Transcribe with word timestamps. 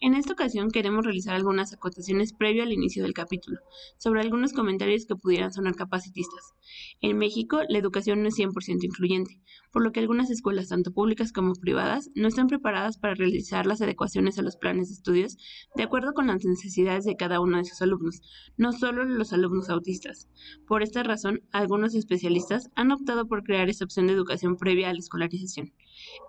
En 0.00 0.14
esta 0.14 0.32
ocasión 0.32 0.70
queremos 0.70 1.04
realizar 1.04 1.34
algunas 1.34 1.72
acotaciones 1.72 2.32
previo 2.32 2.62
al 2.62 2.72
inicio 2.72 3.02
del 3.02 3.14
capítulo, 3.14 3.60
sobre 3.96 4.20
algunos 4.20 4.52
comentarios 4.52 5.06
que 5.06 5.16
pudieran 5.16 5.52
sonar 5.52 5.76
capacitistas. 5.76 6.54
En 7.00 7.16
México, 7.16 7.60
la 7.68 7.78
educación 7.78 8.22
no 8.22 8.28
es 8.28 8.36
100% 8.36 8.84
incluyente, 8.84 9.40
por 9.72 9.82
lo 9.82 9.92
que 9.92 10.00
algunas 10.00 10.30
escuelas, 10.30 10.68
tanto 10.68 10.92
públicas 10.92 11.32
como 11.32 11.54
privadas, 11.54 12.10
no 12.14 12.28
están 12.28 12.48
preparadas 12.48 12.98
para 12.98 13.14
realizar 13.14 13.66
las 13.66 13.80
adecuaciones 13.80 14.38
a 14.38 14.42
los 14.42 14.56
planes 14.56 14.88
de 14.88 14.94
estudios 14.94 15.36
de 15.74 15.84
acuerdo 15.84 16.12
con 16.12 16.26
las 16.26 16.44
necesidades 16.44 17.04
de 17.04 17.16
cada 17.16 17.40
uno 17.40 17.58
de 17.58 17.64
sus 17.64 17.80
alumnos, 17.80 18.20
no 18.56 18.72
solo 18.72 19.04
los 19.04 19.32
alumnos 19.32 19.70
autistas. 19.70 20.28
Por 20.66 20.82
esta 20.82 21.02
razón, 21.02 21.42
algunos 21.52 21.94
especialistas 21.94 22.70
han 22.74 22.92
optado 22.92 23.26
por 23.26 23.42
crear 23.42 23.68
esta 23.68 23.84
opción 23.84 24.06
de 24.06 24.12
educación 24.12 24.56
previa 24.56 24.90
a 24.90 24.92
la 24.92 24.98
escolarización. 24.98 25.72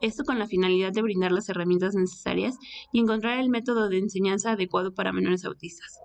Esto 0.02 0.24
con 0.24 0.40
la 0.40 0.48
finalidad 0.48 0.92
de 0.92 1.02
brindar 1.02 1.32
las 1.32 1.50
herramientas 1.50 1.96
necesarias 1.96 2.58
y 2.92 3.00
encontrar 3.00 3.40
el 3.40 3.50
método 3.50 3.90
de 3.90 4.00
enseñanza 4.00 4.52
adecuado 4.52 4.94
para 4.94 5.14
menores 5.14 5.46
autistas. 5.46 6.00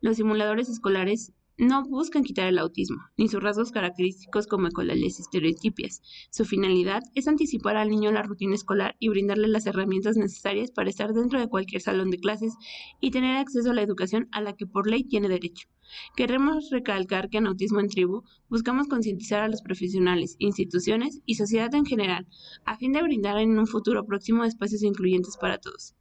Los 0.00 0.16
simuladores 0.16 0.68
escolares 0.68 1.32
no 1.58 1.86
buscan 1.88 2.22
quitar 2.22 2.48
el 2.48 2.58
autismo, 2.58 2.98
ni 3.16 3.28
sus 3.28 3.42
rasgos 3.42 3.72
característicos 3.72 4.46
como 4.46 4.68
ecolales 4.68 5.18
y 5.18 5.22
estereotipias. 5.22 6.02
Su 6.30 6.44
finalidad 6.44 7.02
es 7.14 7.28
anticipar 7.28 7.76
al 7.76 7.88
niño 7.88 8.12
la 8.12 8.22
rutina 8.22 8.54
escolar 8.54 8.94
y 8.98 9.08
brindarle 9.08 9.48
las 9.48 9.66
herramientas 9.66 10.16
necesarias 10.16 10.70
para 10.70 10.90
estar 10.90 11.14
dentro 11.14 11.40
de 11.40 11.48
cualquier 11.48 11.80
salón 11.80 12.10
de 12.10 12.18
clases 12.18 12.52
y 13.00 13.10
tener 13.10 13.36
acceso 13.36 13.70
a 13.70 13.74
la 13.74 13.82
educación 13.82 14.28
a 14.32 14.42
la 14.42 14.54
que 14.54 14.66
por 14.66 14.86
ley 14.88 15.04
tiene 15.04 15.28
derecho. 15.28 15.68
Queremos 16.16 16.70
recalcar 16.70 17.28
que 17.28 17.38
en 17.38 17.46
Autismo 17.46 17.80
en 17.80 17.88
Tribu 17.88 18.22
buscamos 18.48 18.88
concientizar 18.88 19.42
a 19.42 19.48
los 19.48 19.62
profesionales, 19.62 20.36
instituciones 20.38 21.20
y 21.26 21.34
sociedad 21.34 21.74
en 21.74 21.84
general, 21.84 22.26
a 22.64 22.76
fin 22.76 22.92
de 22.92 23.02
brindar 23.02 23.38
en 23.38 23.58
un 23.58 23.66
futuro 23.66 24.04
próximo 24.06 24.44
espacios 24.44 24.82
incluyentes 24.82 25.36
para 25.36 25.58
todos. 25.58 25.94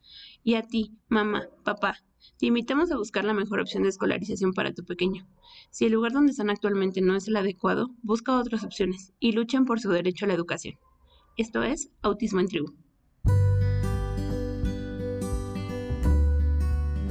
Y 0.43 0.55
a 0.55 0.63
ti, 0.63 0.93
mamá, 1.07 1.47
papá, 1.63 1.97
te 2.37 2.47
invitamos 2.47 2.91
a 2.91 2.97
buscar 2.97 3.23
la 3.23 3.33
mejor 3.33 3.59
opción 3.59 3.83
de 3.83 3.89
escolarización 3.89 4.53
para 4.53 4.73
tu 4.73 4.83
pequeño. 4.83 5.27
Si 5.69 5.85
el 5.85 5.93
lugar 5.93 6.11
donde 6.11 6.31
están 6.31 6.49
actualmente 6.49 7.01
no 7.01 7.15
es 7.15 7.27
el 7.27 7.35
adecuado, 7.35 7.89
busca 8.01 8.37
otras 8.37 8.63
opciones 8.63 9.13
y 9.19 9.31
luchen 9.31 9.65
por 9.65 9.79
su 9.79 9.89
derecho 9.89 10.25
a 10.25 10.27
la 10.27 10.33
educación. 10.33 10.75
Esto 11.37 11.63
es 11.63 11.91
Autismo 12.01 12.39
en 12.39 12.47
Tribu. 12.47 12.73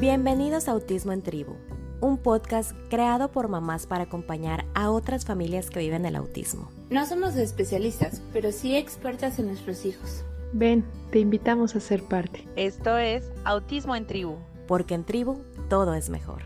Bienvenidos 0.01 0.69
a 0.69 0.73
Autismo 0.73 1.13
en 1.13 1.23
Tribu, 1.23 1.55
un 2.01 2.19
podcast 2.19 2.73
creado 2.91 3.31
por 3.31 3.49
mamás 3.49 3.87
para 3.87 4.05
acompañar 4.05 4.65
a 4.75 4.91
otras 4.91 5.25
familias 5.25 5.71
que 5.71 5.81
viven 5.81 6.07
el 6.07 6.17
autismo. 6.17 6.71
No 6.91 7.07
somos 7.07 7.37
especialistas, 7.37 8.23
pero 8.33 8.53
sí 8.53 8.77
expertas 8.77 9.39
en 9.39 9.47
nuestros 9.47 9.85
hijos. 9.87 10.25
Ven, 10.53 10.85
te 11.11 11.19
invitamos 11.19 11.75
a 11.75 11.81
ser 11.81 12.05
parte. 12.05 12.47
Esto 12.57 12.97
es 12.97 13.33
Autismo 13.45 13.97
en 13.97 14.07
Tribu. 14.07 14.37
Porque 14.69 14.95
en 14.95 15.05
tribu 15.05 15.43
todo 15.69 15.95
es 15.95 16.11
mejor. 16.11 16.43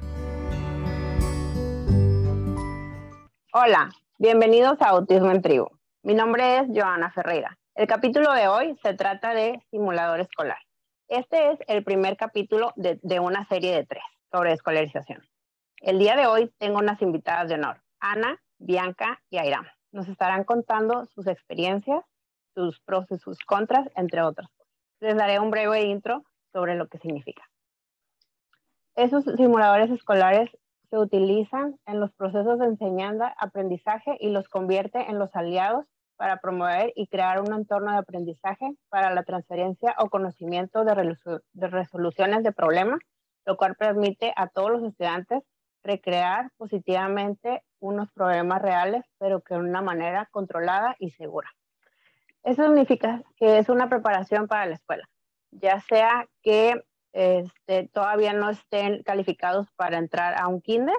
Hola, 3.52 3.90
bienvenidos 4.18 4.80
a 4.80 4.88
Autismo 4.90 5.30
en 5.30 5.42
Tribu. 5.42 5.66
Mi 6.02 6.14
nombre 6.14 6.58
es 6.58 6.68
Joana 6.74 7.10
Ferreira. 7.10 7.58
El 7.74 7.86
capítulo 7.86 8.32
de 8.32 8.48
hoy 8.48 8.78
se 8.82 8.94
trata 8.94 9.34
de 9.34 9.62
simulador 9.70 10.20
escolar. 10.20 10.58
Este 11.08 11.52
es 11.52 11.58
el 11.66 11.84
primer 11.84 12.16
capítulo 12.16 12.72
de, 12.76 12.98
de 13.02 13.20
una 13.20 13.46
serie 13.48 13.74
de 13.74 13.84
tres 13.84 14.02
sobre 14.30 14.52
escolarización. 14.52 15.22
El 15.80 16.00
día 16.00 16.16
de 16.16 16.26
hoy 16.26 16.52
tengo 16.58 16.78
unas 16.78 17.00
invitadas 17.02 17.48
de 17.48 17.54
honor, 17.54 17.80
Ana, 18.00 18.42
Bianca 18.58 19.20
y 19.30 19.38
Airam. 19.38 19.64
Nos 19.92 20.08
estarán 20.08 20.42
contando 20.42 21.06
sus 21.06 21.28
experiencias, 21.28 22.04
sus 22.52 22.80
pros 22.80 23.06
y 23.12 23.18
sus 23.18 23.38
contras, 23.44 23.88
entre 23.94 24.22
otras. 24.22 24.50
Les 24.98 25.16
daré 25.16 25.38
un 25.38 25.52
breve 25.52 25.82
intro 25.82 26.24
sobre 26.52 26.74
lo 26.74 26.88
que 26.88 26.98
significa. 26.98 27.44
Esos 28.96 29.24
simuladores 29.36 29.88
escolares 29.90 30.50
se 30.90 30.98
utilizan 30.98 31.78
en 31.86 32.00
los 32.00 32.12
procesos 32.12 32.58
de 32.58 32.66
enseñanza, 32.66 33.32
aprendizaje 33.38 34.16
y 34.18 34.30
los 34.30 34.48
convierte 34.48 35.08
en 35.08 35.20
los 35.20 35.34
aliados 35.36 35.86
para 36.16 36.38
promover 36.38 36.92
y 36.96 37.06
crear 37.06 37.40
un 37.40 37.52
entorno 37.52 37.92
de 37.92 37.98
aprendizaje 37.98 38.72
para 38.88 39.14
la 39.14 39.22
transferencia 39.22 39.94
o 39.98 40.10
conocimiento 40.10 40.84
de 40.84 41.68
resoluciones 41.68 42.42
de 42.42 42.50
problemas, 42.50 42.98
lo 43.46 43.56
cual 43.56 43.76
permite 43.76 44.32
a 44.34 44.48
todos 44.48 44.72
los 44.72 44.82
estudiantes 44.82 45.44
recrear 45.82 46.50
positivamente 46.56 47.62
unos 47.80 48.10
problemas 48.12 48.60
reales, 48.62 49.04
pero 49.18 49.40
que 49.40 49.54
de 49.54 49.60
una 49.60 49.82
manera 49.82 50.28
controlada 50.30 50.96
y 50.98 51.10
segura. 51.10 51.50
Eso 52.42 52.64
significa 52.64 53.22
que 53.36 53.58
es 53.58 53.68
una 53.68 53.88
preparación 53.88 54.48
para 54.48 54.66
la 54.66 54.74
escuela, 54.74 55.08
ya 55.50 55.80
sea 55.80 56.26
que 56.42 56.82
este, 57.12 57.88
todavía 57.88 58.32
no 58.32 58.50
estén 58.50 59.02
calificados 59.02 59.70
para 59.76 59.98
entrar 59.98 60.34
a 60.38 60.46
un 60.48 60.60
kinder 60.60 60.96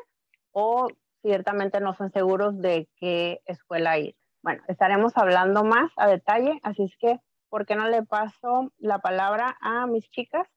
o 0.52 0.88
ciertamente 1.22 1.80
no 1.80 1.94
son 1.94 2.12
seguros 2.12 2.60
de 2.60 2.90
qué 2.98 3.42
escuela 3.46 3.98
ir. 3.98 4.16
Bueno, 4.42 4.64
estaremos 4.68 5.18
hablando 5.18 5.64
más 5.64 5.92
a 5.98 6.08
detalle, 6.08 6.60
así 6.64 6.84
es 6.84 6.96
que, 6.98 7.20
¿por 7.50 7.66
qué 7.66 7.76
no 7.76 7.88
le 7.88 8.04
paso 8.04 8.72
la 8.78 9.00
palabra 9.00 9.58
a 9.62 9.86
mis 9.86 10.10
chicas? 10.12 10.48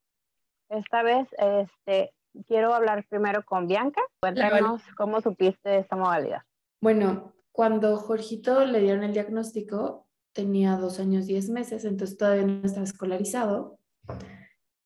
Esta 0.68 1.02
vez, 1.02 1.28
este, 1.38 2.12
quiero 2.46 2.74
hablar 2.74 3.06
primero 3.08 3.44
con 3.44 3.66
Bianca. 3.66 4.00
Cuéntanos 4.20 4.82
cómo 4.96 5.20
supiste 5.20 5.78
esta 5.78 5.96
modalidad. 5.96 6.42
Bueno, 6.80 7.32
cuando 7.52 7.96
Jorgito 7.96 8.64
le 8.64 8.80
dieron 8.80 9.04
el 9.04 9.12
diagnóstico, 9.12 10.06
tenía 10.32 10.76
dos 10.76 10.98
años, 10.98 11.26
diez 11.26 11.48
meses, 11.48 11.84
entonces 11.84 12.16
todavía 12.16 12.46
no 12.46 12.62
estaba 12.64 12.84
escolarizado. 12.84 13.78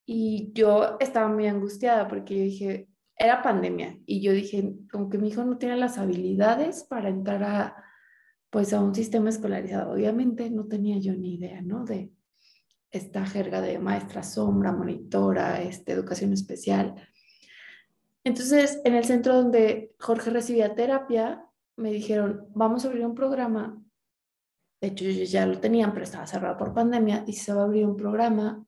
Y 0.05 0.53
yo 0.53 0.97
estaba 1.01 1.29
muy 1.29 1.47
angustiada 1.47 2.07
porque 2.09 2.37
yo 2.37 2.45
dije, 2.45 2.89
era 3.19 3.43
pandemia 3.43 3.99
y 4.05 4.21
yo 4.21 4.33
dije, 4.33 4.75
como 4.91 5.09
que 5.09 5.19
mi 5.19 5.29
hijo 5.29 5.45
no 5.45 5.59
tiene 5.59 5.77
las 5.77 5.99
habilidades 5.99 6.85
para 6.85 7.09
entrar 7.09 7.43
a, 7.43 7.85
pues 8.51 8.73
a 8.73 8.81
un 8.81 8.95
sistema 8.95 9.31
escolarizado. 9.31 9.93
Obviamente 9.93 10.51
no 10.51 10.67
tenía 10.67 10.99
yo 10.99 11.15
ni 11.15 11.35
idea, 11.35 11.63
¿no? 11.63 11.85
De 11.85 12.13
esta 12.91 13.27
jerga 13.27 13.61
de 13.61 13.79
maestra 13.79 14.23
sombra, 14.23 14.73
monitora, 14.73 15.63
este, 15.63 15.93
educación 15.93 16.33
especial. 16.33 16.95
Entonces, 18.27 18.81
en 18.83 18.97
el 18.97 19.05
centro 19.05 19.37
donde 19.37 19.95
Jorge 20.01 20.31
recibía 20.31 20.75
terapia, 20.75 21.47
me 21.77 21.93
dijeron, 21.93 22.49
vamos 22.57 22.85
a 22.85 22.89
abrir 22.89 23.07
un 23.07 23.15
programa. 23.15 23.81
De 24.81 24.89
hecho, 24.89 25.05
ellos 25.05 25.31
ya 25.31 25.47
lo 25.47 25.61
tenían, 25.61 25.93
pero 25.93 26.03
estaba 26.03 26.27
cerrado 26.27 26.57
por 26.57 26.75
pandemia 26.75 27.23
y 27.29 27.35
se 27.35 27.55
va 27.55 27.61
a 27.61 27.65
abrir 27.67 27.87
un 27.87 27.97
programa 27.97 28.67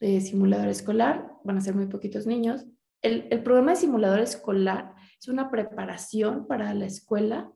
de 0.00 0.20
simulador 0.20 0.66
escolar, 0.66 1.30
van 1.44 1.58
a 1.58 1.60
ser 1.60 1.76
muy 1.76 1.86
poquitos 1.86 2.26
niños. 2.26 2.66
El, 3.00 3.28
el, 3.30 3.40
programa 3.44 3.70
de 3.70 3.76
simulador 3.76 4.18
escolar 4.18 4.96
es 5.20 5.28
una 5.28 5.48
preparación 5.48 6.48
para 6.48 6.74
la 6.74 6.86
escuela, 6.86 7.52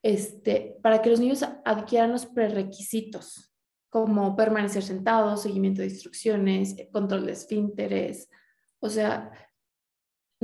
este, 0.00 0.76
para 0.80 1.02
que 1.02 1.10
los 1.10 1.18
niños 1.18 1.42
adquieran 1.64 2.12
los 2.12 2.26
prerequisitos, 2.26 3.52
como 3.90 4.36
permanecer 4.36 4.84
sentados, 4.84 5.42
seguimiento 5.42 5.82
de 5.82 5.88
instrucciones, 5.88 6.76
control 6.92 7.26
de 7.26 7.32
esfínteres. 7.32 8.30
O 8.78 8.88
sea, 8.88 9.32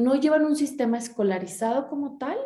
no 0.01 0.17
llevan 0.17 0.45
un 0.45 0.57
sistema 0.57 0.99
escolarizado 0.99 1.89
como 1.89 2.19
tal, 2.19 2.39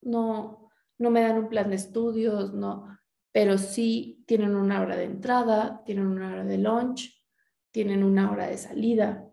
no, 0.00 0.70
no 0.98 1.10
me 1.10 1.22
dan 1.22 1.38
un 1.38 1.48
plan 1.48 1.70
de 1.70 1.76
estudios, 1.76 2.52
no, 2.54 2.98
pero 3.32 3.58
sí 3.58 4.24
tienen 4.26 4.56
una 4.56 4.80
hora 4.80 4.96
de 4.96 5.04
entrada, 5.04 5.82
tienen 5.84 6.06
una 6.06 6.32
hora 6.32 6.44
de 6.44 6.58
lunch, 6.58 7.22
tienen 7.70 8.04
una 8.04 8.30
hora 8.30 8.46
de 8.46 8.58
salida. 8.58 9.28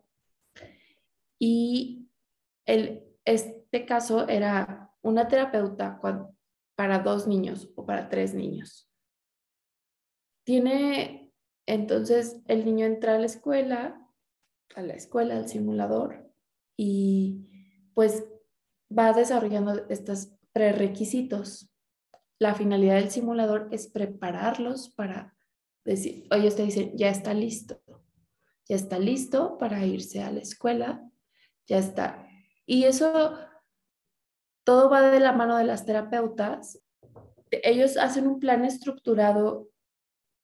Y 1.38 2.10
el, 2.66 3.06
este 3.26 3.86
caso 3.86 4.28
era 4.28 4.92
una 5.02 5.28
terapeuta 5.28 6.02
para 6.76 7.00
dos 7.00 7.28
niños 7.28 7.72
o 7.76 7.86
para 7.86 8.10
tres 8.10 8.34
niños. 8.34 8.90
Tiene, 10.46 11.32
entonces 11.66 12.42
el 12.48 12.66
niño 12.66 12.86
entra 12.86 13.16
a 13.16 13.20
la 13.20 13.26
escuela, 13.26 14.06
a 14.76 14.82
la 14.82 14.94
escuela, 14.94 15.36
al 15.36 15.48
simulador, 15.48 16.30
y 16.78 17.59
pues 18.00 18.24
va 18.98 19.12
desarrollando 19.12 19.86
estos 19.90 20.30
prerequisitos. 20.54 21.70
La 22.40 22.56
finalidad 22.56 22.96
del 22.96 23.12
simulador 23.12 23.68
es 23.72 23.90
prepararlos 23.90 24.88
para 24.88 25.36
decir, 25.84 26.26
ellos 26.32 26.56
te 26.56 26.64
dicen, 26.64 26.96
ya 26.96 27.10
está 27.10 27.34
listo, 27.34 27.82
ya 28.70 28.78
está 28.78 29.00
listo 29.00 29.58
para 29.58 29.86
irse 29.86 30.24
a 30.24 30.32
la 30.32 30.40
escuela, 30.40 31.12
ya 31.68 31.78
está. 31.78 32.26
Y 32.66 32.86
eso 32.86 33.38
todo 34.64 34.90
va 34.90 35.02
de 35.02 35.20
la 35.20 35.34
mano 35.34 35.58
de 35.58 35.66
las 35.66 35.86
terapeutas. 35.86 36.82
Ellos 37.52 37.98
hacen 37.98 38.28
un 38.28 38.40
plan 38.40 38.64
estructurado 38.64 39.68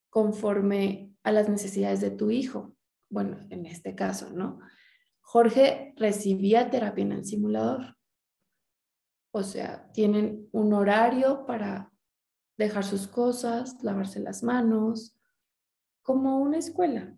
conforme 0.09 1.15
a 1.23 1.31
las 1.31 1.47
necesidades 1.47 2.01
de 2.01 2.11
tu 2.11 2.31
hijo. 2.31 2.75
Bueno, 3.09 3.47
en 3.49 3.65
este 3.65 3.95
caso, 3.95 4.29
¿no? 4.31 4.59
Jorge 5.25 5.93
recibía 5.97 6.69
terapia 6.69 7.03
en 7.03 7.11
el 7.11 7.25
simulador. 7.25 7.97
O 9.31 9.43
sea, 9.43 9.91
tienen 9.91 10.47
un 10.53 10.73
horario 10.73 11.45
para 11.45 11.91
dejar 12.57 12.85
sus 12.85 13.07
cosas, 13.07 13.83
lavarse 13.83 14.21
las 14.21 14.43
manos, 14.43 15.17
como 16.01 16.39
una 16.39 16.57
escuela 16.57 17.17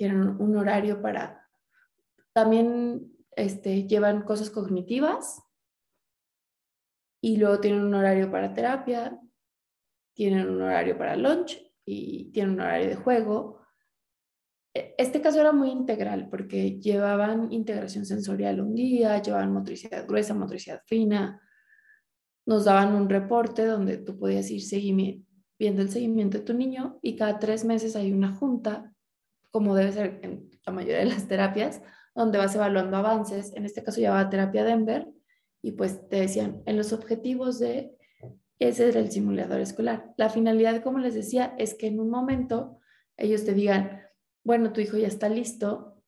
tienen 0.00 0.40
un 0.40 0.56
horario 0.56 1.02
para 1.02 1.46
también 2.32 3.14
este, 3.36 3.86
llevan 3.86 4.22
cosas 4.22 4.48
cognitivas 4.48 5.42
y 7.20 7.36
luego 7.36 7.60
tienen 7.60 7.84
un 7.84 7.92
horario 7.92 8.30
para 8.30 8.54
terapia, 8.54 9.20
tienen 10.14 10.48
un 10.48 10.62
horario 10.62 10.96
para 10.96 11.16
lunch 11.16 11.62
y 11.84 12.32
tienen 12.32 12.54
un 12.54 12.60
horario 12.62 12.88
de 12.88 12.96
juego. 12.96 13.59
E, 14.74 14.94
este 14.98 15.20
caso 15.20 15.40
era 15.40 15.52
muy 15.52 15.70
integral 15.70 16.28
porque 16.30 16.78
llevaban 16.80 17.52
integración 17.52 18.06
sensorial 18.06 18.60
un 18.60 18.74
día, 18.74 19.20
llevaban 19.20 19.52
motricidad 19.52 20.06
gruesa, 20.06 20.34
motricidad 20.34 20.82
fina, 20.86 21.40
nos 22.46 22.64
daban 22.64 22.94
un 22.94 23.08
reporte 23.08 23.64
donde 23.64 23.98
tú 23.98 24.18
podías 24.18 24.50
ir 24.50 24.62
viendo 25.58 25.82
el 25.82 25.90
seguimiento 25.90 26.38
de 26.38 26.44
tu 26.44 26.54
niño 26.54 26.98
y 27.02 27.16
cada 27.16 27.38
tres 27.38 27.64
meses 27.64 27.96
hay 27.96 28.12
una 28.12 28.32
junta, 28.32 28.94
como 29.50 29.74
debe 29.74 29.92
ser 29.92 30.20
en 30.22 30.50
la 30.66 30.72
mayoría 30.72 31.00
de 31.00 31.06
las 31.06 31.28
terapias, 31.28 31.82
donde 32.14 32.38
vas 32.38 32.54
evaluando 32.54 32.96
avances. 32.96 33.52
En 33.54 33.64
este 33.64 33.82
caso 33.82 34.00
llevaba 34.00 34.30
terapia 34.30 34.64
Denver 34.64 35.06
y 35.62 35.72
pues 35.72 36.08
te 36.08 36.16
decían, 36.16 36.62
en 36.66 36.76
los 36.76 36.92
objetivos 36.92 37.58
de 37.58 37.94
ese 38.58 38.88
era 38.88 39.00
el 39.00 39.10
simulador 39.10 39.60
escolar. 39.60 40.12
La 40.16 40.28
finalidad, 40.28 40.82
como 40.82 40.98
les 40.98 41.14
decía, 41.14 41.54
es 41.58 41.74
que 41.74 41.86
en 41.86 42.00
un 42.00 42.10
momento 42.10 42.78
ellos 43.16 43.44
te 43.44 43.54
digan, 43.54 44.02
bueno, 44.44 44.72
tu 44.72 44.80
hijo 44.80 44.96
ya 44.96 45.08
está 45.08 45.28
listo. 45.28 46.02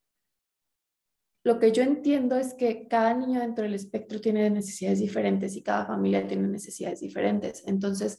Lo 1.44 1.58
que 1.58 1.72
yo 1.72 1.82
entiendo 1.82 2.36
es 2.36 2.54
que 2.54 2.86
cada 2.88 3.14
niño 3.14 3.40
dentro 3.40 3.64
del 3.64 3.74
espectro 3.74 4.20
tiene 4.20 4.48
necesidades 4.50 5.00
diferentes 5.00 5.56
y 5.56 5.62
cada 5.62 5.86
familia 5.86 6.26
tiene 6.26 6.46
necesidades 6.48 7.00
diferentes. 7.00 7.66
Entonces, 7.66 8.18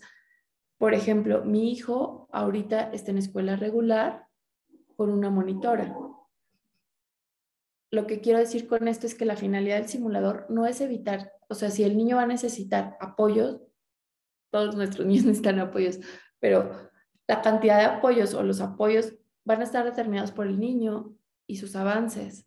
por 0.77 0.93
ejemplo, 0.93 1.45
mi 1.45 1.71
hijo 1.71 2.27
ahorita 2.33 2.91
está 2.91 3.11
en 3.11 3.19
escuela 3.19 3.55
regular 3.55 4.27
con 4.95 5.09
una 5.09 5.29
monitora 5.29 5.95
lo 7.93 8.07
que 8.07 8.21
quiero 8.21 8.39
decir 8.39 8.67
con 8.67 8.87
esto 8.87 9.05
es 9.05 9.13
que 9.13 9.23
la 9.23 9.35
finalidad 9.35 9.75
del 9.75 9.87
simulador 9.87 10.47
no 10.49 10.65
es 10.65 10.81
evitar, 10.81 11.31
o 11.47 11.53
sea, 11.53 11.69
si 11.69 11.83
el 11.83 11.95
niño 11.95 12.15
va 12.15 12.23
a 12.23 12.27
necesitar 12.27 12.97
apoyos, 12.99 13.61
todos 14.51 14.75
nuestros 14.75 15.05
niños 15.05 15.25
necesitan 15.25 15.59
apoyos, 15.59 15.99
pero 16.39 16.89
la 17.27 17.43
cantidad 17.43 17.77
de 17.77 17.85
apoyos 17.85 18.33
o 18.33 18.41
los 18.41 18.61
apoyos 18.61 19.13
van 19.45 19.61
a 19.61 19.63
estar 19.63 19.85
determinados 19.85 20.31
por 20.31 20.47
el 20.47 20.59
niño 20.59 21.15
y 21.47 21.57
sus 21.57 21.75
avances. 21.75 22.45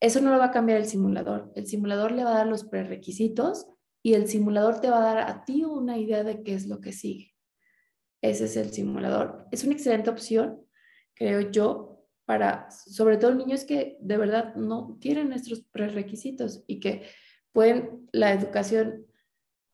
Eso 0.00 0.20
no 0.20 0.30
lo 0.30 0.38
va 0.38 0.46
a 0.46 0.50
cambiar 0.50 0.78
el 0.78 0.86
simulador. 0.86 1.52
El 1.54 1.66
simulador 1.66 2.12
le 2.12 2.24
va 2.24 2.34
a 2.34 2.38
dar 2.38 2.46
los 2.46 2.64
prerequisitos 2.64 3.66
y 4.02 4.14
el 4.14 4.28
simulador 4.28 4.80
te 4.80 4.90
va 4.90 4.98
a 4.98 5.14
dar 5.14 5.30
a 5.30 5.44
ti 5.44 5.64
una 5.64 5.96
idea 5.96 6.24
de 6.24 6.42
qué 6.42 6.54
es 6.54 6.66
lo 6.66 6.80
que 6.80 6.92
sigue. 6.92 7.34
Ese 8.20 8.44
es 8.44 8.56
el 8.56 8.70
simulador. 8.70 9.46
Es 9.50 9.64
una 9.64 9.74
excelente 9.74 10.10
opción, 10.10 10.60
creo 11.14 11.50
yo, 11.50 12.06
para, 12.26 12.70
sobre 12.70 13.16
todo 13.16 13.34
niños 13.34 13.64
que 13.64 13.98
de 14.00 14.16
verdad 14.16 14.54
no 14.56 14.96
tienen 15.00 15.28
nuestros 15.28 15.62
prerequisitos 15.62 16.64
y 16.66 16.80
que 16.80 17.06
pueden, 17.52 18.08
la 18.12 18.32
educación 18.32 19.06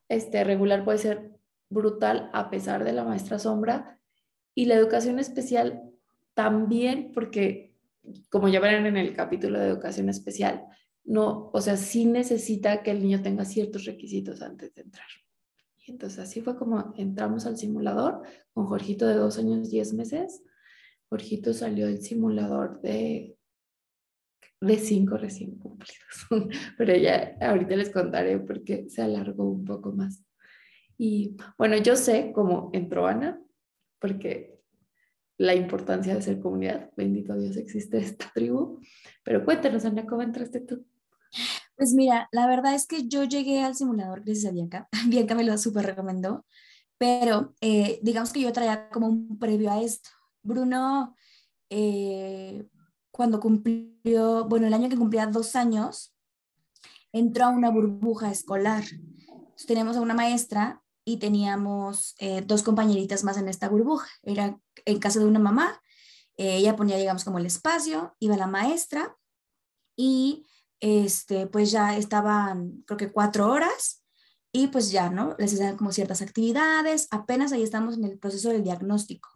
este, 0.08 0.42
regular 0.44 0.84
puede 0.84 0.98
ser 0.98 1.30
brutal 1.68 2.28
a 2.32 2.50
pesar 2.50 2.82
de 2.82 2.92
la 2.92 3.04
maestra 3.04 3.38
sombra 3.38 3.99
y 4.54 4.66
la 4.66 4.74
educación 4.74 5.18
especial 5.18 5.82
también 6.34 7.12
porque, 7.12 7.74
como 8.28 8.48
ya 8.48 8.60
verán 8.60 8.86
en 8.86 8.96
el 8.96 9.14
capítulo 9.14 9.58
de 9.58 9.68
educación 9.68 10.08
especial, 10.08 10.64
no, 11.04 11.50
o 11.52 11.60
sea, 11.60 11.76
sí 11.76 12.04
necesita 12.04 12.82
que 12.82 12.90
el 12.90 13.02
niño 13.02 13.22
tenga 13.22 13.44
ciertos 13.44 13.84
requisitos 13.84 14.42
antes 14.42 14.74
de 14.74 14.82
entrar. 14.82 15.06
Y 15.84 15.92
entonces 15.92 16.18
así 16.18 16.40
fue 16.40 16.56
como 16.56 16.94
entramos 16.96 17.46
al 17.46 17.56
simulador 17.56 18.22
con 18.52 18.66
Jorgito 18.66 19.06
de 19.06 19.14
dos 19.14 19.38
años, 19.38 19.70
diez 19.70 19.92
meses 19.92 20.42
Jorgito 21.10 21.52
salió 21.52 21.86
del 21.86 22.00
simulador 22.00 22.80
de, 22.80 23.36
de 24.60 24.78
cinco 24.78 25.16
recién 25.16 25.58
cumplidos, 25.58 26.28
pero 26.78 26.96
ya 26.96 27.36
ahorita 27.40 27.76
les 27.76 27.90
contaré 27.90 28.38
porque 28.38 28.88
se 28.88 29.02
alargó 29.02 29.50
un 29.50 29.64
poco 29.64 29.92
más. 29.92 30.24
Y 30.96 31.36
bueno, 31.58 31.76
yo 31.78 31.96
sé 31.96 32.30
cómo 32.32 32.70
entró 32.72 33.06
Ana, 33.08 33.42
porque 34.00 34.60
la 35.36 35.54
importancia 35.54 36.14
de 36.14 36.22
ser 36.22 36.40
comunidad, 36.40 36.90
bendito 36.96 37.34
Dios 37.36 37.56
existe 37.56 37.98
esta 37.98 38.30
tribu, 38.34 38.80
pero 39.24 39.44
cuéntanos 39.44 39.84
Ana, 39.84 40.06
¿cómo 40.06 40.22
entraste 40.22 40.60
tú? 40.60 40.84
Pues 41.76 41.94
mira, 41.94 42.28
la 42.32 42.46
verdad 42.46 42.74
es 42.74 42.86
que 42.86 43.08
yo 43.08 43.24
llegué 43.24 43.62
al 43.62 43.74
simulador 43.74 44.22
gracias 44.22 44.46
a 44.46 44.54
Bianca. 44.54 44.88
Bianca 45.08 45.34
me 45.34 45.44
lo 45.44 45.56
súper 45.56 45.86
recomendó, 45.86 46.44
pero 46.98 47.54
eh, 47.62 48.00
digamos 48.02 48.32
que 48.32 48.40
yo 48.40 48.52
traía 48.52 48.90
como 48.90 49.06
un 49.08 49.38
previo 49.38 49.70
a 49.70 49.80
esto. 49.80 50.10
Bruno, 50.42 51.16
eh, 51.70 52.66
cuando 53.10 53.40
cumplió, 53.40 54.46
bueno, 54.46 54.66
el 54.66 54.74
año 54.74 54.90
que 54.90 54.96
cumplía 54.98 55.26
dos 55.26 55.56
años, 55.56 56.14
entró 57.12 57.46
a 57.46 57.50
una 57.50 57.70
burbuja 57.70 58.30
escolar. 58.30 58.84
teníamos 59.66 59.96
a 59.96 60.02
una 60.02 60.14
maestra 60.14 60.82
teníamos 61.18 62.14
eh, 62.18 62.42
dos 62.46 62.62
compañeritas 62.62 63.24
más 63.24 63.36
en 63.36 63.48
esta 63.48 63.68
burbuja. 63.68 64.08
Era 64.22 64.58
en 64.84 64.98
casa 64.98 65.18
de 65.18 65.26
una 65.26 65.38
mamá, 65.38 65.80
eh, 66.36 66.56
ella 66.56 66.76
ponía, 66.76 66.96
digamos, 66.96 67.24
como 67.24 67.38
el 67.38 67.46
espacio, 67.46 68.16
iba 68.18 68.36
la 68.36 68.46
maestra 68.46 69.16
y 69.96 70.46
este, 70.80 71.46
pues 71.46 71.70
ya 71.70 71.96
estaban, 71.96 72.82
creo 72.86 72.96
que 72.96 73.12
cuatro 73.12 73.50
horas 73.50 74.02
y 74.52 74.68
pues 74.68 74.90
ya, 74.90 75.10
¿no? 75.10 75.36
Les 75.38 75.52
hacían 75.52 75.76
como 75.76 75.92
ciertas 75.92 76.22
actividades, 76.22 77.08
apenas 77.10 77.52
ahí 77.52 77.62
estamos 77.62 77.96
en 77.96 78.04
el 78.04 78.18
proceso 78.18 78.48
del 78.48 78.64
diagnóstico. 78.64 79.28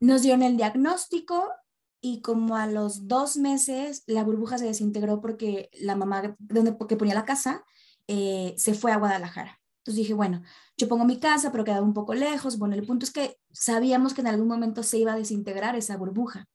Nos 0.00 0.22
dieron 0.22 0.42
el 0.42 0.56
diagnóstico 0.56 1.52
y 2.00 2.20
como 2.20 2.56
a 2.56 2.66
los 2.66 3.08
dos 3.08 3.36
meses 3.36 4.02
la 4.06 4.24
burbuja 4.24 4.58
se 4.58 4.66
desintegró 4.66 5.20
porque 5.20 5.70
la 5.72 5.96
mamá 5.96 6.36
donde, 6.38 6.76
que 6.88 6.96
ponía 6.96 7.14
la 7.14 7.24
casa 7.24 7.64
eh, 8.08 8.54
se 8.58 8.74
fue 8.74 8.92
a 8.92 8.98
Guadalajara. 8.98 9.60
Entonces 9.86 10.02
dije, 10.02 10.14
bueno, 10.14 10.42
yo 10.76 10.88
pongo 10.88 11.04
mi 11.04 11.20
casa, 11.20 11.52
pero 11.52 11.62
quedaba 11.62 11.86
un 11.86 11.94
poco 11.94 12.12
lejos. 12.12 12.58
Bueno, 12.58 12.74
el 12.74 12.84
punto 12.84 13.06
es 13.06 13.12
que 13.12 13.38
sabíamos 13.52 14.14
que 14.14 14.20
en 14.20 14.26
algún 14.26 14.48
momento 14.48 14.82
se 14.82 14.98
iba 14.98 15.12
a 15.12 15.16
desintegrar 15.16 15.76
esa 15.76 15.96
burbuja. 15.96 16.48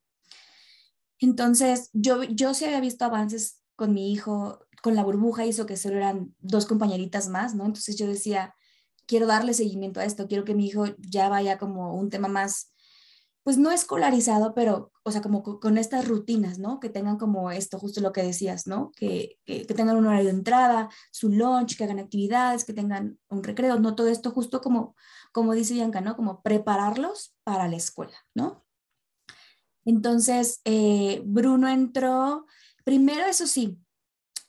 Entonces, 1.18 1.90
yo, 1.94 2.24
yo 2.24 2.54
sí 2.54 2.66
había 2.66 2.82
visto 2.82 3.06
avances 3.06 3.62
con 3.78 3.94
mi 3.94 4.12
hijo, 4.12 4.68
con 4.82 4.96
la 4.96 5.04
burbuja 5.06 5.46
hizo 5.46 5.66
que 5.66 5.78
solo 5.78 5.96
eran 5.96 6.36
dos 6.40 6.66
compañeritas 6.66 7.30
más, 7.30 7.56
¿no? 7.56 7.66
Entonces 7.66 7.96
yo 7.96 8.06
decía, 8.06 8.54
quiero 9.06 9.28
darle 9.28 9.54
seguimiento 9.54 10.02
a 10.02 10.06
esto, 10.06 10.28
quiero 10.28 10.44
que 10.44 10.54
mi 10.54 10.66
hijo 10.66 10.88
ya 10.98 11.30
vaya 11.30 11.58
como 11.58 11.96
un 11.96 12.10
tema 12.10 12.28
más 12.28 12.74
pues 13.44 13.58
no 13.58 13.72
escolarizado, 13.72 14.54
pero, 14.54 14.92
o 15.04 15.12
sea, 15.12 15.22
como 15.22 15.42
con 15.42 15.78
estas 15.78 16.08
rutinas, 16.08 16.60
¿no? 16.60 16.80
Que 16.80 16.90
tengan 16.90 17.18
como 17.18 17.52
esto, 17.52 17.80
justo 17.80 18.00
lo 18.02 18.12
que 18.12 18.22
decías, 18.22 18.68
¿no? 18.68 18.92
Que, 18.96 19.40
que, 19.46 19.66
tengan 19.66 19.98
un 19.98 20.06
horario 20.06 20.26
de 20.26 20.36
entrada, 20.36 20.90
su 21.12 21.30
lunch, 21.30 21.76
que 21.76 21.84
hagan 21.84 22.00
actividades, 22.00 22.66
que 22.66 22.74
tengan 22.74 23.18
un 23.30 23.44
recreo, 23.44 23.80
¿no? 23.80 23.96
Todo 23.96 24.08
esto 24.10 24.32
justo 24.32 24.62
como, 24.62 24.96
como 25.32 25.54
dice 25.54 25.74
Bianca, 25.74 26.02
¿no? 26.02 26.16
Como 26.16 26.42
prepararlos 26.44 27.36
para 27.44 27.68
la 27.68 27.78
escuela, 27.78 28.18
¿no? 28.36 28.64
Entonces, 29.86 30.62
eh, 30.66 31.24
Bruno 31.26 31.68
entró, 31.68 32.46
primero 32.84 33.26
eso 33.26 33.48
sí, 33.48 33.80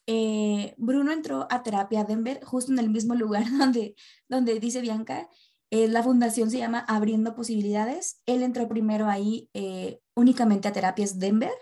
eh, 0.06 0.74
Bruno 0.78 1.12
entró 1.12 1.46
a 1.50 1.62
terapia 1.62 2.04
Denver, 2.04 2.44
justo 2.44 2.72
en 2.72 2.78
el 2.78 2.90
mismo 2.90 3.14
lugar 3.14 3.44
donde, 3.58 3.94
donde 4.28 4.60
dice 4.60 4.80
Bianca, 4.80 5.28
eh, 5.72 5.88
la 5.88 6.02
fundación 6.02 6.50
se 6.50 6.58
llama 6.58 6.84
Abriendo 6.86 7.34
Posibilidades. 7.34 8.20
Él 8.26 8.42
entró 8.42 8.68
primero 8.68 9.08
ahí 9.08 9.48
eh, 9.54 10.00
únicamente 10.14 10.68
a 10.68 10.72
terapias 10.72 11.18
Denver 11.18 11.54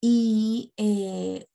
y 0.00 0.72
eh, 0.76 1.46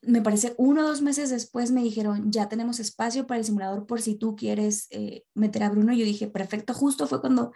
me 0.00 0.22
parece 0.22 0.54
uno 0.56 0.80
o 0.80 0.88
dos 0.88 1.02
meses 1.02 1.28
después 1.28 1.70
me 1.70 1.82
dijeron, 1.82 2.32
ya 2.32 2.48
tenemos 2.48 2.80
espacio 2.80 3.26
para 3.26 3.38
el 3.38 3.44
simulador 3.44 3.86
por 3.86 4.00
si 4.00 4.14
tú 4.14 4.36
quieres 4.36 4.88
meter 5.34 5.64
a 5.64 5.68
Bruno. 5.68 5.92
Yo 5.92 6.06
dije, 6.06 6.28
perfecto, 6.28 6.72
justo 6.72 7.06
fue 7.06 7.20
cuando 7.20 7.52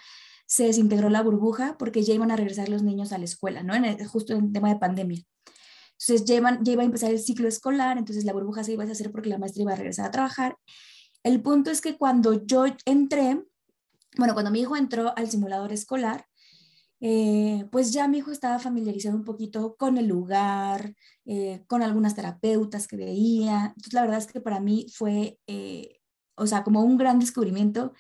se 0.47 0.65
desintegró 0.65 1.09
la 1.09 1.23
burbuja 1.23 1.79
porque 1.79 2.03
ya 2.03 2.13
iban 2.13 2.31
a 2.31 2.37
regresar 2.37 2.69
los 2.69 2.83
niños 2.83 3.11
a 3.13 3.19
la 3.19 3.25
escuela, 3.25 3.63
¿no? 3.63 3.75
En 3.75 4.07
justo 4.07 4.35
en 4.35 4.47
el 4.47 4.53
tema 4.53 4.69
de 4.69 4.79
pandemia. 4.79 5.23
Entonces 5.93 6.27
ya, 6.27 6.59
ya 6.61 6.73
iba 6.73 6.83
a 6.83 6.87
empezar 6.87 7.11
el 7.11 7.21
ciclo 7.21 7.49
escolar, 7.49 7.97
entonces 7.97 8.25
la 8.27 8.35
burbuja 8.35 8.65
se 8.65 8.73
iba 8.73 8.85
a 8.85 8.91
hacer 8.91 9.11
porque 9.11 9.31
la 9.31 9.39
maestra 9.39 9.63
iba 9.63 9.73
a 9.73 9.77
regresar 9.77 10.05
a 10.05 10.11
trabajar 10.11 10.57
el 11.23 11.43
punto 11.43 11.71
es 11.71 11.81
que 11.81 11.97
cuando 11.97 12.45
yo 12.47 12.65
entré, 12.85 13.45
bueno, 14.17 14.35
cuando 14.35 14.51
mi 14.51 14.61
hijo 14.61 14.77
entró 14.77 15.17
al 15.17 15.31
simulador 15.31 15.73
escolar, 15.73 16.27
eh, 17.03 17.67
pues 17.73 17.93
ya 17.93 18.09
mi 18.09 18.19
hijo 18.19 18.31
estaba 18.31 18.59
familiarizado 18.59 19.17
un 19.17 19.25
poquito 19.25 19.77
con 19.77 19.97
el 19.97 20.07
lugar, 20.07 20.95
eh, 21.25 21.65
con 21.67 21.83
algunas 21.83 22.15
terapeutas 22.15 22.87
que 22.87 22.97
veía. 22.97 23.67
Entonces, 23.69 23.93
la 23.95 24.03
verdad 24.03 24.19
es 24.19 24.27
que 24.27 24.41
para 24.41 24.61
mí 24.61 24.87
fue, 24.93 25.39
eh, 25.47 26.01
o 26.35 26.47
sea, 26.47 26.63
como 26.63 26.83
un 26.83 26.99
gran 26.99 27.19
descubrimiento. 27.19 27.95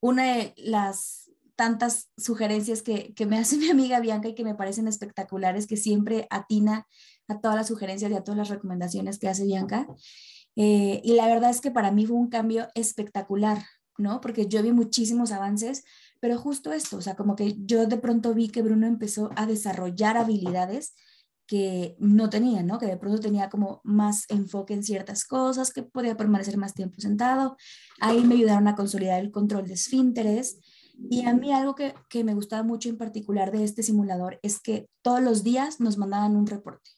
Una 0.00 0.36
de 0.36 0.54
las 0.56 1.30
tantas 1.56 2.10
sugerencias 2.16 2.82
que, 2.82 3.12
que, 3.14 3.26
me 3.26 3.38
hace 3.38 3.56
mi 3.58 3.68
amiga 3.68 4.00
Bianca 4.00 4.28
y 4.28 4.34
que 4.34 4.44
me 4.44 4.54
parecen 4.54 4.88
espectaculares, 4.88 5.66
que 5.66 5.76
siempre 5.76 6.26
atina 6.30 6.86
a 7.28 7.40
todas 7.40 7.56
las 7.56 7.68
sugerencias 7.68 8.10
y 8.10 8.14
a 8.14 8.24
todas 8.24 8.38
las 8.38 8.48
recomendaciones 8.48 9.18
que 9.18 9.28
hace 9.28 9.44
Bianca. 9.44 9.86
Eh, 10.60 11.00
y 11.04 11.12
la 11.12 11.28
verdad 11.28 11.50
es 11.50 11.60
que 11.60 11.70
para 11.70 11.92
mí 11.92 12.04
fue 12.04 12.16
un 12.16 12.28
cambio 12.28 12.66
espectacular, 12.74 13.62
¿no? 13.96 14.20
Porque 14.20 14.48
yo 14.48 14.60
vi 14.60 14.72
muchísimos 14.72 15.30
avances, 15.30 15.84
pero 16.18 16.36
justo 16.36 16.72
esto, 16.72 16.96
o 16.96 17.00
sea, 17.00 17.14
como 17.14 17.36
que 17.36 17.54
yo 17.64 17.86
de 17.86 17.96
pronto 17.96 18.34
vi 18.34 18.48
que 18.48 18.62
Bruno 18.62 18.88
empezó 18.88 19.30
a 19.36 19.46
desarrollar 19.46 20.16
habilidades 20.16 20.96
que 21.46 21.96
no 22.00 22.28
tenía, 22.28 22.64
¿no? 22.64 22.80
Que 22.80 22.86
de 22.86 22.96
pronto 22.96 23.20
tenía 23.20 23.48
como 23.48 23.80
más 23.84 24.24
enfoque 24.30 24.74
en 24.74 24.82
ciertas 24.82 25.24
cosas, 25.24 25.72
que 25.72 25.84
podía 25.84 26.16
permanecer 26.16 26.56
más 26.56 26.74
tiempo 26.74 27.00
sentado. 27.00 27.56
Ahí 28.00 28.24
me 28.24 28.34
ayudaron 28.34 28.66
a 28.66 28.74
consolidar 28.74 29.20
el 29.20 29.30
control 29.30 29.68
de 29.68 29.74
esfínteres. 29.74 30.58
Y 31.08 31.24
a 31.24 31.34
mí 31.34 31.52
algo 31.52 31.76
que, 31.76 31.94
que 32.10 32.24
me 32.24 32.34
gustaba 32.34 32.64
mucho 32.64 32.88
en 32.88 32.98
particular 32.98 33.52
de 33.52 33.62
este 33.62 33.84
simulador 33.84 34.40
es 34.42 34.58
que 34.58 34.90
todos 35.02 35.22
los 35.22 35.44
días 35.44 35.78
nos 35.78 35.98
mandaban 35.98 36.34
un 36.34 36.48
reporte 36.48 36.97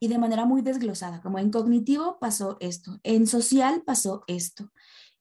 y 0.00 0.08
de 0.08 0.18
manera 0.18 0.44
muy 0.44 0.62
desglosada, 0.62 1.20
como 1.20 1.38
en 1.38 1.50
cognitivo 1.50 2.18
pasó 2.20 2.56
esto, 2.60 2.98
en 3.02 3.26
social 3.26 3.82
pasó 3.84 4.22
esto, 4.26 4.72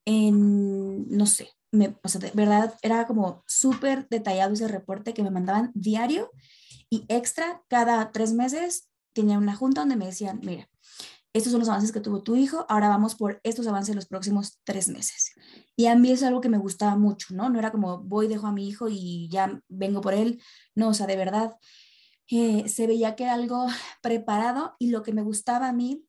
en, 0.05 1.07
no 1.10 1.25
sé, 1.25 1.50
me, 1.72 1.98
o 2.01 2.19
de 2.19 2.31
verdad 2.34 2.74
era 2.81 3.07
como 3.07 3.43
súper 3.48 4.07
detallado 4.10 4.53
ese 4.53 4.67
reporte 4.67 5.13
que 5.13 5.24
me 5.24 5.31
mandaban 5.31 5.72
diario 5.74 6.31
y 6.89 7.05
extra, 7.10 7.62
cada 7.67 8.12
tres 8.12 8.34
meses 8.34 8.89
tenía 9.13 9.38
una 9.38 9.55
junta 9.55 9.81
donde 9.81 9.96
me 9.96 10.05
decían, 10.05 10.39
mira, 10.43 10.69
estos 11.34 11.51
son 11.51 11.60
los 11.60 11.69
avances 11.69 11.91
que 11.91 12.00
tuvo 12.00 12.24
tu 12.24 12.36
hijo, 12.36 12.65
ahora 12.69 12.88
vamos 12.88 13.15
por 13.15 13.39
estos 13.43 13.67
avances 13.67 13.96
los 13.96 14.07
próximos 14.07 14.60
tres 14.63 14.88
meses. 14.88 15.34
Y 15.75 15.88
a 15.88 15.96
mí 15.96 16.12
es 16.12 16.24
algo 16.24 16.41
que 16.41 16.50
me 16.50 16.57
gustaba 16.57 16.96
mucho, 16.96 17.36
¿no? 17.36 17.50
No 17.50 17.60
era 17.60 17.72
como 17.72 18.00
voy, 18.00 18.27
dejo 18.27 18.48
a 18.48 18.51
mi 18.51 18.67
hijo 18.67 18.88
y 18.89 19.29
ya 19.29 19.62
vengo 19.67 20.01
por 20.01 20.13
él. 20.13 20.41
No, 20.74 20.89
o 20.89 20.93
sea, 20.93 21.05
de 21.05 21.15
verdad, 21.15 21.55
eh, 22.29 22.67
se 22.67 22.88
veía 22.88 23.15
que 23.15 23.24
era 23.24 23.34
algo 23.34 23.67
preparado 24.01 24.75
y 24.79 24.89
lo 24.89 25.03
que 25.03 25.13
me 25.13 25.24
gustaba 25.24 25.69
a 25.69 25.74
mí 25.74 26.05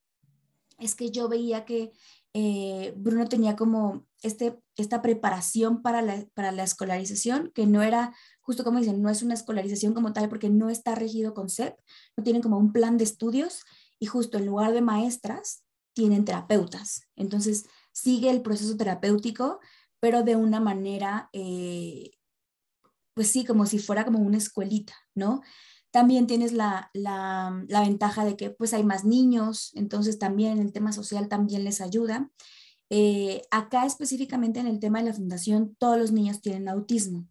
es 0.78 0.94
que 0.94 1.10
yo 1.10 1.28
veía 1.28 1.64
que 1.64 1.92
eh, 2.34 2.94
Bruno 2.96 3.26
tenía 3.26 3.56
como 3.56 4.06
este, 4.22 4.58
esta 4.76 5.02
preparación 5.02 5.82
para 5.82 6.02
la, 6.02 6.24
para 6.34 6.52
la 6.52 6.62
escolarización, 6.62 7.50
que 7.54 7.66
no 7.66 7.82
era 7.82 8.14
justo 8.40 8.64
como 8.64 8.78
dicen, 8.78 9.02
no 9.02 9.10
es 9.10 9.22
una 9.22 9.34
escolarización 9.34 9.92
como 9.92 10.12
tal 10.12 10.28
porque 10.28 10.48
no 10.48 10.70
está 10.70 10.94
regido 10.94 11.34
con 11.34 11.50
CEP, 11.50 11.76
no 12.16 12.24
tienen 12.24 12.42
como 12.42 12.58
un 12.58 12.72
plan 12.72 12.96
de 12.96 13.04
estudios 13.04 13.64
y 13.98 14.06
justo 14.06 14.38
en 14.38 14.46
lugar 14.46 14.72
de 14.72 14.80
maestras 14.80 15.64
tienen 15.92 16.24
terapeutas. 16.24 17.02
Entonces 17.16 17.66
sigue 17.92 18.30
el 18.30 18.40
proceso 18.40 18.76
terapéutico, 18.76 19.60
pero 20.00 20.22
de 20.22 20.36
una 20.36 20.60
manera, 20.60 21.28
eh, 21.32 22.12
pues 23.14 23.28
sí, 23.28 23.44
como 23.44 23.66
si 23.66 23.78
fuera 23.78 24.04
como 24.04 24.20
una 24.20 24.38
escuelita, 24.38 24.94
¿no? 25.14 25.42
También 25.90 26.26
tienes 26.26 26.52
la, 26.52 26.90
la, 26.92 27.66
ventaja 27.68 28.24
de 28.24 28.36
que 28.36 28.50
pues 28.50 28.74
hay 28.74 28.84
más 28.84 29.04
niños, 29.04 29.72
entonces 29.74 30.18
también 30.18 30.58
el 30.58 30.72
tema 30.72 30.92
social 30.92 31.28
también 31.28 31.64
les 31.64 31.80
ayuda. 31.80 32.30
Eh, 32.90 33.42
acá 33.50 33.86
específicamente 33.86 34.60
en 34.60 34.66
el 34.66 34.80
tema 34.80 34.98
de 34.98 35.06
la 35.06 35.14
fundación, 35.14 35.76
todos 35.78 35.98
los 35.98 36.12
niños 36.12 36.40
tienen 36.40 36.68
autismo. 36.68 37.26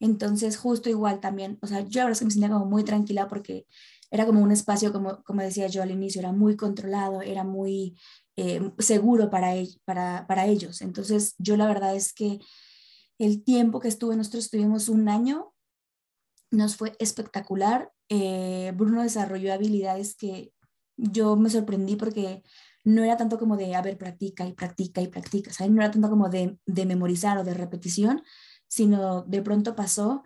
Entonces, 0.00 0.56
justo 0.56 0.90
igual 0.90 1.20
también, 1.20 1.58
o 1.62 1.66
sea, 1.66 1.80
yo 1.80 2.00
la 2.00 2.04
verdad 2.06 2.12
es 2.12 2.18
que 2.18 2.24
me 2.26 2.30
sentía 2.32 2.50
como 2.50 2.66
muy 2.66 2.84
tranquila 2.84 3.28
porque 3.28 3.66
era 4.10 4.26
como 4.26 4.42
un 4.42 4.52
espacio, 4.52 4.92
como, 4.92 5.22
como 5.24 5.42
decía 5.42 5.66
yo 5.68 5.82
al 5.82 5.90
inicio, 5.90 6.20
era 6.20 6.32
muy 6.32 6.56
controlado, 6.56 7.22
era 7.22 7.44
muy 7.44 7.96
eh, 8.36 8.60
seguro 8.78 9.30
para, 9.30 9.52
para, 9.84 10.26
para 10.26 10.46
ellos. 10.46 10.82
Entonces, 10.82 11.34
yo 11.38 11.56
la 11.56 11.66
verdad 11.66 11.96
es 11.96 12.12
que 12.12 12.38
el 13.18 13.44
tiempo 13.44 13.80
que 13.80 13.88
estuve, 13.88 14.16
nosotros 14.16 14.44
estuvimos 14.44 14.88
un 14.88 15.08
año, 15.08 15.53
nos 16.54 16.76
fue 16.76 16.94
espectacular. 16.98 17.92
Eh, 18.08 18.72
Bruno 18.74 19.02
desarrolló 19.02 19.52
habilidades 19.52 20.16
que 20.16 20.52
yo 20.96 21.36
me 21.36 21.50
sorprendí 21.50 21.96
porque 21.96 22.42
no 22.84 23.02
era 23.02 23.16
tanto 23.16 23.38
como 23.38 23.56
de, 23.56 23.74
a 23.74 23.82
ver, 23.82 23.98
practica 23.98 24.46
y 24.46 24.52
practica 24.52 25.00
y 25.00 25.08
practica, 25.08 25.52
¿sabes? 25.52 25.72
No 25.72 25.82
era 25.82 25.90
tanto 25.90 26.10
como 26.10 26.28
de, 26.28 26.58
de 26.66 26.86
memorizar 26.86 27.38
o 27.38 27.44
de 27.44 27.54
repetición, 27.54 28.22
sino 28.68 29.22
de 29.22 29.42
pronto 29.42 29.74
pasó 29.74 30.22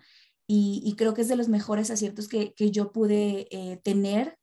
y, 0.50 0.94
creo 0.96 1.12
que 1.12 1.20
es 1.20 1.28
de 1.28 1.36
los 1.36 1.48
mejores 1.48 1.90
aciertos 1.90 2.26
que, 2.26 2.54
que 2.54 2.70
yo 2.70 2.90
pude 2.90 3.48
eh, 3.50 3.80
tener, 3.84 4.38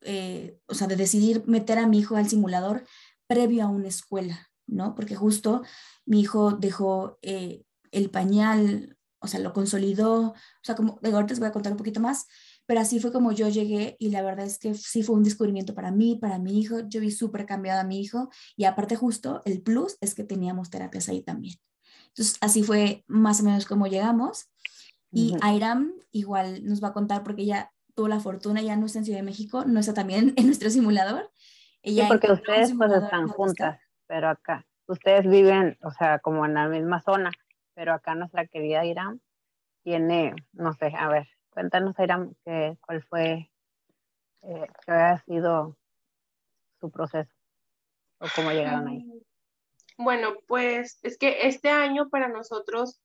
eh, 0.00 0.58
o 0.66 0.74
sea, 0.74 0.88
de 0.88 0.96
decidir 0.96 1.44
meter 1.46 1.78
a 1.78 1.86
mi 1.86 2.00
hijo 2.00 2.16
al 2.16 2.28
simulador 2.28 2.84
previo 3.28 3.62
a 3.62 3.68
una 3.68 3.86
escuela, 3.86 4.50
¿no? 4.66 4.96
Porque 4.96 5.14
justo 5.14 5.62
mi 6.06 6.20
hijo 6.20 6.52
dejó 6.52 7.18
eh, 7.22 7.62
el 7.92 8.10
pañal, 8.10 8.93
o 9.24 9.26
sea, 9.26 9.40
lo 9.40 9.52
consolidó, 9.52 10.28
o 10.28 10.34
sea, 10.62 10.74
como, 10.74 10.98
de 11.02 11.10
ahorita 11.10 11.32
les 11.32 11.40
voy 11.40 11.48
a 11.48 11.52
contar 11.52 11.72
un 11.72 11.78
poquito 11.78 12.00
más, 12.00 12.26
pero 12.66 12.80
así 12.80 13.00
fue 13.00 13.12
como 13.12 13.32
yo 13.32 13.48
llegué 13.48 13.96
y 13.98 14.10
la 14.10 14.22
verdad 14.22 14.46
es 14.46 14.58
que 14.58 14.74
sí 14.74 15.02
fue 15.02 15.16
un 15.16 15.24
descubrimiento 15.24 15.74
para 15.74 15.90
mí, 15.90 16.16
para 16.20 16.38
mi 16.38 16.60
hijo, 16.60 16.80
yo 16.88 17.00
vi 17.00 17.10
súper 17.10 17.46
cambiado 17.46 17.80
a 17.80 17.84
mi 17.84 18.00
hijo 18.00 18.30
y 18.56 18.64
aparte 18.64 18.96
justo 18.96 19.42
el 19.44 19.62
plus 19.62 19.96
es 20.00 20.14
que 20.14 20.24
teníamos 20.24 20.70
terapias 20.70 21.08
ahí 21.08 21.22
también. 21.22 21.56
Entonces, 22.08 22.38
así 22.40 22.62
fue 22.62 23.04
más 23.08 23.40
o 23.40 23.44
menos 23.44 23.66
como 23.66 23.86
llegamos. 23.88 24.50
Y 25.10 25.36
Airam 25.42 25.92
igual 26.10 26.64
nos 26.64 26.82
va 26.82 26.88
a 26.88 26.92
contar 26.92 27.22
porque 27.22 27.42
ella 27.42 27.72
tuvo 27.94 28.08
la 28.08 28.18
fortuna, 28.18 28.62
ya 28.62 28.76
no 28.76 28.86
está 28.86 28.98
en 28.98 29.04
Ciudad 29.04 29.20
de 29.20 29.24
México, 29.24 29.64
no 29.64 29.80
está 29.80 29.94
también 29.94 30.32
en 30.36 30.46
nuestro 30.46 30.70
simulador. 30.70 31.30
Ella 31.82 32.04
sí, 32.04 32.08
porque 32.08 32.32
ustedes 32.32 32.72
pues 32.76 32.92
están 32.92 33.28
juntas, 33.28 33.78
pero 34.06 34.30
acá, 34.30 34.66
ustedes 34.86 35.26
viven, 35.28 35.76
o 35.82 35.90
sea, 35.90 36.18
como 36.18 36.46
en 36.46 36.54
la 36.54 36.68
misma 36.68 37.00
zona, 37.00 37.30
pero 37.74 37.92
acá 37.92 38.14
nuestra 38.14 38.46
querida 38.46 38.84
Iram 38.84 39.20
tiene, 39.82 40.34
no 40.52 40.72
sé, 40.74 40.92
a 40.96 41.08
ver, 41.08 41.28
cuéntanos 41.50 41.98
Iram 41.98 42.34
que, 42.44 42.76
cuál 42.80 43.02
fue, 43.02 43.50
eh, 44.42 44.66
qué 44.84 44.92
había 44.92 45.18
sido 45.24 45.76
su 46.80 46.90
proceso 46.90 47.32
o 48.18 48.26
cómo 48.34 48.50
llegaron 48.50 48.88
ahí. 48.88 49.06
Bueno, 49.96 50.34
pues 50.46 50.98
es 51.02 51.18
que 51.18 51.46
este 51.46 51.70
año 51.70 52.08
para 52.08 52.28
nosotros 52.28 53.00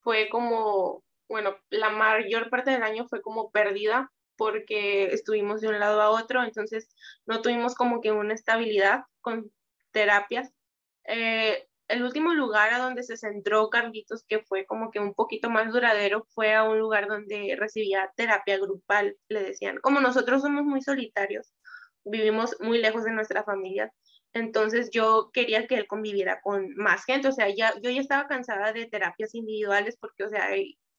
fue 0.00 0.28
como, 0.28 1.02
bueno, 1.28 1.56
la 1.70 1.90
mayor 1.90 2.50
parte 2.50 2.70
del 2.70 2.82
año 2.82 3.06
fue 3.08 3.22
como 3.22 3.50
perdida 3.50 4.12
porque 4.36 5.06
estuvimos 5.06 5.60
de 5.60 5.68
un 5.68 5.78
lado 5.78 6.02
a 6.02 6.10
otro, 6.10 6.42
entonces 6.42 6.88
no 7.24 7.40
tuvimos 7.40 7.74
como 7.74 8.00
que 8.00 8.12
una 8.12 8.34
estabilidad 8.34 9.04
con 9.20 9.50
terapias. 9.92 10.52
Eh, 11.04 11.68
el 11.88 12.02
último 12.02 12.34
lugar 12.34 12.72
a 12.72 12.78
donde 12.78 13.02
se 13.02 13.16
centró 13.16 13.68
Carlitos, 13.70 14.24
que 14.26 14.40
fue 14.40 14.64
como 14.66 14.90
que 14.90 15.00
un 15.00 15.14
poquito 15.14 15.50
más 15.50 15.72
duradero, 15.72 16.26
fue 16.30 16.54
a 16.54 16.64
un 16.64 16.78
lugar 16.78 17.08
donde 17.08 17.56
recibía 17.58 18.10
terapia 18.16 18.58
grupal, 18.58 19.16
le 19.28 19.42
decían. 19.42 19.78
Como 19.82 20.00
nosotros 20.00 20.42
somos 20.42 20.64
muy 20.64 20.82
solitarios, 20.82 21.52
vivimos 22.04 22.56
muy 22.60 22.78
lejos 22.78 23.04
de 23.04 23.12
nuestra 23.12 23.44
familia, 23.44 23.92
entonces 24.32 24.90
yo 24.90 25.30
quería 25.32 25.66
que 25.66 25.76
él 25.76 25.86
conviviera 25.86 26.40
con 26.42 26.74
más 26.76 27.04
gente, 27.04 27.28
o 27.28 27.32
sea, 27.32 27.48
ya, 27.54 27.72
yo 27.82 27.90
ya 27.90 28.00
estaba 28.00 28.26
cansada 28.26 28.72
de 28.72 28.86
terapias 28.86 29.34
individuales 29.34 29.96
porque, 30.00 30.24
o 30.24 30.28
sea, 30.28 30.48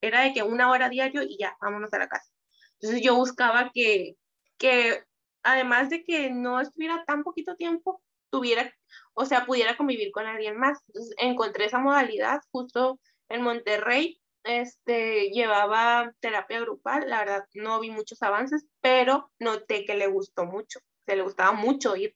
era 0.01 0.22
de 0.22 0.34
que 0.34 0.44
una 0.44 0.70
hora 0.72 0.89
diario 0.89 1.22
y 1.24 1.38
ya, 1.38 1.56
vámonos 1.62 1.92
a 1.94 2.00
la 2.00 2.08
casa. 2.08 2.32
Entonces 2.80 3.01
yo 3.04 3.15
buscaba 3.15 3.72
que, 3.74 4.15
que 4.58 5.04
además 5.44 5.89
de 5.89 6.04
que 6.04 6.30
no 6.32 6.62
estuviera 6.62 7.04
tan 7.06 7.24
poquito 7.24 7.56
tiempo, 7.56 8.01
tuviera, 8.29 8.74
o 9.13 9.25
sea, 9.25 9.46
pudiera 9.46 9.77
convivir 9.77 10.12
con 10.12 10.25
alguien 10.25 10.58
más. 10.58 10.79
Entonces 10.88 11.15
encontré 11.17 11.65
esa 11.65 11.79
modalidad 11.79 12.41
justo 12.51 13.00
en 13.29 13.41
Monterrey, 13.41 14.22
este, 14.44 15.29
llevaba 15.32 16.13
terapia 16.20 16.60
grupal, 16.62 17.10
la 17.10 17.20
verdad 17.20 17.46
no 17.53 17.79
vi 17.79 17.89
muchos 17.89 18.22
avances, 18.22 18.65
pero 18.82 19.32
noté 19.39 19.86
que 19.86 19.96
le 19.96 20.08
gustó 20.08 20.46
mucho, 20.46 20.79
se 21.05 21.15
le 21.15 21.24
gustaba 21.24 21.51
mucho 21.53 21.96
ir. 21.96 22.15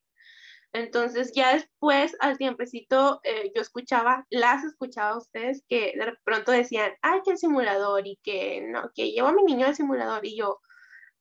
Entonces 0.72 1.32
ya 1.34 1.54
después, 1.54 2.16
al 2.20 2.38
tiempecito, 2.38 3.20
eh, 3.24 3.52
yo 3.56 3.62
escuchaba, 3.62 4.26
las 4.30 4.64
escuchaba 4.64 5.12
a 5.12 5.18
ustedes 5.18 5.64
que 5.68 5.94
de 5.98 6.14
pronto 6.24 6.52
decían, 6.52 6.94
ay, 7.02 7.22
que 7.26 7.32
el 7.32 7.38
simulador 7.40 8.06
y 8.08 8.20
que 8.24 8.62
no, 8.62 8.92
que 8.94 9.12
llevo 9.12 9.30
a 9.30 9.34
mi 9.34 9.44
niño 9.44 9.66
al 9.66 9.76
simulador 9.76 10.26
y 10.26 10.38
yo, 10.38 10.60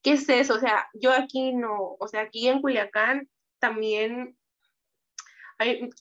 ¿qué 0.02 0.12
es 0.12 0.28
eso? 0.28 0.54
O 0.54 0.58
sea, 0.60 0.88
yo 0.94 1.12
aquí 1.12 1.54
no, 1.54 1.96
o 1.98 2.08
sea, 2.08 2.22
aquí 2.22 2.48
en 2.48 2.60
Culiacán 2.60 3.28
también 3.58 4.37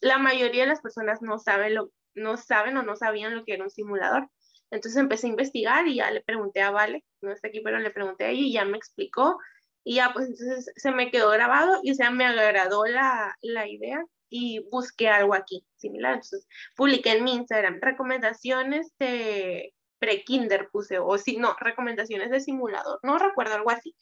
la 0.01 0.17
mayoría 0.17 0.63
de 0.63 0.69
las 0.69 0.81
personas 0.81 1.21
no 1.21 1.39
saben, 1.39 1.75
lo, 1.75 1.91
no 2.15 2.37
saben 2.37 2.77
o 2.77 2.83
no 2.83 2.95
sabían 2.95 3.35
lo 3.35 3.43
que 3.43 3.53
era 3.53 3.63
un 3.63 3.69
simulador. 3.69 4.29
Entonces 4.71 4.99
empecé 4.99 5.27
a 5.27 5.31
investigar 5.31 5.87
y 5.87 5.95
ya 5.95 6.11
le 6.11 6.21
pregunté 6.21 6.61
a 6.61 6.71
Vale, 6.71 7.03
no 7.21 7.31
está 7.31 7.47
aquí, 7.47 7.61
pero 7.61 7.79
le 7.79 7.91
pregunté 7.91 8.25
a 8.25 8.29
ella 8.29 8.41
y 8.41 8.53
ya 8.53 8.65
me 8.65 8.77
explicó 8.77 9.37
y 9.83 9.95
ya, 9.95 10.11
pues 10.13 10.27
entonces 10.27 10.69
se 10.75 10.91
me 10.91 11.11
quedó 11.11 11.29
grabado 11.29 11.79
y 11.81 11.91
o 11.91 11.95
sea, 11.95 12.11
me 12.11 12.25
agradó 12.25 12.85
la, 12.85 13.37
la 13.41 13.69
idea 13.69 14.03
y 14.29 14.59
busqué 14.69 15.07
algo 15.07 15.33
aquí 15.33 15.65
similar. 15.77 16.15
Entonces 16.15 16.45
publiqué 16.75 17.13
en 17.13 17.23
mi 17.23 17.33
Instagram 17.35 17.79
recomendaciones 17.81 18.91
de 18.99 19.73
pre-kinder 19.99 20.69
puse, 20.71 20.99
o 20.99 21.17
si 21.17 21.37
no, 21.37 21.55
recomendaciones 21.59 22.29
de 22.29 22.41
simulador, 22.41 22.99
no 23.03 23.17
recuerdo 23.17 23.55
algo 23.55 23.71
así. 23.71 23.95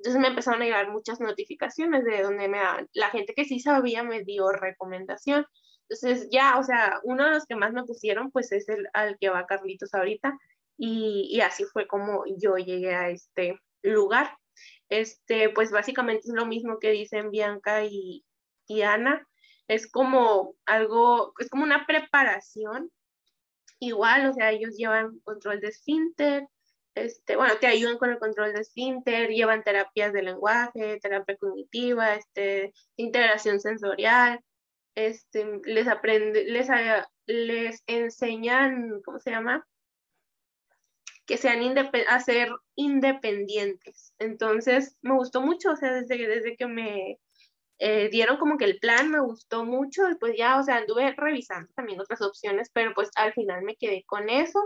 Entonces 0.00 0.20
me 0.20 0.28
empezaron 0.28 0.62
a 0.62 0.64
llegar 0.64 0.90
muchas 0.90 1.20
notificaciones 1.20 2.04
de 2.04 2.22
donde 2.22 2.48
me 2.48 2.58
la 2.92 3.10
gente 3.10 3.34
que 3.34 3.44
sí 3.44 3.60
sabía 3.60 4.02
me 4.02 4.24
dio 4.24 4.50
recomendación. 4.50 5.46
Entonces 5.88 6.28
ya, 6.30 6.58
o 6.58 6.62
sea, 6.62 7.00
uno 7.04 7.24
de 7.24 7.32
los 7.32 7.46
que 7.46 7.56
más 7.56 7.72
me 7.72 7.84
pusieron 7.84 8.30
pues 8.30 8.52
es 8.52 8.68
el 8.68 8.88
al 8.94 9.18
que 9.18 9.28
va 9.28 9.46
Carlitos 9.46 9.92
ahorita 9.94 10.38
y, 10.78 11.28
y 11.30 11.40
así 11.42 11.64
fue 11.64 11.86
como 11.86 12.24
yo 12.38 12.56
llegué 12.56 12.94
a 12.94 13.10
este 13.10 13.58
lugar 13.82 14.30
este, 14.90 15.50
pues 15.50 15.70
básicamente 15.70 16.28
es 16.28 16.34
lo 16.34 16.46
mismo 16.46 16.78
que 16.78 16.90
dicen 16.90 17.30
Bianca 17.30 17.84
y, 17.84 18.24
y 18.66 18.82
Ana, 18.82 19.26
es 19.68 19.90
como 19.90 20.54
algo, 20.66 21.32
es 21.38 21.48
como 21.48 21.62
una 21.62 21.86
preparación 21.86 22.90
igual, 23.78 24.26
o 24.28 24.32
sea, 24.34 24.50
ellos 24.50 24.76
llevan 24.76 25.20
control 25.20 25.60
de 25.60 25.68
esfínter, 25.68 26.46
este, 26.94 27.36
bueno, 27.36 27.54
te 27.60 27.66
ayudan 27.66 27.98
con 27.98 28.10
el 28.10 28.18
control 28.18 28.52
de 28.52 28.60
esfínter, 28.60 29.30
llevan 29.30 29.62
terapias 29.62 30.12
de 30.12 30.22
lenguaje, 30.22 30.98
terapia 31.00 31.36
cognitiva, 31.36 32.14
este, 32.14 32.72
integración 32.96 33.60
sensorial, 33.60 34.40
este, 34.94 35.60
les 35.64 35.88
aprende, 35.88 36.44
les, 36.44 36.68
les 37.26 37.82
enseñan, 37.86 39.00
¿cómo 39.04 39.18
se 39.18 39.30
llama? 39.30 39.66
Que 41.26 41.36
sean 41.36 41.60
a 42.08 42.20
ser 42.20 42.50
independientes. 42.74 44.12
Entonces, 44.18 44.96
me 45.02 45.14
gustó 45.14 45.40
mucho, 45.42 45.72
o 45.72 45.76
sea, 45.76 45.92
desde, 45.92 46.26
desde 46.26 46.56
que 46.56 46.66
me 46.66 47.20
eh, 47.78 48.08
dieron 48.10 48.36
como 48.36 48.58
que 48.58 48.64
el 48.64 48.78
plan 48.80 49.10
me 49.10 49.20
gustó 49.20 49.64
mucho 49.64 50.10
y 50.10 50.16
pues 50.16 50.36
ya, 50.36 50.58
o 50.58 50.62
sea, 50.64 50.78
anduve 50.78 51.14
revisando 51.16 51.72
también 51.74 52.00
otras 52.00 52.20
opciones, 52.20 52.68
pero 52.72 52.92
pues 52.94 53.10
al 53.14 53.32
final 53.32 53.62
me 53.62 53.76
quedé 53.76 54.04
con 54.06 54.28
eso 54.28 54.60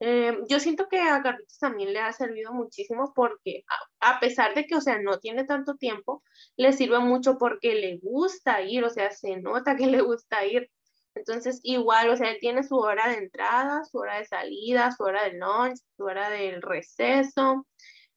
eh, 0.00 0.38
yo 0.48 0.60
siento 0.60 0.88
que 0.88 0.98
a 1.00 1.22
Carlitos 1.22 1.58
también 1.58 1.92
le 1.92 2.00
ha 2.00 2.12
servido 2.12 2.52
muchísimo 2.52 3.12
porque 3.14 3.64
a, 4.00 4.18
pesar 4.18 4.54
de 4.54 4.64
que, 4.66 4.74
o 4.74 4.80
sea, 4.80 4.98
no 4.98 5.18
tiene 5.18 5.44
tanto 5.44 5.76
tiempo, 5.76 6.22
le 6.56 6.72
sirve 6.72 6.98
mucho 7.00 7.36
porque 7.38 7.74
le 7.74 7.98
gusta 7.98 8.62
ir, 8.62 8.82
o 8.84 8.90
sea, 8.90 9.10
se 9.10 9.36
nota 9.36 9.76
que 9.76 9.86
le 9.86 10.00
gusta 10.00 10.44
ir. 10.46 10.70
Entonces, 11.14 11.60
igual, 11.64 12.10
o 12.10 12.16
sea, 12.16 12.30
él 12.30 12.38
tiene 12.40 12.62
su 12.62 12.76
hora 12.76 13.08
de 13.08 13.16
entrada, 13.16 13.84
su 13.84 13.98
hora 13.98 14.18
de 14.18 14.26
salida, 14.26 14.92
su 14.92 15.02
hora 15.02 15.24
de 15.24 15.32
lunch, 15.38 15.78
su 15.96 16.04
hora 16.04 16.30
del 16.30 16.62
receso, 16.62 17.66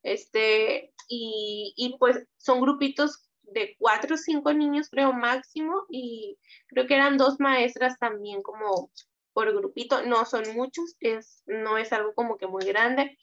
este, 0.03 0.93
y, 1.09 1.73
y 1.75 1.97
pues 1.97 2.25
son 2.37 2.61
grupitos 2.61 3.27
de 3.41 3.75
cuatro 3.79 4.15
o 4.15 4.17
cinco 4.17 4.53
niños, 4.53 4.89
creo, 4.89 5.11
máximo, 5.13 5.85
y 5.89 6.37
creo 6.67 6.87
que 6.87 6.95
eran 6.95 7.17
dos 7.17 7.39
maestras 7.39 7.97
también 7.99 8.41
como 8.41 8.91
por 9.33 9.53
grupito, 9.53 10.05
no 10.05 10.25
son 10.25 10.43
muchos, 10.55 10.95
es, 10.99 11.43
no 11.45 11.77
es 11.77 11.91
algo 11.91 12.13
como 12.13 12.37
que 12.37 12.47
muy 12.47 12.65
grande, 12.65 13.17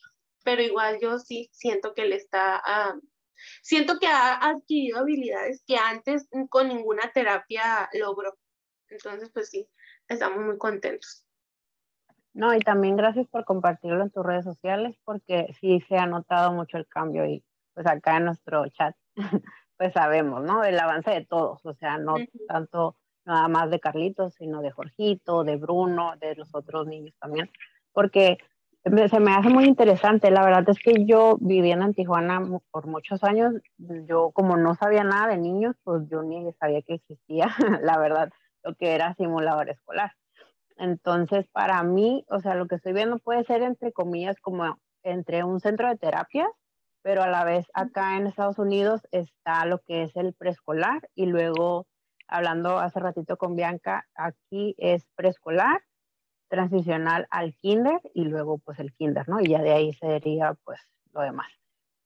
pero 0.44 0.62
igual 0.62 0.98
yo 1.00 1.18
sí 1.18 1.48
siento 1.52 1.94
que 1.94 2.06
le 2.06 2.16
está, 2.16 2.60
ah, 2.64 2.94
siento 3.62 3.98
que 3.98 4.06
ha 4.06 4.36
adquirido 4.36 4.98
habilidades 4.98 5.62
que 5.66 5.76
antes 5.76 6.28
con 6.48 6.68
ninguna 6.68 7.10
terapia 7.12 7.88
logró. 7.92 8.36
Entonces, 8.88 9.30
pues 9.32 9.50
sí, 9.50 9.68
estamos 10.08 10.44
muy 10.44 10.58
contentos. 10.58 11.24
No, 12.32 12.54
y 12.54 12.60
también 12.60 12.96
gracias 12.96 13.26
por 13.28 13.44
compartirlo 13.44 14.02
en 14.02 14.10
tus 14.10 14.24
redes 14.24 14.44
sociales, 14.44 14.96
porque 15.04 15.54
sí 15.60 15.80
se 15.88 15.96
ha 15.96 16.06
notado 16.06 16.52
mucho 16.52 16.76
el 16.76 16.86
cambio 16.86 17.26
y 17.26 17.44
pues 17.74 17.86
acá 17.86 18.18
en 18.18 18.26
nuestro 18.26 18.68
chat, 18.68 18.94
pues 19.76 19.92
sabemos, 19.92 20.42
¿no? 20.42 20.62
El 20.62 20.78
avance 20.78 21.10
de 21.10 21.24
todos, 21.24 21.64
o 21.64 21.74
sea, 21.74 21.98
no 21.98 22.16
tanto 22.46 22.96
nada 23.30 23.48
más 23.48 23.70
de 23.70 23.80
Carlitos, 23.80 24.34
sino 24.34 24.60
de 24.60 24.70
Jorgito, 24.70 25.44
de 25.44 25.56
Bruno, 25.56 26.14
de 26.20 26.34
los 26.34 26.54
otros 26.54 26.86
niños 26.86 27.14
también, 27.20 27.50
porque 27.92 28.38
se 28.82 29.20
me 29.20 29.34
hace 29.34 29.50
muy 29.50 29.64
interesante. 29.64 30.30
La 30.30 30.44
verdad 30.44 30.64
es 30.68 30.78
que 30.78 31.04
yo 31.04 31.36
viviendo 31.40 31.84
en 31.84 31.94
Tijuana 31.94 32.40
por 32.70 32.86
muchos 32.86 33.22
años, 33.24 33.54
yo 33.78 34.30
como 34.32 34.56
no 34.56 34.74
sabía 34.74 35.04
nada 35.04 35.28
de 35.28 35.38
niños, 35.38 35.76
pues 35.84 36.08
yo 36.08 36.22
ni 36.22 36.50
sabía 36.54 36.82
que 36.82 36.94
existía, 36.94 37.48
la 37.82 37.98
verdad, 37.98 38.30
lo 38.62 38.74
que 38.74 38.94
era 38.94 39.14
simulador 39.14 39.68
escolar. 39.68 40.12
Entonces, 40.76 41.46
para 41.52 41.82
mí, 41.82 42.24
o 42.28 42.40
sea, 42.40 42.54
lo 42.54 42.66
que 42.66 42.76
estoy 42.76 42.94
viendo 42.94 43.18
puede 43.18 43.44
ser 43.44 43.62
entre 43.62 43.92
comillas 43.92 44.36
como 44.40 44.78
entre 45.02 45.44
un 45.44 45.60
centro 45.60 45.88
de 45.88 45.98
terapia, 45.98 46.48
pero 47.02 47.22
a 47.22 47.28
la 47.28 47.44
vez 47.44 47.66
acá 47.74 48.16
en 48.16 48.26
Estados 48.26 48.58
Unidos 48.58 49.02
está 49.10 49.66
lo 49.66 49.80
que 49.80 50.04
es 50.04 50.16
el 50.16 50.32
preescolar 50.34 51.08
y 51.14 51.26
luego 51.26 51.86
hablando 52.30 52.78
hace 52.78 53.00
ratito 53.00 53.36
con 53.36 53.56
Bianca, 53.56 54.06
aquí 54.14 54.74
es 54.78 55.06
preescolar, 55.16 55.82
transicional 56.48 57.26
al 57.30 57.54
kinder 57.54 58.00
y 58.14 58.24
luego 58.24 58.58
pues 58.58 58.78
el 58.78 58.92
kinder, 58.94 59.28
¿no? 59.28 59.40
Y 59.40 59.48
ya 59.48 59.62
de 59.62 59.72
ahí 59.72 59.92
sería 59.94 60.54
pues 60.64 60.80
lo 61.12 61.22
demás. 61.22 61.48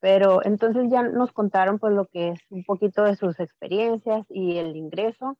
Pero 0.00 0.44
entonces 0.44 0.90
ya 0.90 1.02
nos 1.02 1.32
contaron 1.32 1.78
pues 1.78 1.94
lo 1.94 2.06
que 2.06 2.30
es 2.30 2.40
un 2.50 2.64
poquito 2.64 3.04
de 3.04 3.16
sus 3.16 3.40
experiencias 3.40 4.26
y 4.28 4.58
el 4.58 4.76
ingreso. 4.76 5.38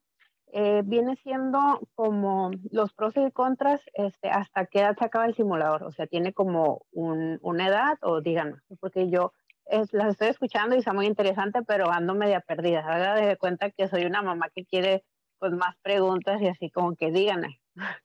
Eh, 0.52 0.82
viene 0.84 1.16
siendo 1.16 1.80
como 1.96 2.52
los 2.70 2.92
pros 2.92 3.14
y 3.16 3.30
contras, 3.32 3.80
este, 3.92 4.30
hasta 4.30 4.66
qué 4.66 4.80
edad 4.80 4.96
se 4.96 5.04
acaba 5.04 5.26
el 5.26 5.34
simulador, 5.34 5.82
o 5.82 5.90
sea, 5.90 6.06
tiene 6.06 6.32
como 6.32 6.86
un, 6.92 7.40
una 7.42 7.66
edad 7.66 7.98
o 8.02 8.20
díganos, 8.20 8.60
porque 8.78 9.10
yo 9.10 9.32
es, 9.66 9.92
las 9.92 10.12
estoy 10.12 10.28
escuchando 10.28 10.74
y 10.74 10.78
está 10.78 10.92
muy 10.92 11.06
interesante, 11.06 11.62
pero 11.62 11.90
ando 11.90 12.14
media 12.14 12.40
perdida. 12.40 12.80
Haga 12.80 13.14
de 13.14 13.36
cuenta 13.36 13.70
que 13.70 13.88
soy 13.88 14.04
una 14.04 14.22
mamá 14.22 14.50
que 14.54 14.64
quiere 14.64 15.04
pues 15.38 15.52
más 15.52 15.76
preguntas 15.82 16.40
y 16.40 16.48
así 16.48 16.70
como 16.70 16.96
que 16.96 17.10
díganme. 17.10 17.60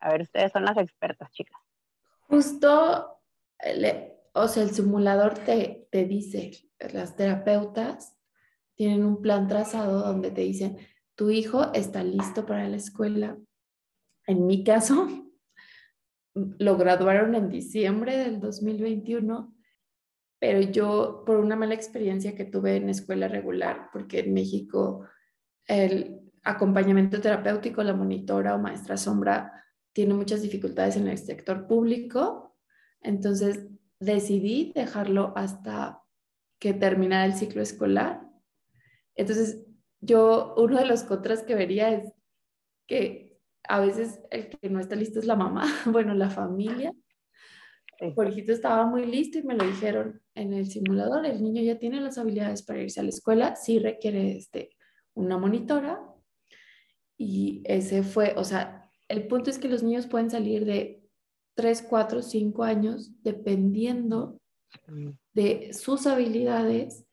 A 0.00 0.10
ver, 0.10 0.22
ustedes 0.22 0.52
son 0.52 0.64
las 0.64 0.76
expertas, 0.76 1.30
chicas. 1.32 1.58
Justo, 2.28 3.20
o 4.32 4.48
sea, 4.48 4.62
el 4.62 4.70
simulador 4.70 5.34
te, 5.34 5.88
te 5.90 6.04
dice, 6.04 6.50
las 6.92 7.16
terapeutas 7.16 8.18
tienen 8.74 9.04
un 9.04 9.22
plan 9.22 9.48
trazado 9.48 10.00
donde 10.00 10.30
te 10.30 10.42
dicen, 10.42 10.78
tu 11.14 11.30
hijo 11.30 11.72
está 11.72 12.02
listo 12.02 12.44
para 12.44 12.68
la 12.68 12.76
escuela. 12.76 13.38
En 14.26 14.46
mi 14.46 14.64
caso, 14.64 15.08
lo 16.34 16.76
graduaron 16.76 17.34
en 17.34 17.48
diciembre 17.48 18.18
del 18.18 18.40
2021 18.40 19.54
pero 20.44 20.60
yo 20.60 21.22
por 21.24 21.38
una 21.38 21.56
mala 21.56 21.72
experiencia 21.72 22.34
que 22.34 22.44
tuve 22.44 22.76
en 22.76 22.90
escuela 22.90 23.28
regular, 23.28 23.88
porque 23.90 24.18
en 24.18 24.34
México 24.34 25.06
el 25.66 26.20
acompañamiento 26.42 27.18
terapéutico, 27.18 27.82
la 27.82 27.94
monitora 27.94 28.54
o 28.54 28.58
maestra 28.58 28.98
sombra 28.98 29.64
tiene 29.94 30.12
muchas 30.12 30.42
dificultades 30.42 30.96
en 30.96 31.08
el 31.08 31.16
sector 31.16 31.66
público, 31.66 32.58
entonces 33.00 33.68
decidí 33.98 34.70
dejarlo 34.74 35.32
hasta 35.34 36.02
que 36.58 36.74
terminara 36.74 37.24
el 37.24 37.32
ciclo 37.32 37.62
escolar. 37.62 38.20
Entonces, 39.14 39.64
yo, 40.02 40.54
uno 40.58 40.78
de 40.78 40.84
los 40.84 41.04
contras 41.04 41.42
que 41.42 41.54
vería 41.54 41.88
es 41.88 42.12
que 42.86 43.40
a 43.66 43.80
veces 43.80 44.20
el 44.30 44.50
que 44.50 44.68
no 44.68 44.78
está 44.78 44.94
listo 44.94 45.20
es 45.20 45.24
la 45.24 45.36
mamá, 45.36 45.64
bueno, 45.86 46.12
la 46.12 46.28
familia, 46.28 46.94
Jorgito 48.14 48.52
estaba 48.52 48.86
muy 48.86 49.06
listo 49.06 49.38
y 49.38 49.42
me 49.42 49.54
lo 49.54 49.64
dijeron 49.64 50.20
en 50.34 50.52
el 50.52 50.66
simulador, 50.66 51.26
el 51.26 51.42
niño 51.42 51.62
ya 51.62 51.78
tiene 51.78 52.00
las 52.00 52.18
habilidades 52.18 52.62
para 52.62 52.82
irse 52.82 53.00
a 53.00 53.02
la 53.02 53.10
escuela, 53.10 53.56
sí 53.56 53.78
requiere 53.78 54.36
este, 54.36 54.70
una 55.14 55.38
monitora. 55.38 56.02
Y 57.16 57.62
ese 57.64 58.02
fue, 58.02 58.34
o 58.36 58.44
sea, 58.44 58.90
el 59.08 59.26
punto 59.26 59.50
es 59.50 59.58
que 59.58 59.68
los 59.68 59.82
niños 59.82 60.06
pueden 60.06 60.30
salir 60.30 60.64
de 60.64 61.04
3, 61.54 61.86
4, 61.88 62.22
5 62.22 62.64
años 62.64 63.12
dependiendo 63.22 64.40
mm. 64.88 65.10
de 65.32 65.72
sus 65.72 66.06
habilidades 66.06 67.06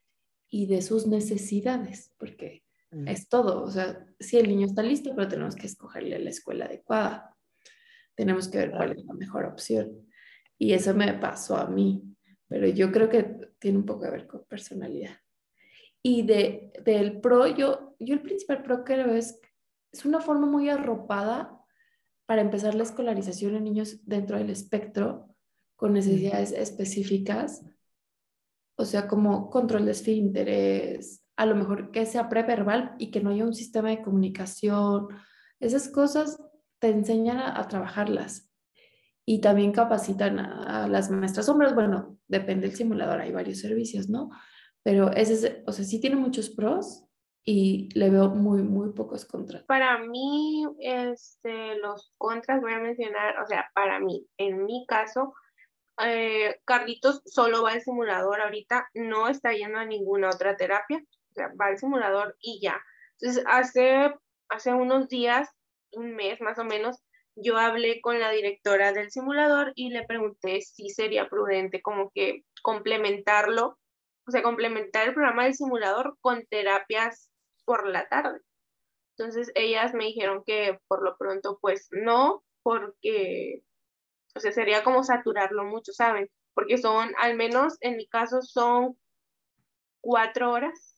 y 0.49 0.65
de 0.65 0.81
sus 0.81 1.07
necesidades, 1.07 2.13
porque 2.17 2.63
mm. 2.91 3.07
es 3.07 3.29
todo, 3.29 3.63
o 3.63 3.69
sea, 3.69 4.05
si 4.19 4.37
el 4.37 4.47
niño 4.47 4.65
está 4.65 4.83
listo, 4.83 5.11
pero 5.15 5.27
tenemos 5.27 5.55
que 5.55 5.67
escogerle 5.67 6.17
la 6.19 6.29
escuela 6.29 6.65
adecuada, 6.65 7.35
tenemos 8.15 8.49
que 8.49 8.57
ver 8.57 8.71
cuál 8.71 8.91
es 8.91 9.05
la 9.05 9.13
mejor 9.13 9.45
opción. 9.45 10.07
Y 10.61 10.73
eso 10.73 10.93
me 10.93 11.11
pasó 11.15 11.57
a 11.57 11.65
mí, 11.65 12.03
pero 12.47 12.67
yo 12.67 12.91
creo 12.91 13.09
que 13.09 13.51
tiene 13.57 13.79
un 13.79 13.85
poco 13.87 14.01
que 14.01 14.11
ver 14.11 14.27
con 14.27 14.43
personalidad. 14.43 15.17
Y 16.03 16.21
de, 16.21 16.71
del 16.85 17.19
pro, 17.19 17.47
yo, 17.47 17.95
yo 17.97 18.13
el 18.13 18.21
principal 18.21 18.61
pro 18.61 18.83
creo 18.83 19.11
es, 19.11 19.41
es 19.91 20.05
una 20.05 20.21
forma 20.21 20.45
muy 20.45 20.69
arropada 20.69 21.59
para 22.27 22.43
empezar 22.43 22.75
la 22.75 22.83
escolarización 22.83 23.55
en 23.55 23.63
niños 23.63 24.05
dentro 24.05 24.37
del 24.37 24.51
espectro 24.51 25.35
con 25.75 25.93
necesidades 25.93 26.51
específicas, 26.51 27.65
o 28.75 28.85
sea, 28.85 29.07
como 29.07 29.49
control 29.49 29.85
de 29.85 29.93
esfínteres, 29.93 31.25
a 31.37 31.47
lo 31.47 31.55
mejor 31.55 31.89
que 31.89 32.05
sea 32.05 32.29
preverbal 32.29 32.93
y 32.99 33.09
que 33.09 33.19
no 33.19 33.31
haya 33.31 33.45
un 33.45 33.55
sistema 33.55 33.89
de 33.89 34.03
comunicación, 34.03 35.07
esas 35.59 35.89
cosas 35.89 36.39
te 36.77 36.89
enseñan 36.89 37.39
a, 37.39 37.59
a 37.59 37.67
trabajarlas 37.67 38.50
y 39.25 39.41
también 39.41 39.71
capacitan 39.71 40.39
a, 40.39 40.87
las 40.87 41.09
maestras 41.09 41.47
hombres. 41.49 41.73
Bueno, 41.75 42.17
depende 42.27 42.67
del 42.67 42.75
simulador, 42.75 43.21
hay 43.21 43.31
varios 43.31 43.59
servicios, 43.59 44.09
¿no? 44.09 44.29
Pero 44.83 45.11
ese 45.11 45.33
es, 45.33 45.57
o 45.67 45.71
sea, 45.71 45.85
sí 45.85 45.99
tiene 46.01 46.15
muchos 46.15 46.49
pros 46.49 47.05
y 47.43 47.89
le 47.97 48.09
veo 48.09 48.29
muy, 48.29 48.61
muy 48.63 48.93
pocos 48.93 49.25
contras. 49.25 49.63
Para 49.63 49.99
mí, 49.99 50.65
este, 50.79 51.75
los 51.77 52.13
contras 52.17 52.61
voy 52.61 52.73
a 52.73 52.79
mencionar, 52.79 53.39
o 53.39 53.47
sea, 53.47 53.69
para 53.73 53.99
mí, 53.99 54.27
en 54.37 54.65
mi 54.65 54.85
caso, 54.87 55.33
eh, 56.03 56.59
Carlitos 56.65 57.21
solo 57.25 57.63
va 57.63 57.73
al 57.73 57.81
simulador 57.81 58.41
ahorita, 58.41 58.89
no 58.93 59.27
está 59.27 59.53
yendo 59.53 59.77
a 59.77 59.85
ninguna 59.85 60.29
otra 60.29 60.55
terapia, 60.55 60.97
o 60.99 61.33
sea, 61.33 61.51
va 61.59 61.67
al 61.67 61.77
simulador 61.77 62.35
y 62.39 62.59
ya. 62.61 62.81
Entonces, 63.19 63.43
hace, 63.47 64.13
hace 64.49 64.73
unos 64.73 65.07
días, 65.07 65.49
un 65.91 66.15
mes 66.15 66.41
más 66.41 66.57
o 66.57 66.63
menos, 66.63 66.97
yo 67.35 67.57
hablé 67.57 68.01
con 68.01 68.19
la 68.19 68.31
directora 68.31 68.93
del 68.93 69.11
simulador 69.11 69.73
y 69.75 69.89
le 69.89 70.05
pregunté 70.05 70.61
si 70.61 70.89
sería 70.89 71.29
prudente 71.29 71.81
como 71.81 72.11
que 72.11 72.43
complementarlo, 72.61 73.77
o 74.27 74.31
sea, 74.31 74.43
complementar 74.43 75.07
el 75.07 75.13
programa 75.13 75.45
del 75.45 75.55
simulador 75.55 76.17
con 76.21 76.45
terapias 76.47 77.29
por 77.65 77.87
la 77.87 78.07
tarde. 78.09 78.39
Entonces 79.17 79.51
ellas 79.55 79.93
me 79.93 80.05
dijeron 80.05 80.43
que 80.45 80.79
por 80.87 81.03
lo 81.03 81.17
pronto 81.17 81.57
pues 81.61 81.87
no, 81.91 82.43
porque, 82.63 83.63
o 84.35 84.39
sea, 84.39 84.51
sería 84.51 84.83
como 84.83 85.03
saturarlo 85.03 85.63
mucho, 85.63 85.91
¿saben? 85.93 86.29
porque 86.53 86.77
son, 86.77 87.13
al 87.17 87.35
menos 87.35 87.77
en 87.81 87.97
mi 87.97 88.07
caso, 88.07 88.41
son 88.41 88.97
cuatro 90.01 90.51
horas 90.51 90.95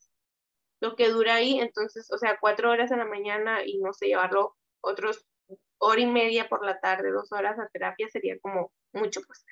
lo 0.81 0.95
que 0.95 1.09
dura 1.09 1.35
ahí, 1.35 1.59
entonces, 1.59 2.11
o 2.11 2.17
sea, 2.17 2.37
cuatro 2.41 2.69
horas 2.69 2.91
en 2.91 2.99
la 2.99 3.05
mañana 3.05 3.65
y 3.65 3.79
no 3.79 3.93
sé, 3.93 4.07
llevarlo 4.07 4.57
otros 4.81 5.25
hora 5.83 6.01
y 6.01 6.07
media 6.07 6.47
por 6.49 6.65
la 6.65 6.79
tarde, 6.79 7.11
dos 7.11 7.31
horas 7.31 7.59
a 7.59 7.67
terapia 7.67 8.07
sería 8.09 8.39
como 8.39 8.71
mucho, 8.93 9.21
pues. 9.25 9.45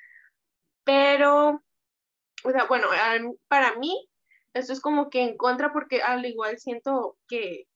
Pero, 0.84 1.62
o 2.44 2.50
sea, 2.50 2.64
bueno, 2.66 2.88
para 3.48 3.76
mí, 3.76 4.08
esto 4.54 4.72
es 4.72 4.80
como 4.80 5.10
que 5.10 5.22
en 5.22 5.36
contra 5.36 5.72
porque 5.72 6.02
al 6.02 6.24
igual 6.26 6.58
siento 6.58 7.16
que 7.28 7.66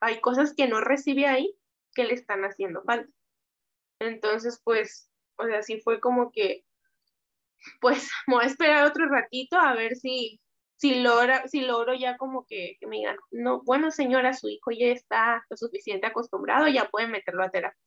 hay 0.00 0.20
cosas 0.20 0.54
que 0.54 0.68
no 0.68 0.80
recibe 0.80 1.26
ahí 1.26 1.54
que 1.94 2.04
le 2.04 2.14
están 2.14 2.42
haciendo 2.44 2.82
falta. 2.82 3.10
Entonces, 4.00 4.60
pues, 4.64 5.10
o 5.36 5.46
sea, 5.46 5.62
sí 5.62 5.80
fue 5.80 6.00
como 6.00 6.32
que, 6.32 6.64
pues, 7.80 8.10
voy 8.26 8.44
a 8.44 8.46
esperar 8.48 8.86
otro 8.86 9.06
ratito 9.08 9.56
a 9.56 9.74
ver 9.74 9.96
si, 9.96 10.40
si, 10.76 11.02
logra, 11.02 11.46
si 11.48 11.62
logro 11.62 11.94
ya 11.94 12.16
como 12.16 12.46
que, 12.46 12.76
que 12.80 12.86
me 12.86 12.96
digan, 12.98 13.16
no, 13.30 13.62
bueno, 13.62 13.90
señora, 13.90 14.32
su 14.34 14.48
hijo 14.48 14.70
ya 14.72 14.86
está 14.88 15.44
lo 15.50 15.56
suficiente 15.56 16.06
acostumbrado, 16.06 16.68
ya 16.68 16.88
pueden 16.90 17.10
meterlo 17.10 17.44
a 17.44 17.50
terapia. 17.50 17.78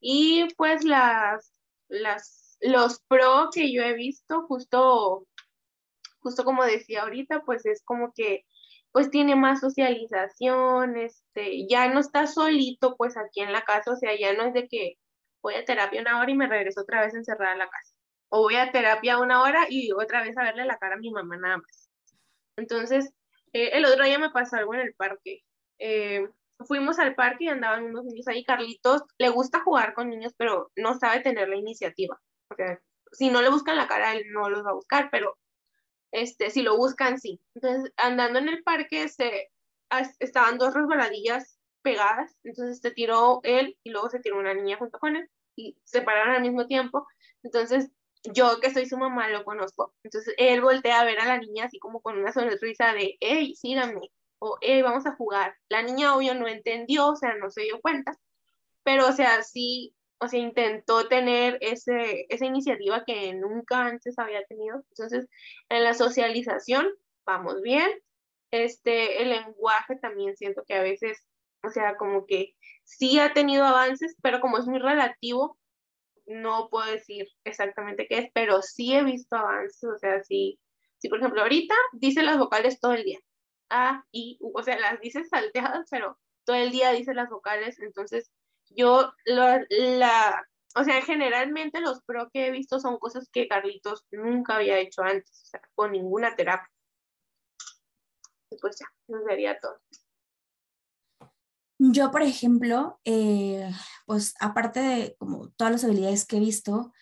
Y 0.00 0.48
pues 0.56 0.84
las, 0.84 1.52
las, 1.88 2.58
los 2.60 3.00
pro 3.08 3.50
que 3.52 3.72
yo 3.72 3.82
he 3.82 3.94
visto, 3.94 4.42
justo, 4.46 5.26
justo 6.20 6.44
como 6.44 6.64
decía 6.64 7.02
ahorita, 7.02 7.42
pues 7.44 7.66
es 7.66 7.82
como 7.84 8.12
que 8.14 8.44
pues 8.92 9.10
tiene 9.10 9.36
más 9.36 9.60
socialización, 9.60 10.96
este, 10.96 11.66
ya 11.68 11.92
no 11.92 12.00
está 12.00 12.26
solito 12.26 12.96
pues 12.96 13.16
aquí 13.18 13.40
en 13.40 13.52
la 13.52 13.62
casa, 13.62 13.92
o 13.92 13.96
sea, 13.96 14.18
ya 14.18 14.32
no 14.32 14.44
es 14.44 14.54
de 14.54 14.68
que 14.68 14.94
voy 15.42 15.54
a 15.54 15.66
terapia 15.66 16.00
una 16.00 16.18
hora 16.18 16.30
y 16.30 16.34
me 16.34 16.48
regreso 16.48 16.80
otra 16.80 17.02
vez 17.02 17.14
encerrada 17.14 17.52
en 17.52 17.58
la 17.58 17.68
casa, 17.68 17.94
o 18.30 18.40
voy 18.40 18.56
a 18.56 18.72
terapia 18.72 19.18
una 19.18 19.42
hora 19.42 19.66
y 19.68 19.92
otra 19.92 20.22
vez 20.22 20.36
a 20.38 20.44
verle 20.44 20.64
la 20.64 20.78
cara 20.78 20.94
a 20.94 20.98
mi 20.98 21.10
mamá 21.10 21.36
nada 21.36 21.58
más. 21.58 21.90
Entonces, 22.56 23.12
eh, 23.52 23.70
el 23.74 23.84
otro 23.84 24.04
día 24.04 24.18
me 24.18 24.30
pasó 24.30 24.56
algo 24.56 24.74
en 24.74 24.80
el 24.80 24.94
parque. 24.94 25.42
Eh, 25.78 26.26
fuimos 26.64 26.98
al 26.98 27.14
parque 27.14 27.44
y 27.44 27.48
andaban 27.48 27.84
unos 27.84 28.04
niños 28.04 28.28
ahí. 28.28 28.44
Carlitos 28.44 29.02
le 29.18 29.28
gusta 29.28 29.60
jugar 29.62 29.94
con 29.94 30.08
niños, 30.08 30.32
pero 30.36 30.70
no 30.76 30.98
sabe 30.98 31.20
tener 31.20 31.48
la 31.48 31.56
iniciativa. 31.56 32.20
O 32.50 32.54
sea, 32.54 32.80
si 33.12 33.30
no 33.30 33.42
le 33.42 33.50
buscan 33.50 33.76
la 33.76 33.88
cara, 33.88 34.14
él 34.14 34.24
no 34.32 34.48
los 34.48 34.64
va 34.64 34.70
a 34.70 34.74
buscar, 34.74 35.08
pero 35.10 35.36
este, 36.12 36.50
si 36.50 36.62
lo 36.62 36.76
buscan, 36.76 37.18
sí. 37.18 37.40
Entonces, 37.54 37.92
andando 37.96 38.38
en 38.38 38.48
el 38.48 38.62
parque, 38.62 39.08
se, 39.08 39.50
estaban 40.18 40.58
dos 40.58 40.74
resbaladillas 40.74 41.58
pegadas, 41.82 42.36
entonces 42.42 42.80
se 42.80 42.90
tiró 42.90 43.40
él 43.44 43.78
y 43.84 43.90
luego 43.90 44.10
se 44.10 44.20
tiró 44.20 44.38
una 44.38 44.54
niña 44.54 44.76
junto 44.76 44.98
con 44.98 45.16
él 45.16 45.28
y 45.56 45.78
se 45.84 46.02
pararon 46.02 46.34
al 46.36 46.42
mismo 46.42 46.66
tiempo. 46.66 47.06
Entonces, 47.42 47.90
yo 48.32 48.58
que 48.60 48.72
soy 48.72 48.86
su 48.86 48.98
mamá 48.98 49.28
lo 49.28 49.44
conozco. 49.44 49.94
Entonces, 50.02 50.34
él 50.38 50.60
voltea 50.62 51.00
a 51.00 51.04
ver 51.04 51.20
a 51.20 51.26
la 51.26 51.38
niña 51.38 51.66
así 51.66 51.78
como 51.78 52.00
con 52.00 52.18
una 52.18 52.32
sonrisa 52.32 52.92
de, 52.92 53.16
hey, 53.20 53.54
síganme 53.54 54.10
o 54.38 54.58
hey, 54.60 54.82
vamos 54.82 55.06
a 55.06 55.16
jugar. 55.16 55.56
La 55.68 55.82
niña 55.82 56.16
obvio 56.16 56.34
no 56.34 56.48
entendió, 56.48 57.08
o 57.08 57.16
sea, 57.16 57.34
no 57.36 57.50
se 57.50 57.62
dio 57.62 57.80
cuenta, 57.80 58.16
pero 58.84 59.08
o 59.08 59.12
sea, 59.12 59.42
sí, 59.42 59.94
o 60.18 60.28
sea, 60.28 60.40
intentó 60.40 61.08
tener 61.08 61.58
ese, 61.60 62.26
esa 62.28 62.46
iniciativa 62.46 63.04
que 63.04 63.34
nunca 63.34 63.86
antes 63.86 64.18
había 64.18 64.44
tenido. 64.44 64.82
Entonces, 64.90 65.28
en 65.68 65.84
la 65.84 65.94
socialización 65.94 66.88
vamos 67.26 67.60
bien. 67.62 67.90
Este, 68.50 69.22
el 69.22 69.30
lenguaje 69.30 69.96
también 69.96 70.36
siento 70.36 70.62
que 70.66 70.74
a 70.74 70.82
veces, 70.82 71.18
o 71.62 71.70
sea, 71.70 71.96
como 71.96 72.26
que 72.26 72.54
sí 72.84 73.18
ha 73.18 73.32
tenido 73.34 73.64
avances, 73.64 74.16
pero 74.22 74.40
como 74.40 74.58
es 74.58 74.66
muy 74.66 74.78
relativo, 74.78 75.58
no 76.26 76.68
puedo 76.70 76.90
decir 76.90 77.28
exactamente 77.44 78.06
qué 78.08 78.18
es, 78.18 78.30
pero 78.32 78.62
sí 78.62 78.94
he 78.94 79.04
visto 79.04 79.36
avances, 79.36 79.84
o 79.84 79.98
sea, 79.98 80.22
sí, 80.24 80.58
sí, 80.98 81.08
por 81.08 81.18
ejemplo, 81.18 81.42
ahorita 81.42 81.74
dice 81.92 82.22
las 82.22 82.38
vocales 82.38 82.80
todo 82.80 82.92
el 82.92 83.04
día, 83.04 83.18
a, 83.70 84.04
I, 84.12 84.38
U, 84.40 84.52
o 84.58 84.62
sea, 84.62 84.78
las 84.78 85.00
dices 85.00 85.28
salteadas, 85.28 85.88
pero 85.90 86.18
todo 86.44 86.56
el 86.56 86.70
día 86.70 86.92
dice 86.92 87.14
las 87.14 87.28
vocales, 87.28 87.78
entonces 87.80 88.30
yo 88.70 89.12
la, 89.24 90.46
o 90.74 90.84
sea, 90.84 91.00
generalmente 91.02 91.80
los 91.80 92.02
pro 92.02 92.28
que 92.30 92.46
he 92.46 92.50
visto 92.50 92.78
son 92.78 92.98
cosas 92.98 93.28
que 93.32 93.48
Carlitos 93.48 94.04
nunca 94.10 94.56
había 94.56 94.78
hecho 94.78 95.02
antes, 95.02 95.42
o 95.42 95.46
sea, 95.46 95.60
con 95.74 95.92
ninguna 95.92 96.36
terapia. 96.36 96.70
Y 98.50 98.58
pues 98.58 98.78
ya, 98.78 98.86
nos 99.08 99.24
sería 99.24 99.58
todo. 99.58 99.80
Yo, 101.78 102.10
por 102.10 102.22
ejemplo, 102.22 103.00
eh, 103.04 103.70
pues 104.06 104.34
aparte 104.40 104.80
de 104.80 105.16
como 105.18 105.50
todas 105.50 105.72
las 105.72 105.84
habilidades 105.84 106.26
que 106.26 106.36
he 106.36 106.40
visto, 106.40 106.92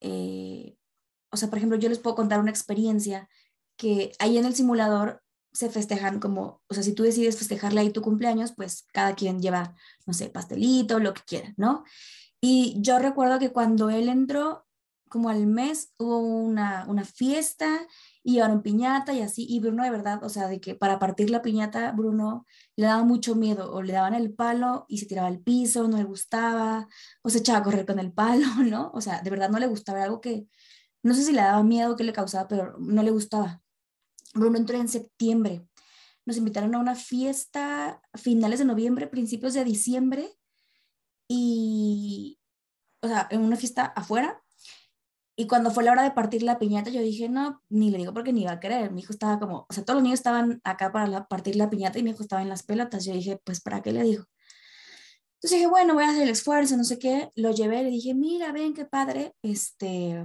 eh, 0.00 0.76
o 1.30 1.36
sea, 1.36 1.48
por 1.48 1.58
ejemplo, 1.58 1.78
yo 1.78 1.88
les 1.88 1.98
puedo 1.98 2.16
contar 2.16 2.40
una 2.40 2.50
experiencia 2.50 3.28
que 3.76 4.12
ahí 4.20 4.38
en 4.38 4.44
el 4.44 4.54
simulador 4.54 5.23
se 5.54 5.70
festejan 5.70 6.20
como, 6.20 6.62
o 6.68 6.74
sea, 6.74 6.82
si 6.82 6.92
tú 6.94 7.04
decides 7.04 7.38
festejarle 7.38 7.80
ahí 7.80 7.90
tu 7.90 8.02
cumpleaños, 8.02 8.52
pues 8.54 8.86
cada 8.92 9.14
quien 9.14 9.40
lleva, 9.40 9.74
no 10.04 10.12
sé, 10.12 10.28
pastelito, 10.28 10.98
lo 10.98 11.14
que 11.14 11.22
quiera, 11.22 11.54
¿no? 11.56 11.84
Y 12.40 12.76
yo 12.80 12.98
recuerdo 12.98 13.38
que 13.38 13.52
cuando 13.52 13.88
él 13.88 14.08
entró, 14.08 14.66
como 15.08 15.28
al 15.28 15.46
mes, 15.46 15.94
hubo 15.96 16.18
una, 16.18 16.84
una 16.88 17.04
fiesta 17.04 17.86
y 18.24 18.34
llevaron 18.34 18.62
piñata 18.62 19.12
y 19.12 19.22
así, 19.22 19.46
y 19.48 19.60
Bruno 19.60 19.84
de 19.84 19.90
verdad, 19.90 20.24
o 20.24 20.28
sea, 20.28 20.48
de 20.48 20.60
que 20.60 20.74
para 20.74 20.98
partir 20.98 21.30
la 21.30 21.40
piñata, 21.40 21.92
Bruno 21.92 22.46
le 22.76 22.86
daba 22.86 23.04
mucho 23.04 23.36
miedo, 23.36 23.72
o 23.72 23.80
le 23.82 23.92
daban 23.92 24.14
el 24.14 24.34
palo 24.34 24.86
y 24.88 24.98
se 24.98 25.06
tiraba 25.06 25.28
al 25.28 25.38
piso, 25.38 25.86
no 25.86 25.98
le 25.98 26.04
gustaba, 26.04 26.88
o 27.22 27.30
se 27.30 27.38
echaba 27.38 27.60
a 27.60 27.62
correr 27.62 27.86
con 27.86 28.00
el 28.00 28.12
palo, 28.12 28.46
¿no? 28.68 28.90
O 28.92 29.00
sea, 29.00 29.22
de 29.22 29.30
verdad 29.30 29.50
no 29.50 29.60
le 29.60 29.68
gustaba, 29.68 30.02
algo 30.02 30.20
que, 30.20 30.48
no 31.04 31.14
sé 31.14 31.22
si 31.22 31.32
le 31.32 31.42
daba 31.42 31.62
miedo, 31.62 31.96
que 31.96 32.04
le 32.04 32.12
causaba, 32.12 32.48
pero 32.48 32.76
no 32.78 33.02
le 33.04 33.10
gustaba. 33.12 33.63
Bruno 34.34 34.58
entró 34.58 34.76
en 34.76 34.88
septiembre. 34.88 35.66
Nos 36.26 36.36
invitaron 36.36 36.74
a 36.74 36.78
una 36.78 36.94
fiesta 36.94 38.00
a 38.12 38.18
finales 38.18 38.58
de 38.58 38.64
noviembre, 38.64 39.06
principios 39.06 39.54
de 39.54 39.64
diciembre, 39.64 40.28
y, 41.28 42.38
o 43.00 43.08
sea, 43.08 43.28
en 43.30 43.40
una 43.42 43.56
fiesta 43.56 43.84
afuera. 43.84 44.42
Y 45.36 45.46
cuando 45.48 45.70
fue 45.70 45.82
la 45.82 45.92
hora 45.92 46.02
de 46.04 46.12
partir 46.12 46.42
la 46.42 46.58
piñata, 46.58 46.90
yo 46.90 47.00
dije, 47.00 47.28
no, 47.28 47.60
ni 47.68 47.90
le 47.90 47.98
digo 47.98 48.14
porque 48.14 48.32
ni 48.32 48.42
iba 48.42 48.52
a 48.52 48.60
querer. 48.60 48.92
Mi 48.92 49.00
hijo 49.00 49.12
estaba 49.12 49.38
como, 49.40 49.66
o 49.68 49.72
sea, 49.72 49.84
todos 49.84 49.96
los 49.96 50.04
niños 50.04 50.20
estaban 50.20 50.60
acá 50.64 50.92
para 50.92 51.26
partir 51.26 51.56
la 51.56 51.70
piñata 51.70 51.98
y 51.98 52.04
mi 52.04 52.10
hijo 52.10 52.22
estaba 52.22 52.42
en 52.42 52.48
las 52.48 52.62
pelotas. 52.62 53.04
Yo 53.04 53.12
dije, 53.12 53.40
pues, 53.44 53.60
¿para 53.60 53.82
qué 53.82 53.92
le 53.92 54.02
digo? 54.04 54.24
Entonces 55.34 55.58
dije, 55.58 55.66
bueno, 55.66 55.94
voy 55.94 56.04
a 56.04 56.10
hacer 56.10 56.22
el 56.22 56.28
esfuerzo, 56.30 56.76
no 56.76 56.84
sé 56.84 56.98
qué. 56.98 57.30
Lo 57.34 57.50
llevé, 57.50 57.82
le 57.82 57.90
dije, 57.90 58.14
mira, 58.14 58.52
ven 58.52 58.74
qué 58.74 58.84
padre. 58.84 59.34
Este, 59.42 60.22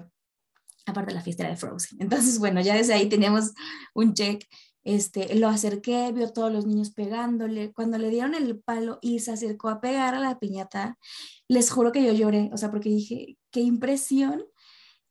aparte 0.85 1.11
de 1.11 1.15
la 1.15 1.23
fiesta 1.23 1.47
de 1.47 1.55
Frozen. 1.55 1.97
Entonces, 2.01 2.39
bueno, 2.39 2.61
ya 2.61 2.75
desde 2.75 2.93
ahí 2.93 3.09
teníamos 3.09 3.53
un 3.93 4.13
check. 4.13 4.45
Este, 4.83 5.35
lo 5.35 5.49
acerqué, 5.49 6.11
vio 6.13 6.31
todos 6.31 6.51
los 6.51 6.65
niños 6.65 6.91
pegándole. 6.91 7.71
Cuando 7.73 7.97
le 7.97 8.09
dieron 8.09 8.33
el 8.33 8.59
palo 8.59 8.97
y 9.01 9.19
se 9.19 9.31
acercó 9.31 9.69
a 9.69 9.81
pegar 9.81 10.15
a 10.15 10.19
la 10.19 10.39
piñata, 10.39 10.97
les 11.47 11.69
juro 11.69 11.91
que 11.91 12.03
yo 12.03 12.13
lloré, 12.13 12.49
o 12.53 12.57
sea, 12.57 12.71
porque 12.71 12.89
dije, 12.89 13.37
qué 13.51 13.59
impresión 13.59 14.45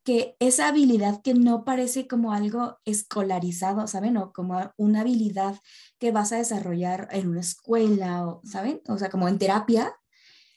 que 0.03 0.35
esa 0.39 0.69
habilidad 0.69 1.21
que 1.21 1.33
no 1.33 1.63
parece 1.63 2.07
como 2.07 2.33
algo 2.33 2.79
escolarizado, 2.85 3.85
¿saben? 3.87 4.17
O 4.17 4.33
como 4.33 4.71
una 4.77 5.01
habilidad 5.01 5.59
que 5.99 6.11
vas 6.11 6.31
a 6.31 6.37
desarrollar 6.37 7.07
en 7.11 7.27
una 7.29 7.41
escuela, 7.41 8.25
o, 8.27 8.41
¿saben? 8.43 8.81
O 8.87 8.97
sea, 8.97 9.09
como 9.09 9.27
en 9.27 9.37
terapia, 9.37 9.93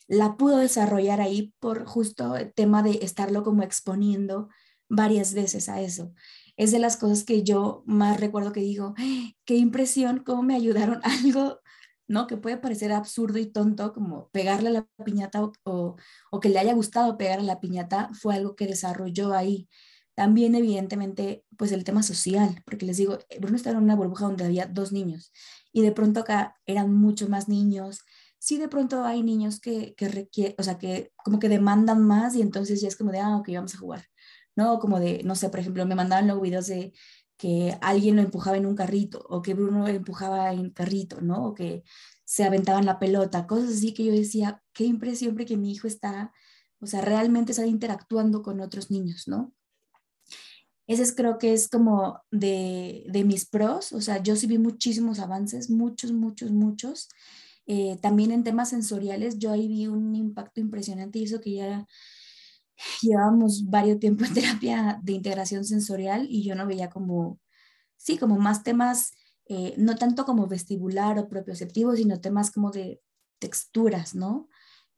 la 0.09 0.37
pudo 0.37 0.59
desarrollar 0.59 1.20
ahí 1.20 1.55
por 1.61 1.85
justo 1.87 2.37
el 2.37 2.53
tema 2.55 2.83
de 2.83 3.01
estarlo 3.03 3.42
como 3.42 3.62
exponiendo 3.62 4.48
varias 4.92 5.35
veces 5.35 5.68
a 5.68 5.81
eso. 5.81 6.12
Es 6.57 6.70
de 6.70 6.78
las 6.78 6.96
cosas 6.98 7.24
que 7.24 7.42
yo 7.42 7.83
más 7.87 8.20
recuerdo 8.20 8.52
que 8.52 8.61
digo, 8.61 8.94
qué 9.46 9.57
impresión, 9.57 10.22
cómo 10.24 10.42
me 10.42 10.55
ayudaron 10.55 11.00
algo, 11.05 11.61
¿no? 12.09 12.26
Que 12.26 12.37
puede 12.37 12.59
parecer 12.59 12.92
absurdo 12.92 13.38
y 13.38 13.46
tonto, 13.46 13.92
como 13.94 14.28
pegarle 14.31 14.68
a 14.68 14.72
la 14.72 14.88
piñata 15.05 15.42
o, 15.42 15.96
o, 16.31 16.40
que 16.40 16.50
le 16.50 16.59
haya 16.59 16.74
gustado 16.74 17.16
pegar 17.16 17.38
a 17.40 17.42
la 17.42 17.61
piñata, 17.61 18.11
fue 18.12 18.35
algo 18.35 18.55
que 18.55 18.66
desarrolló 18.66 19.33
ahí. 19.33 19.68
También, 20.14 20.55
evidentemente, 20.55 21.44
pues 21.57 21.72
el 21.72 21.85
tema 21.85 22.02
social, 22.02 22.62
porque 22.66 22.85
les 22.85 22.98
digo, 22.98 23.18
Bruno 23.40 23.57
estaba 23.57 23.78
en 23.78 23.85
una 23.85 23.96
burbuja 23.96 24.26
donde 24.26 24.44
había 24.44 24.66
dos 24.66 24.92
niños 24.92 25.33
y 25.72 25.81
de 25.83 25.92
pronto 25.92 26.20
acá 26.20 26.55
eran 26.66 26.92
muchos 26.92 27.31
más 27.31 27.48
niños. 27.48 28.00
Sí, 28.38 28.59
de 28.59 28.68
pronto 28.68 29.05
hay 29.05 29.22
niños 29.22 29.59
que, 29.61 29.94
que 29.94 30.09
requieren, 30.09 30.55
o 30.59 30.62
sea, 30.62 30.76
que 30.78 31.12
como 31.24 31.38
que 31.38 31.48
demandan 31.48 32.02
más 32.07 32.35
y 32.35 32.42
entonces 32.42 32.81
ya 32.83 32.88
es 32.88 32.96
como 32.96 33.11
de, 33.12 33.20
ah, 33.20 33.37
ok, 33.38 33.48
vamos 33.55 33.74
a 33.74 33.78
jugar. 33.78 34.12
¿No? 34.57 34.79
Como 34.79 35.01
de, 35.01 35.23
no 35.25 35.35
sé, 35.35 35.49
por 35.49 35.61
ejemplo, 35.61 35.87
me 35.87 35.95
mandaban 35.95 36.27
luego 36.27 36.43
videos 36.43 36.67
de 36.67 36.93
que 37.37 37.77
alguien 37.81 38.17
lo 38.17 38.23
empujaba 38.23 38.57
en 38.57 38.67
un 38.67 38.77
carrito 38.77 39.25
o 39.29 39.43
que 39.43 39.55
Bruno 39.55 39.88
empujaba 39.88 40.53
en 40.53 40.71
carrito, 40.71 41.21
¿no? 41.21 41.47
O 41.47 41.55
que 41.55 41.83
se 42.25 42.45
aventaban 42.45 42.87
la 42.87 42.99
pelota, 42.99 43.47
cosas 43.47 43.71
así 43.71 43.93
que 43.95 44.05
yo 44.05 44.12
decía, 44.12 44.62
qué 44.73 44.85
impresión 44.85 45.37
que 45.37 45.57
mi 45.57 45.73
hijo 45.73 45.87
está, 45.87 46.33
o 46.81 46.87
sea, 46.87 47.01
realmente 47.01 47.53
está 47.53 47.67
interactuando 47.67 48.43
con 48.43 48.61
otros 48.61 48.91
niños, 48.91 49.29
¿no? 49.29 49.53
Ese 50.87 51.03
es, 51.03 51.15
creo 51.15 51.38
que 51.38 51.53
es 51.53 51.69
como 51.69 52.21
de, 52.31 53.05
de, 53.09 53.25
mis 53.25 53.47
pros, 53.47 53.93
o 53.93 54.01
sea, 54.01 54.23
yo 54.23 54.37
sí 54.37 54.47
vi 54.47 54.59
muchísimos 54.59 55.19
avances, 55.21 55.71
muchos, 55.71 56.12
muchos, 56.12 56.51
muchos. 56.51 57.09
Eh, 57.67 57.97
también 58.03 58.33
en 58.33 58.45
temas 58.45 58.71
sensoriales, 58.71 59.38
yo 59.38 59.53
ahí 59.53 59.69
vi 59.69 59.87
un 59.87 60.15
impacto 60.15 60.61
impresionante 60.61 61.19
y 61.19 61.25
eso 61.25 61.41
que 61.41 61.55
ya 61.55 61.87
llevábamos 63.01 63.68
varios 63.68 63.99
tiempos 63.99 64.29
en 64.29 64.35
terapia 64.35 65.01
de 65.03 65.12
integración 65.12 65.64
sensorial 65.64 66.27
y 66.29 66.45
yo 66.45 66.55
no 66.55 66.66
veía 66.66 66.90
como, 66.90 67.40
sí, 67.97 68.18
como 68.18 68.38
más 68.38 68.62
temas, 68.62 69.12
eh, 69.47 69.75
no 69.77 69.97
tanto 69.97 70.25
como 70.25 70.47
vestibular 70.47 71.18
o 71.18 71.29
propioceptivo, 71.29 71.95
sino 71.97 72.21
temas 72.21 72.51
como 72.51 72.71
de 72.71 73.01
texturas, 73.38 74.14
¿no? 74.14 74.49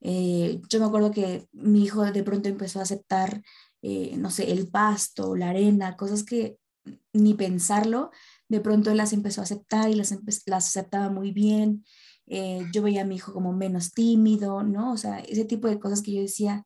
Eh, 0.01 0.61
yo 0.69 0.81
me 0.81 0.87
acuerdo 0.87 1.11
que 1.11 1.49
mi 1.53 1.83
hijo 1.85 2.05
de 2.05 2.23
pronto 2.23 2.49
empezó 2.49 2.81
a 2.81 2.83
aceptar, 2.83 3.43
eh, 3.83 4.17
no 4.19 4.31
sé, 4.31 4.53
el 4.53 4.69
pasto, 4.69 5.35
la 5.37 5.51
arena, 5.51 5.97
cosas 5.97 6.25
que 6.25 6.59
ni 7.13 7.35
pensarlo, 7.35 8.11
de 8.49 8.61
pronto 8.61 8.91
él 8.91 8.99
las 8.99 9.13
empezó 9.15 9.41
a 9.41 9.45
aceptar 9.45 9.91
y 9.91 9.95
las, 9.95 10.15
las 10.47 10.69
aceptaba 10.69 11.11
muy 11.11 11.33
bien. 11.33 11.85
yo 12.73 12.83
veía 12.83 13.03
a 13.03 13.05
mi 13.05 13.17
hijo 13.17 13.33
como 13.33 13.53
menos 13.53 13.93
tímido, 13.93 14.63
¿no? 14.63 14.93
O 14.93 14.97
sea, 14.97 15.19
ese 15.21 15.45
tipo 15.45 15.69
de 15.69 15.79
cosas 15.79 16.03
que 16.03 16.13
yo 16.13 16.21
decía, 16.23 16.65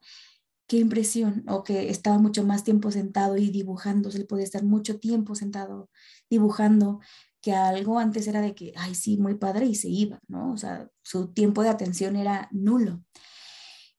qué 0.69 0.77
impresión, 0.77 1.45
o 1.49 1.65
que 1.65 1.91
estaba 1.91 2.19
mucho 2.19 2.45
más 2.45 2.63
tiempo 2.63 2.93
sentado 2.93 3.37
y 3.39 3.51
dibujando, 3.51 4.11
se 4.11 4.19
le 4.19 4.27
podía 4.27 4.45
estar 4.45 4.63
mucho 4.63 5.01
tiempo 5.01 5.35
sentado 5.35 5.91
dibujando, 6.31 7.01
que 7.41 7.55
algo 7.55 7.99
antes 7.99 8.27
era 8.29 8.41
de 8.43 8.55
que, 8.55 8.73
ay, 8.77 8.95
sí, 8.95 9.17
muy 9.17 9.35
padre 9.37 9.67
y 9.67 9.75
se 9.75 9.89
iba, 9.89 10.21
¿no? 10.29 10.53
O 10.53 10.57
sea, 10.57 10.89
su 11.03 11.33
tiempo 11.33 11.63
de 11.63 11.71
atención 11.71 12.17
era 12.17 12.49
nulo. 12.53 13.03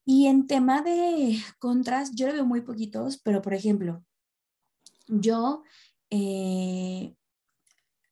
Y 0.06 0.28
en 0.28 0.48
tema 0.48 0.82
de 0.82 1.40
contras, 1.60 2.12
yo 2.14 2.28
le 2.28 2.34
veo 2.34 2.46
muy 2.46 2.62
poquitos, 2.62 3.20
pero 3.20 3.42
por 3.42 3.54
ejemplo, 3.54 4.04
yo 5.08 5.64
eh, 6.12 7.16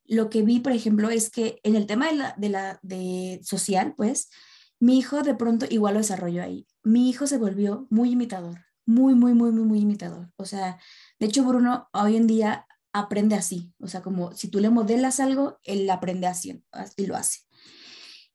lo 0.06 0.30
que 0.30 0.42
vi, 0.42 0.60
por 0.60 0.72
ejemplo, 0.72 1.10
es 1.10 1.30
que 1.30 1.60
en 1.64 1.76
el 1.76 1.86
tema 1.86 2.08
de 2.08 2.16
la, 2.16 2.36
de 2.38 2.50
la 2.50 2.80
de 2.82 3.40
social, 3.44 3.94
pues, 3.96 4.30
mi 4.80 4.98
hijo 4.98 5.24
de 5.24 5.36
pronto 5.36 5.66
igual 5.70 5.96
lo 5.96 6.00
desarrolló 6.00 6.44
ahí. 6.44 6.68
Mi 6.84 7.10
hijo 7.10 7.28
se 7.28 7.38
volvió 7.38 7.88
muy 7.90 8.12
imitador, 8.12 8.66
muy, 8.86 9.16
muy, 9.16 9.34
muy, 9.34 9.52
muy, 9.52 9.64
muy 9.64 9.80
imitador. 9.80 10.32
O 10.38 10.46
sea, 10.46 10.80
de 11.20 11.28
hecho, 11.28 11.44
Bruno 11.44 11.90
hoy 11.94 12.16
en 12.16 12.28
día 12.28 12.68
aprende 12.94 13.36
así. 13.36 13.74
O 13.80 13.88
sea, 13.88 14.02
como 14.02 14.34
si 14.34 14.50
tú 14.50 14.60
le 14.60 14.70
modelas 14.70 15.20
algo, 15.20 15.60
él 15.64 15.90
aprende 15.90 16.28
así, 16.28 16.64
así 16.72 17.06
lo 17.06 17.16
hace. 17.16 17.40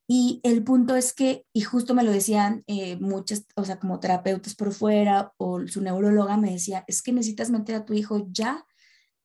Y 0.08 0.40
el 0.42 0.62
punto 0.64 0.96
es 0.96 1.12
que, 1.12 1.46
y 1.52 1.62
justo 1.62 1.94
me 1.94 2.02
lo 2.02 2.10
decían 2.10 2.64
eh, 2.66 2.96
muchas, 2.96 3.46
o 3.56 3.64
sea, 3.64 3.78
como 3.78 4.00
terapeutas 4.00 4.54
por 4.54 4.72
fuera 4.72 5.32
o 5.38 5.66
su 5.66 5.80
neuróloga 5.80 6.36
me 6.36 6.50
decía, 6.50 6.84
es 6.86 7.02
que 7.02 7.12
necesitas 7.12 7.50
meter 7.50 7.76
a 7.76 7.84
tu 7.84 7.94
hijo 7.94 8.26
ya 8.30 8.66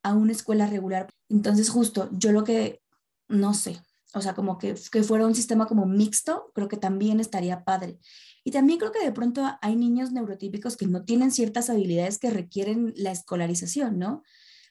a 0.04 0.14
una 0.14 0.32
escuela 0.32 0.68
regular. 0.68 1.14
Entonces, 1.30 1.70
justo 1.70 2.10
yo 2.14 2.32
lo 2.32 2.44
que, 2.44 2.82
no 3.28 3.54
sé, 3.54 3.82
o 4.18 4.22
sea, 4.22 4.34
como 4.34 4.58
que, 4.58 4.76
que 4.92 5.04
fuera 5.04 5.26
un 5.26 5.36
sistema 5.36 5.68
como 5.68 5.86
mixto, 5.86 6.52
creo 6.54 6.68
que 6.68 6.78
también 6.78 7.20
estaría 7.20 7.64
padre. 7.64 8.00
Y 8.44 8.52
también 8.52 8.80
creo 8.80 8.92
que 8.92 9.04
de 9.04 9.12
pronto 9.12 9.46
hay 9.62 9.76
niños 9.76 10.12
neurotípicos 10.12 10.78
que 10.78 10.88
no 10.88 11.04
tienen 11.04 11.32
ciertas 11.32 11.70
habilidades 11.70 12.18
que 12.20 12.30
requieren 12.30 12.94
la 12.96 13.12
escolarización, 13.12 14.00
¿no? 14.00 14.24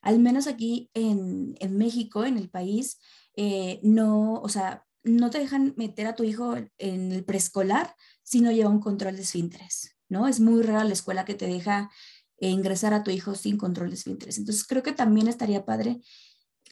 Al 0.02 0.18
menos 0.18 0.46
aquí 0.46 0.90
en, 0.94 1.54
en 1.60 1.76
México, 1.76 2.24
en 2.24 2.38
el 2.38 2.48
país, 2.48 2.98
eh, 3.36 3.80
no, 3.82 4.34
o 4.34 4.48
sea, 4.48 4.84
no 5.04 5.30
te 5.30 5.38
dejan 5.38 5.74
meter 5.76 6.06
a 6.06 6.14
tu 6.14 6.24
hijo 6.24 6.56
en 6.78 7.12
el 7.12 7.24
preescolar 7.24 7.94
si 8.22 8.40
no 8.40 8.50
lleva 8.50 8.70
un 8.70 8.80
control 8.80 9.16
de 9.16 9.22
esfínteres, 9.22 9.96
¿no? 10.08 10.26
Es 10.26 10.40
muy 10.40 10.62
rara 10.62 10.84
la 10.84 10.92
escuela 10.92 11.24
que 11.24 11.34
te 11.34 11.46
deja 11.46 11.90
ingresar 12.38 12.92
a 12.92 13.02
tu 13.02 13.10
hijo 13.10 13.34
sin 13.34 13.56
control 13.56 13.90
de 13.90 13.96
esfínteres. 13.96 14.38
Entonces 14.38 14.66
creo 14.66 14.82
que 14.82 14.92
también 14.92 15.28
estaría 15.28 15.64
padre 15.64 16.00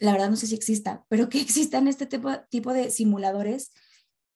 la 0.01 0.13
verdad 0.13 0.31
no 0.31 0.37
sé 0.37 0.47
si 0.47 0.55
exista, 0.55 1.05
pero 1.09 1.29
que 1.29 1.41
existan 1.41 1.89
este 1.89 2.07
tipo, 2.07 2.73
de 2.73 2.91
simuladores, 2.91 3.73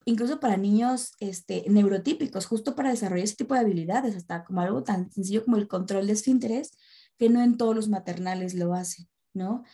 incluso 0.05 0.41
para 0.41 0.57
niños 0.57 1.13
este, 1.21 1.65
neurotípicos, 1.69 2.47
justo 2.47 2.75
para 2.75 2.91
desarrollar 2.91 3.25
ese 3.25 3.37
tipo 3.37 3.55
de 3.55 3.61
habilidades, 3.61 4.17
hasta 4.17 4.45
como 4.45 4.61
algo 4.61 4.83
tan 4.83 5.11
sencillo 5.13 5.45
como 5.45 5.57
el 5.57 5.69
control 5.69 6.07
de 6.07 6.15
esfínteres, 6.15 6.73
que 7.19 7.29
no 7.29 7.43
en 7.43 7.57
todos 7.57 7.75
los 7.75 7.89
maternales 7.89 8.55
lo 8.55 8.75
hacen, 8.75 9.09
¿no? 9.35 9.65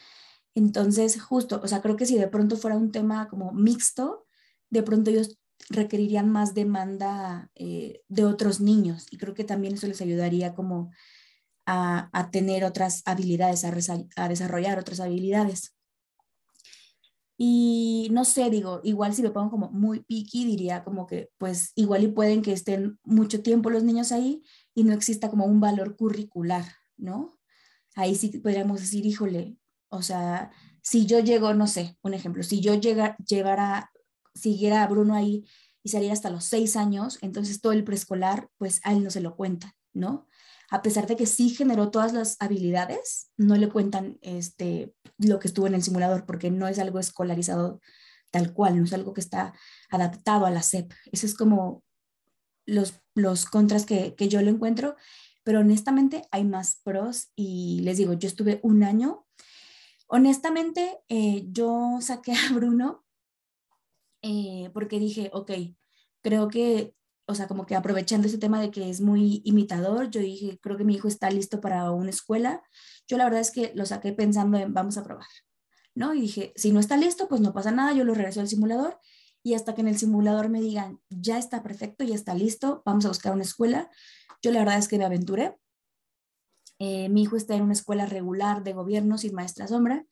Entonces, 0.54 1.20
justo, 1.20 1.60
o 1.62 1.68
sea, 1.68 1.82
creo 1.82 1.96
que 1.96 2.06
si 2.06 2.16
de 2.16 2.28
pronto 2.28 2.56
fuera 2.56 2.76
un 2.76 2.92
tema 2.92 3.28
como 3.28 3.52
mixto, 3.52 4.26
de 4.70 4.82
pronto 4.82 5.10
ellos 5.10 5.38
requerirían 5.68 6.30
más 6.30 6.54
demanda 6.54 7.50
eh, 7.54 8.02
de 8.08 8.24
otros 8.24 8.60
niños 8.60 9.06
y 9.10 9.18
creo 9.18 9.34
que 9.34 9.44
también 9.44 9.74
eso 9.74 9.86
les 9.86 10.00
ayudaría 10.00 10.54
como 10.54 10.90
a, 11.66 12.28
tener 12.30 12.64
otras 12.64 13.02
habilidades, 13.06 13.64
a, 13.64 14.28
desarrollar 14.28 14.78
otras 14.78 15.00
habilidades. 15.00 15.74
Y 17.36 18.08
no 18.12 18.24
sé, 18.24 18.48
digo, 18.48 18.80
igual 18.84 19.14
si 19.14 19.22
lo 19.22 19.32
pongo 19.32 19.50
como 19.50 19.70
muy 19.70 20.00
picky, 20.00 20.44
diría 20.44 20.84
como 20.84 21.06
que 21.06 21.30
pues 21.36 21.72
igual 21.74 22.04
y 22.04 22.08
pueden 22.08 22.42
que 22.42 22.52
estén 22.52 22.98
mucho 23.02 23.42
tiempo 23.42 23.70
los 23.70 23.82
niños 23.82 24.12
ahí 24.12 24.42
y 24.72 24.84
no 24.84 24.92
exista 24.92 25.28
como 25.30 25.44
un 25.46 25.58
valor 25.60 25.96
curricular, 25.96 26.64
¿no? 26.96 27.38
Ahí 27.96 28.14
sí 28.14 28.28
podríamos 28.38 28.80
decir, 28.80 29.04
híjole, 29.04 29.56
o 29.88 30.02
sea, 30.02 30.52
si 30.82 31.06
yo 31.06 31.20
llego, 31.20 31.54
no 31.54 31.66
sé, 31.66 31.96
un 32.02 32.14
ejemplo, 32.14 32.42
si 32.42 32.60
yo 32.60 32.74
llega, 32.74 33.16
llevara, 33.26 33.90
siguiera 34.34 34.82
a 34.82 34.86
Bruno 34.86 35.14
ahí 35.14 35.44
y 35.82 35.88
saliera 35.88 36.12
hasta 36.12 36.30
los 36.30 36.44
seis 36.44 36.76
años, 36.76 37.18
entonces 37.20 37.60
todo 37.60 37.72
el 37.72 37.84
preescolar, 37.84 38.48
pues 38.58 38.80
a 38.84 38.92
él 38.92 39.02
no 39.02 39.10
se 39.10 39.20
lo 39.20 39.34
cuenta, 39.36 39.76
¿no? 39.92 40.26
A 40.74 40.82
pesar 40.82 41.06
de 41.06 41.14
que 41.14 41.26
sí 41.26 41.50
generó 41.50 41.92
todas 41.92 42.12
las 42.12 42.36
habilidades, 42.40 43.30
no 43.36 43.54
le 43.54 43.68
cuentan 43.68 44.18
este, 44.22 44.92
lo 45.18 45.38
que 45.38 45.46
estuvo 45.46 45.68
en 45.68 45.74
el 45.76 45.84
simulador 45.84 46.26
porque 46.26 46.50
no 46.50 46.66
es 46.66 46.80
algo 46.80 46.98
escolarizado 46.98 47.80
tal 48.32 48.52
cual, 48.52 48.76
no 48.76 48.84
es 48.84 48.92
algo 48.92 49.14
que 49.14 49.20
está 49.20 49.54
adaptado 49.88 50.46
a 50.46 50.50
la 50.50 50.64
SEP. 50.64 50.92
Eso 51.12 51.26
es 51.26 51.36
como 51.36 51.84
los, 52.66 53.00
los 53.14 53.44
contras 53.44 53.86
que, 53.86 54.16
yo 54.18 54.42
lo 54.42 54.50
encuentro, 54.50 54.96
pero 55.44 55.60
honestamente 55.60 56.22
hay 56.32 56.42
más 56.42 56.80
pros 56.82 57.30
y 57.36 57.78
les 57.82 57.98
digo, 57.98 58.14
yo 58.14 58.26
estuve 58.26 58.58
un 58.64 58.82
año. 58.82 59.24
Honestamente, 60.08 60.98
eh, 61.08 61.44
yo 61.52 61.98
saqué 62.00 62.32
a 62.32 62.52
Bruno 62.52 63.04
eh, 64.22 64.70
porque 64.74 64.98
dije, 64.98 65.30
ok, 65.32 65.52
creo 66.20 66.48
que 66.48 66.96
o 67.26 67.34
sea, 67.34 67.48
como 67.48 67.66
que 67.66 67.74
aprovechando 67.74 68.26
ese 68.26 68.38
tema 68.38 68.60
de 68.60 68.70
que 68.70 68.90
es 68.90 69.00
muy 69.00 69.42
imitador, 69.44 70.10
yo 70.10 70.20
dije, 70.20 70.58
creo 70.60 70.76
que 70.76 70.84
mi 70.84 70.94
hijo 70.94 71.08
está 71.08 71.30
listo 71.30 71.60
para 71.60 71.90
una 71.90 72.10
escuela. 72.10 72.62
Yo 73.08 73.16
la 73.16 73.24
verdad 73.24 73.40
es 73.40 73.50
que 73.50 73.72
lo 73.74 73.86
saqué 73.86 74.12
pensando 74.12 74.58
en, 74.58 74.74
vamos 74.74 74.98
a 74.98 75.04
probar, 75.04 75.26
¿no? 75.94 76.14
Y 76.14 76.20
dije, 76.20 76.52
si 76.56 76.72
no 76.72 76.80
está 76.80 76.96
listo, 76.96 77.28
pues 77.28 77.40
no 77.40 77.52
pasa 77.52 77.70
nada, 77.70 77.92
yo 77.92 78.04
lo 78.04 78.14
regreso 78.14 78.40
al 78.40 78.48
simulador 78.48 78.98
y 79.42 79.54
hasta 79.54 79.74
que 79.74 79.82
en 79.82 79.88
el 79.88 79.98
simulador 79.98 80.48
me 80.48 80.60
digan, 80.60 81.00
ya 81.10 81.38
está 81.38 81.62
perfecto, 81.62 82.02
ya 82.02 82.14
está 82.14 82.34
listo, 82.34 82.82
vamos 82.86 83.04
a 83.04 83.08
buscar 83.08 83.34
una 83.34 83.42
escuela. 83.42 83.90
Yo 84.42 84.50
la 84.50 84.60
verdad 84.60 84.78
es 84.78 84.88
que 84.88 84.96
me 84.98 85.04
aventuré. 85.04 85.54
Eh, 86.78 87.10
mi 87.10 87.22
hijo 87.22 87.36
está 87.36 87.54
en 87.54 87.62
una 87.62 87.74
escuela 87.74 88.06
regular 88.06 88.64
de 88.64 88.72
gobierno 88.72 89.18
sin 89.18 89.34
maestra 89.34 89.68
sombra. 89.68 90.06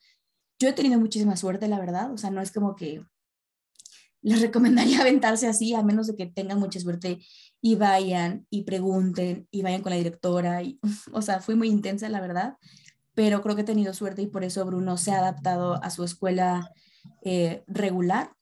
Yo 0.58 0.68
he 0.68 0.74
tenido 0.74 1.00
muchísima 1.00 1.36
suerte, 1.36 1.66
la 1.66 1.80
verdad, 1.80 2.12
o 2.12 2.18
sea, 2.18 2.30
no 2.30 2.42
es 2.42 2.52
como 2.52 2.76
que 2.76 3.04
les 4.22 4.40
recomendaría 4.40 5.00
aventarse 5.02 5.46
así, 5.46 5.74
a 5.74 5.82
menos 5.82 6.06
de 6.06 6.16
que 6.16 6.26
tengan 6.26 6.58
mucha 6.58 6.80
suerte 6.80 7.18
y 7.60 7.74
vayan 7.74 8.46
y 8.50 8.62
pregunten 8.62 9.46
y 9.50 9.62
vayan 9.62 9.82
con 9.82 9.90
la 9.90 9.96
directora. 9.96 10.62
Y, 10.62 10.80
o 11.12 11.22
sea, 11.22 11.40
fui 11.40 11.54
muy 11.54 11.68
intensa, 11.68 12.08
la 12.08 12.20
verdad, 12.20 12.56
pero 13.14 13.42
creo 13.42 13.54
que 13.54 13.62
he 13.62 13.64
tenido 13.64 13.92
suerte 13.92 14.22
y 14.22 14.26
por 14.26 14.44
eso 14.44 14.64
Bruno 14.64 14.96
se 14.96 15.12
ha 15.12 15.18
adaptado 15.18 15.82
a 15.82 15.90
su 15.90 16.04
escuela 16.04 16.70
eh, 17.22 17.64
regular. 17.66 18.32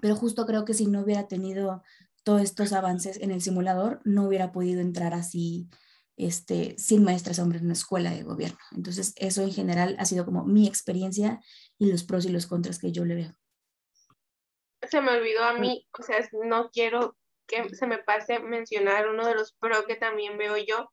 Pero 0.00 0.16
justo 0.16 0.46
creo 0.46 0.64
que 0.64 0.74
si 0.74 0.86
no 0.86 1.02
hubiera 1.02 1.28
tenido 1.28 1.82
todos 2.24 2.42
estos 2.42 2.72
avances 2.72 3.18
en 3.20 3.30
el 3.30 3.42
simulador, 3.42 4.00
no 4.04 4.26
hubiera 4.26 4.50
podido 4.52 4.80
entrar 4.80 5.14
así 5.14 5.68
este, 6.16 6.74
sin 6.78 7.04
maestras 7.04 7.38
hombres 7.38 7.60
en 7.60 7.66
una 7.66 7.74
escuela 7.74 8.10
de 8.10 8.22
gobierno. 8.22 8.58
Entonces, 8.72 9.12
eso 9.16 9.42
en 9.42 9.52
general 9.52 9.96
ha 9.98 10.04
sido 10.04 10.24
como 10.24 10.44
mi 10.44 10.66
experiencia 10.66 11.40
y 11.78 11.86
los 11.86 12.04
pros 12.04 12.24
y 12.24 12.30
los 12.30 12.46
contras 12.46 12.78
que 12.78 12.92
yo 12.92 13.04
le 13.04 13.14
veo 13.14 13.41
se 14.88 15.00
me 15.00 15.12
olvidó 15.12 15.44
a 15.44 15.54
mí, 15.54 15.86
o 15.98 16.02
sea, 16.02 16.18
no 16.44 16.70
quiero 16.70 17.16
que 17.46 17.68
se 17.74 17.86
me 17.86 17.98
pase 17.98 18.38
mencionar 18.40 19.08
uno 19.08 19.26
de 19.26 19.34
los 19.34 19.52
pro 19.54 19.84
que 19.84 19.96
también 19.96 20.38
veo 20.38 20.56
yo. 20.56 20.90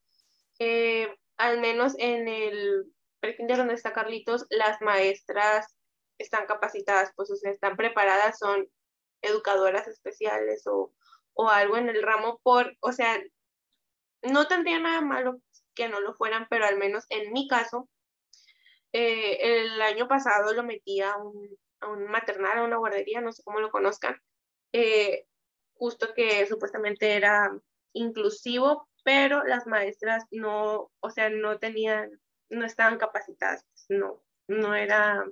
Eh, 0.60 1.16
al 1.38 1.60
menos 1.60 1.96
en 1.98 2.28
el 2.28 2.86
prekinder 3.20 3.58
donde 3.58 3.74
está 3.74 3.94
Carlitos, 3.94 4.46
las 4.50 4.82
maestras 4.82 5.76
están 6.18 6.46
capacitadas, 6.48 7.12
pues 7.16 7.32
o 7.32 7.36
sea, 7.36 7.52
están 7.52 7.78
preparadas, 7.78 8.38
son 8.40 8.68
educadoras 9.22 9.88
especiales 9.88 10.68
o, 10.68 10.94
o 11.34 11.50
algo 11.50 11.78
en 11.78 11.90
el 11.90 12.04
ramo 12.04 12.40
por, 12.44 12.76
o 12.82 12.92
sea, 12.92 13.22
no 14.22 14.48
tendría 14.48 14.80
nada 14.80 15.02
malo 15.02 15.40
que 15.76 15.88
no 15.88 16.02
lo 16.02 16.14
fueran, 16.14 16.48
pero 16.50 16.66
al 16.66 16.78
menos 16.78 17.06
en 17.10 17.32
mi 17.32 17.48
caso, 17.48 17.90
eh, 18.92 19.38
el 19.42 19.82
año 19.82 20.08
pasado 20.08 20.54
lo 20.54 20.64
metí 20.64 21.00
a 21.02 21.16
un, 21.16 21.58
a 21.82 21.88
un 21.88 22.08
maternal, 22.08 22.60
a 22.60 22.64
una 22.64 22.78
guardería, 22.78 23.22
no 23.22 23.32
sé 23.32 23.44
cómo 23.44 23.60
lo 23.60 23.72
conozcan, 23.72 24.22
eh, 24.74 25.26
justo 25.74 26.14
que 26.14 26.46
supuestamente 26.46 27.16
era 27.16 27.52
inclusivo, 27.94 28.88
pero 29.04 29.44
las 29.44 29.66
maestras 29.66 30.26
no, 30.32 30.92
o 31.00 31.10
sea, 31.10 31.30
no 31.30 31.58
tenían, 31.58 32.12
no 32.50 32.66
estaban 32.66 32.98
capacitadas, 32.98 33.66
pues, 33.72 33.86
no, 34.00 34.22
no 34.48 34.76
era, 34.76 35.26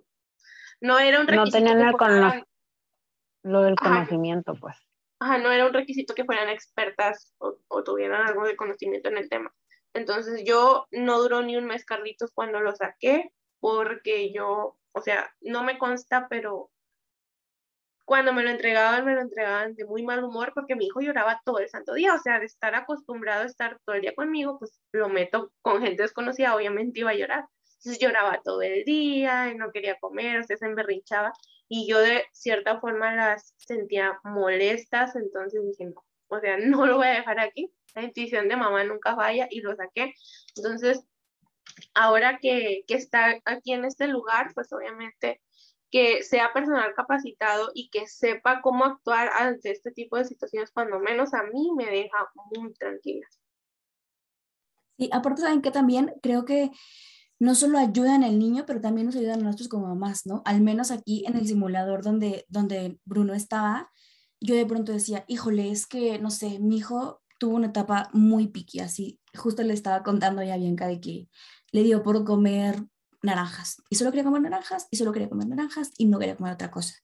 no 0.81 0.99
era 0.99 1.19
un 1.19 1.27
requisito. 1.27 1.60
No 1.60 1.65
tenían 1.65 1.88
el 1.88 2.43
lo 3.43 3.62
del 3.62 3.75
conocimiento, 3.75 4.55
pues. 4.60 4.75
Ajá, 5.19 5.38
no 5.38 5.51
era 5.51 5.65
un 5.65 5.73
requisito 5.73 6.13
que 6.13 6.25
fueran 6.25 6.49
expertas 6.49 7.33
o, 7.39 7.57
o, 7.69 7.83
tuvieran 7.83 8.27
algo 8.27 8.45
de 8.45 8.55
conocimiento 8.55 9.10
en 9.10 9.17
el 9.17 9.29
tema. 9.29 9.53
Entonces 9.93 10.43
yo 10.45 10.88
no 10.91 11.19
duró 11.19 11.41
ni 11.41 11.57
un 11.57 11.65
mes 11.65 11.86
Carlitos 11.86 12.31
cuando 12.33 12.60
lo 12.60 12.75
saqué 12.75 13.31
porque 13.60 14.31
yo, 14.31 14.77
o 14.97 15.01
sea, 15.01 15.29
no 15.41 15.63
me 15.63 15.77
consta, 15.77 16.27
pero 16.29 16.69
cuando 18.05 18.33
me 18.33 18.43
lo 18.43 18.49
entregaban, 18.49 19.05
me 19.05 19.13
lo 19.13 19.21
entregaban 19.21 19.75
de 19.75 19.86
muy 19.86 20.03
mal 20.03 20.23
humor 20.23 20.53
porque 20.55 20.75
mi 20.75 20.86
hijo 20.86 21.01
lloraba 21.01 21.41
todo 21.43 21.60
el 21.60 21.69
santo 21.69 21.93
día, 21.93 22.13
o 22.13 22.19
sea, 22.19 22.39
de 22.39 22.45
estar 22.45 22.73
acostumbrado 22.73 23.43
a 23.43 23.47
estar 23.47 23.79
todo 23.86 23.95
el 23.95 24.01
día 24.01 24.15
conmigo, 24.15 24.57
pues 24.60 24.79
lo 24.93 25.10
meto 25.10 25.51
con 25.62 25.81
gente 25.81 26.03
desconocida, 26.03 26.55
obviamente 26.55 27.01
iba 27.01 27.12
a 27.12 27.15
llorar. 27.15 27.45
Entonces 27.79 27.99
lloraba 27.99 28.41
todo 28.43 28.62
el 28.62 28.83
día 28.86 29.49
y 29.49 29.55
no 29.55 29.71
quería 29.71 29.99
comer, 29.99 30.39
o 30.39 30.43
sea, 30.43 30.57
se 30.57 30.65
emberrinchaba 30.65 31.33
y 31.67 31.88
yo 31.88 31.99
de 31.99 32.25
cierta 32.31 32.79
forma 32.79 33.13
las 33.13 33.53
sentía 33.57 34.19
molestas, 34.23 35.15
entonces 35.15 35.62
dije, 35.65 35.91
no, 35.93 36.03
o 36.27 36.39
sea, 36.39 36.57
no 36.60 36.86
lo 36.86 36.97
voy 36.97 37.07
a 37.07 37.12
dejar 37.12 37.39
aquí, 37.39 37.71
la 37.95 38.03
intuición 38.03 38.47
de 38.47 38.55
mamá 38.55 38.83
nunca 38.83 39.15
falla 39.15 39.47
y 39.49 39.62
lo 39.62 39.75
saqué. 39.75 40.13
Entonces, 40.55 41.03
ahora 41.94 42.40
que, 42.40 42.84
que 42.88 42.96
está 42.96 43.40
aquí 43.46 43.74
en 43.74 43.86
este 43.86 44.08
lugar, 44.08 44.52
pues 44.54 44.72
obviamente 44.74 45.42
que 45.90 46.24
sea 46.24 46.52
personal 46.54 46.94
capacitado 46.96 47.70
y 47.74 47.90
que 47.90 48.08
sepa 48.08 48.62
cómo 48.62 48.86
actuar 48.86 49.30
ante 49.38 49.72
este 49.72 49.92
tipo 49.92 50.18
de 50.18 50.26
situaciones, 50.26 50.72
cuando 50.72 51.00
menos 51.00 51.34
a 51.34 51.44
mí 51.44 51.72
me 51.76 51.86
deja 51.86 52.18
muy 52.56 52.74
tranquila. 52.74 53.26
Sí, 54.98 55.10
aparte 55.13 55.42
saben 55.42 55.62
que 55.62 55.72
también 55.72 56.13
creo 56.22 56.44
que 56.44 56.72
no 57.40 57.54
solo 57.56 57.78
ayudan 57.78 58.24
al 58.24 58.40
niño, 58.40 58.66
pero 58.66 58.82
también 58.82 59.08
nos 59.08 59.16
ayudan 59.16 59.42
a 59.42 59.44
nosotros 59.44 59.70
como 59.70 59.88
mamás, 59.88 60.26
¿no? 60.26 60.42
Al 60.46 60.62
menos 60.62 60.90
aquí 60.92 61.24
en 61.28 61.38
el 61.38 61.48
simulador 61.48 62.04
donde, 62.04 62.46
donde 62.50 63.00
Bruno 63.06 63.34
estaba, 63.34 63.92
yo 64.42 64.56
de 64.56 64.66
pronto 64.66 64.92
decía, 64.92 65.24
híjole, 65.28 65.72
es 65.72 65.86
que, 65.86 66.20
no 66.20 66.32
sé, 66.32 66.60
mi 66.60 66.78
hijo 66.78 67.22
tuvo 67.40 67.56
una 67.56 67.68
etapa 67.68 68.10
muy 68.12 68.48
piqui, 68.48 68.80
así, 68.80 69.20
justo 69.36 69.62
le 69.62 69.74
estaba 69.74 70.04
contando 70.04 70.42
ya 70.42 70.56
a 70.56 70.58
Bianca 70.58 70.88
de 70.88 71.00
que 71.00 71.30
le 71.71 71.84
dio 71.84 72.03
por 72.03 72.23
comer 72.23 72.86
naranjas 73.21 73.82
y 73.89 73.95
solo 73.95 74.12
quería 74.12 74.23
comer 74.23 74.41
naranjas 74.41 74.88
y 74.91 74.97
solo 74.97 75.12
quería 75.12 75.30
comer 75.30 75.47
naranjas 75.47 75.91
y 75.97 76.06
no 76.06 76.19
quería 76.19 76.36
comer 76.36 76.53
otra 76.53 76.71
cosa. 76.71 76.95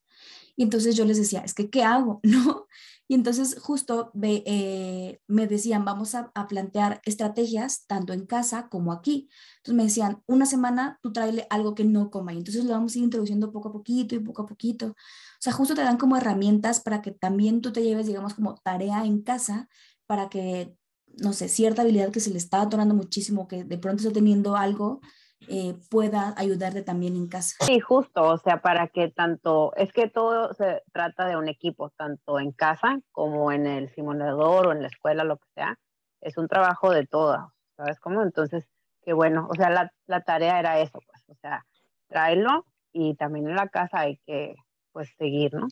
Y 0.56 0.64
entonces 0.64 0.96
yo 0.96 1.06
les 1.06 1.18
decía, 1.18 1.42
es 1.42 1.54
que, 1.54 1.70
¿qué 1.70 1.84
hago? 1.84 2.20
¿No? 2.24 2.68
Y 3.08 3.16
entonces 3.16 3.58
justo 3.60 4.12
eh, 4.24 5.20
me 5.28 5.48
decían, 5.48 5.84
vamos 5.84 6.16
a, 6.16 6.32
plantear 6.48 7.02
estrategias 7.06 7.86
tanto 7.86 8.14
en 8.14 8.26
casa 8.26 8.70
como 8.70 8.94
aquí. 8.94 9.30
Entonces 9.58 9.76
me 9.76 9.84
decían, 9.84 10.24
una 10.26 10.46
semana 10.46 11.00
tú 11.02 11.12
tráele 11.12 11.46
algo 11.50 11.76
que 11.76 11.84
no 11.84 12.10
coma 12.10 12.34
y 12.34 12.38
entonces 12.38 12.64
lo 12.64 12.72
vamos 12.72 12.96
a 12.96 12.98
ir 13.00 13.04
introduciendo 13.04 13.52
poco 13.52 13.70
a 13.70 13.74
poquito 13.74 14.16
y 14.16 14.20
poco 14.20 14.44
a 14.44 14.46
poquito. 14.46 14.88
O 14.88 14.96
sea, 15.40 15.54
justo 15.54 15.76
te 15.76 15.82
dan 15.82 15.98
como 15.98 16.16
herramientas 16.18 16.80
para 16.80 17.02
que 17.02 17.12
también 17.12 17.62
tú 17.62 17.74
te 17.74 17.84
lleves, 17.84 18.08
digamos, 18.08 18.34
como 18.36 18.56
tarea 18.56 19.06
en 19.06 19.22
casa 19.22 19.68
para 20.08 20.30
que, 20.30 20.76
no 21.22 21.34
sé, 21.34 21.48
cierta 21.50 21.82
habilidad 21.82 22.12
que 22.12 22.20
se 22.20 22.32
le 22.32 22.38
está 22.38 22.62
atorando 22.62 22.94
muchísimo, 22.96 23.48
que 23.48 23.64
de 23.64 23.78
pronto 23.78 24.02
está 24.02 24.14
teniendo 24.14 24.56
algo, 24.56 25.02
eh, 25.50 25.76
pueda 25.90 26.34
ayudarte 26.38 26.84
también 26.84 27.16
en 27.16 27.28
casa. 27.28 27.56
Sí, 27.66 27.80
justo, 27.80 28.24
o 28.24 28.38
sea, 28.38 28.62
para 28.62 28.88
que 28.88 29.10
tanto, 29.10 29.74
es 29.76 29.92
que 29.92 30.10
todo 30.10 30.54
se 30.54 30.82
trata 30.92 31.28
de 31.28 31.36
un 31.36 31.50
equipo, 31.50 31.90
tanto 31.98 32.40
en 32.40 32.52
casa 32.52 33.00
como 33.12 33.52
en 33.52 33.68
el 33.68 33.94
simulador 33.94 34.68
o 34.68 34.72
en 34.72 34.82
la 34.82 34.88
escuela, 34.88 35.24
lo 35.24 35.38
que 35.38 35.48
sea, 35.56 35.78
es 36.22 36.38
un 36.38 36.48
trabajo 36.48 36.92
de 36.92 37.06
todas, 37.06 37.46
¿sabes 37.76 38.00
cómo? 38.00 38.24
Entonces, 38.24 38.66
qué 39.04 39.14
bueno, 39.14 39.48
o 39.52 39.56
sea, 39.56 39.70
la, 39.70 39.92
la 40.06 40.22
tarea 40.22 40.60
era 40.60 40.80
eso, 40.80 41.00
pues, 41.06 41.24
o 41.28 41.36
sea, 41.42 41.66
tráelo 42.08 42.66
y 42.94 43.16
también 43.16 43.50
en 43.50 43.56
la 43.56 43.68
casa 43.68 44.02
hay 44.02 44.18
que, 44.26 44.56
pues, 44.94 45.10
seguir, 45.18 45.54
¿no? 45.54 45.68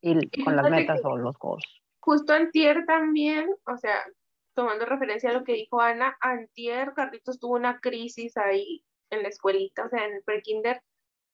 Y 0.00 0.42
con 0.42 0.56
las 0.56 0.68
metas 0.70 1.00
o 1.04 1.16
los 1.16 1.36
goals. 1.38 1.64
Justo 2.00 2.32
antier 2.32 2.84
también, 2.86 3.48
o 3.66 3.76
sea, 3.76 3.96
tomando 4.56 4.86
referencia 4.86 5.30
a 5.30 5.34
lo 5.34 5.44
que 5.44 5.52
dijo 5.52 5.80
Ana, 5.80 6.16
antier 6.20 6.94
Carlitos 6.94 7.38
tuvo 7.38 7.54
una 7.54 7.78
crisis 7.80 8.36
ahí 8.36 8.84
en 9.10 9.22
la 9.22 9.28
escuelita, 9.28 9.84
o 9.84 9.88
sea, 9.88 10.06
en 10.06 10.14
el 10.14 10.22
prekinder, 10.24 10.82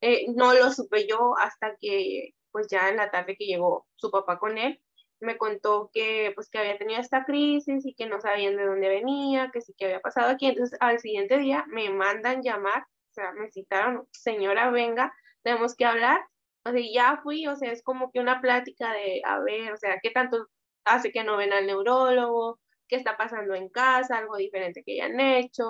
eh, 0.03 0.27
no 0.35 0.53
lo 0.53 0.71
supe 0.73 1.07
yo 1.07 1.35
hasta 1.39 1.77
que, 1.81 2.35
pues 2.51 2.67
ya 2.69 2.91
en 2.91 2.97
la 2.97 3.11
tarde 3.11 3.37
que 3.37 3.47
llegó 3.47 3.87
su 3.97 4.11
papá 4.11 4.39
con 4.39 4.59
él, 4.59 4.83
me 5.21 5.39
contó 5.39 5.91
que, 5.95 6.33
pues 6.35 6.51
que 6.51 6.59
había 6.59 6.77
tenido 6.79 7.01
esta 7.01 7.25
crisis 7.25 7.87
y 7.87 7.95
que 7.95 8.07
no 8.07 8.21
sabían 8.21 8.57
de 8.57 8.67
dónde 8.67 8.89
venía, 8.89 9.51
que 9.53 9.61
sí 9.61 9.73
que 9.79 9.85
había 9.87 10.01
pasado 10.01 10.31
aquí. 10.31 10.47
Entonces, 10.47 10.77
al 10.81 10.99
siguiente 10.99 11.39
día 11.39 11.65
me 11.69 11.91
mandan 11.91 12.43
llamar, 12.43 12.83
o 12.83 13.15
sea, 13.15 13.33
me 13.33 13.51
citaron, 13.53 14.09
señora, 14.11 14.71
venga, 14.71 15.15
tenemos 15.43 15.77
que 15.77 15.85
hablar. 15.85 16.21
O 16.65 16.73
sea, 16.73 16.81
ya 16.93 17.21
fui, 17.23 17.47
o 17.47 17.57
sea, 17.57 17.71
es 17.73 17.83
como 17.85 18.11
que 18.11 18.21
una 18.21 18.41
plática 18.41 18.93
de, 18.93 19.23
a 19.25 19.39
ver, 19.41 19.73
o 19.73 19.77
sea, 19.77 19.99
¿qué 20.03 20.11
tanto 20.11 20.49
hace 20.85 21.13
que 21.13 21.25
no 21.25 21.37
ven 21.37 21.53
al 21.53 21.67
neurólogo? 21.67 22.59
¿Qué 22.93 22.99
está 22.99 23.17
pasando 23.17 23.55
en 23.55 23.71
casa? 23.71 24.19
Algo 24.19 24.37
diferente 24.37 24.83
que 24.85 25.01
hayan 25.01 25.19
hecho 25.19 25.65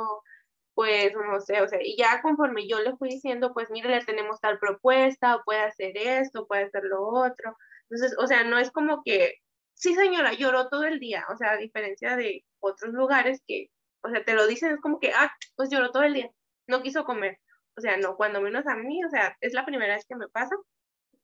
pues 0.74 1.12
no 1.14 1.40
sé, 1.40 1.60
o 1.62 1.68
sea, 1.68 1.78
y 1.82 1.96
ya 1.96 2.22
conforme 2.22 2.66
yo 2.66 2.80
le 2.80 2.96
fui 2.96 3.10
diciendo, 3.10 3.52
pues 3.54 3.70
mire, 3.70 3.90
le 3.90 4.04
tenemos 4.04 4.40
tal 4.40 4.58
propuesta, 4.58 5.36
o 5.36 5.42
puede 5.44 5.60
hacer 5.60 5.92
esto, 5.96 6.46
puede 6.46 6.64
hacer 6.64 6.84
lo 6.84 7.06
otro. 7.06 7.56
Entonces, 7.90 8.16
o 8.18 8.26
sea, 8.26 8.44
no 8.44 8.58
es 8.58 8.70
como 8.70 9.02
que, 9.04 9.34
sí 9.74 9.94
señora, 9.94 10.32
lloró 10.32 10.68
todo 10.68 10.84
el 10.84 10.98
día, 10.98 11.24
o 11.32 11.36
sea, 11.36 11.52
a 11.52 11.56
diferencia 11.58 12.16
de 12.16 12.44
otros 12.60 12.92
lugares 12.94 13.42
que, 13.46 13.68
o 14.02 14.10
sea, 14.10 14.24
te 14.24 14.34
lo 14.34 14.46
dicen, 14.46 14.72
es 14.72 14.80
como 14.80 14.98
que, 14.98 15.12
ah, 15.14 15.30
pues 15.56 15.70
lloró 15.70 15.90
todo 15.92 16.04
el 16.04 16.14
día, 16.14 16.30
no 16.66 16.82
quiso 16.82 17.04
comer. 17.04 17.38
O 17.76 17.80
sea, 17.80 17.96
no, 17.98 18.16
cuando 18.16 18.40
menos 18.40 18.66
a 18.66 18.76
mí, 18.76 19.04
o 19.04 19.10
sea, 19.10 19.36
es 19.40 19.54
la 19.54 19.66
primera 19.66 19.94
vez 19.94 20.06
que 20.08 20.16
me 20.16 20.28
pasa 20.28 20.56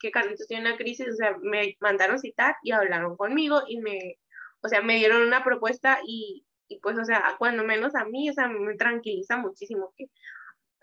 que 0.00 0.10
Carlitos 0.10 0.46
tiene 0.46 0.68
una 0.68 0.78
crisis, 0.78 1.08
o 1.12 1.16
sea, 1.16 1.36
me 1.42 1.76
mandaron 1.80 2.18
citar 2.18 2.56
y 2.62 2.72
hablaron 2.72 3.16
conmigo 3.16 3.62
y 3.66 3.80
me, 3.80 4.18
o 4.62 4.68
sea, 4.68 4.82
me 4.82 4.96
dieron 4.96 5.22
una 5.22 5.44
propuesta 5.44 5.98
y, 6.06 6.46
y 6.68 6.78
pues, 6.80 6.98
o 6.98 7.04
sea, 7.04 7.36
cuando 7.38 7.64
menos 7.64 7.94
a 7.94 8.04
mí, 8.04 8.30
o 8.30 8.32
sea, 8.32 8.48
me 8.48 8.76
tranquiliza 8.76 9.36
muchísimo 9.36 9.92
que, 9.96 10.06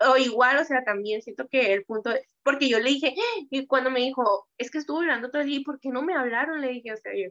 o 0.00 0.16
igual, 0.16 0.58
o 0.58 0.64
sea, 0.64 0.84
también 0.84 1.22
siento 1.22 1.48
que 1.48 1.72
el 1.72 1.84
punto 1.84 2.10
es, 2.10 2.22
porque 2.42 2.68
yo 2.68 2.78
le 2.80 2.90
dije, 2.90 3.14
y 3.50 3.66
cuando 3.66 3.90
me 3.90 4.00
dijo, 4.00 4.48
es 4.58 4.70
que 4.70 4.78
estuvo 4.78 5.00
hablando 5.00 5.30
todo 5.30 5.42
el 5.42 5.48
día, 5.48 5.58
¿y 5.58 5.64
por 5.64 5.80
qué 5.80 5.90
no 5.90 6.02
me 6.02 6.14
hablaron? 6.14 6.60
Le 6.60 6.68
dije, 6.68 6.92
o 6.92 6.96
sea, 6.96 7.12
yo, 7.14 7.30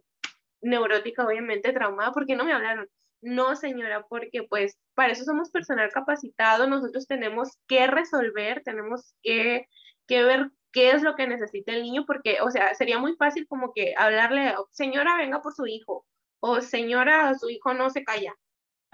neurótica, 0.62 1.26
obviamente, 1.26 1.74
traumada, 1.74 2.12
¿por 2.12 2.26
qué 2.26 2.36
no 2.36 2.46
me 2.46 2.54
hablaron? 2.54 2.88
No, 3.22 3.56
señora, 3.56 4.06
porque 4.08 4.44
pues 4.44 4.78
para 4.94 5.14
eso 5.14 5.24
somos 5.24 5.50
personal 5.52 5.90
capacitado, 5.92 6.68
nosotros 6.68 7.08
tenemos 7.08 7.58
que 7.68 7.88
resolver, 7.88 8.62
tenemos 8.64 9.16
que, 9.24 9.68
que 10.08 10.24
ver 10.24 10.52
qué 10.72 10.92
es 10.92 11.02
lo 11.04 11.16
que 11.16 11.28
necesita 11.28 11.72
el 11.74 11.84
niño, 11.84 12.06
porque, 12.06 12.40
o 12.42 12.52
sea, 12.52 12.74
sería 12.76 13.00
muy 13.00 13.16
fácil 13.16 13.48
como 13.48 13.74
que 13.74 13.94
hablarle, 13.98 14.54
señora, 14.72 15.18
venga 15.18 15.42
por 15.42 15.54
su 15.54 15.66
hijo, 15.66 16.06
o 16.39 16.62
señora, 16.62 17.34
su 17.36 17.50
hijo 17.50 17.74
no 17.74 17.89
se 17.89 18.04
calla 18.04 18.36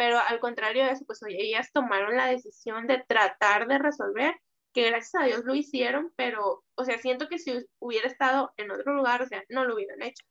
pero 0.02 0.18
al 0.18 0.40
contrario 0.40 0.84
de 0.84 0.94
eso, 0.94 1.06
pues 1.06 1.22
ellas 1.28 1.72
tomaron 1.72 2.18
la 2.18 2.26
decisión 2.26 2.88
de 2.88 3.04
tratar 3.08 3.68
de 3.68 3.78
resolver, 3.78 4.34
que 4.74 4.90
gracias 4.90 5.22
a 5.22 5.26
Dios 5.28 5.44
lo 5.46 5.54
hicieron, 5.54 6.12
pero, 6.16 6.64
o 6.74 6.84
sea, 6.84 6.98
siento 6.98 7.28
que 7.28 7.38
si 7.38 7.64
hubiera 7.78 8.08
estado 8.08 8.52
en 8.58 8.72
otro 8.72 8.96
lugar, 8.96 9.22
o 9.22 9.28
sea, 9.28 9.44
no 9.50 9.64
lo 9.64 9.76
hubieran 9.76 10.02
hecho. 10.02 10.26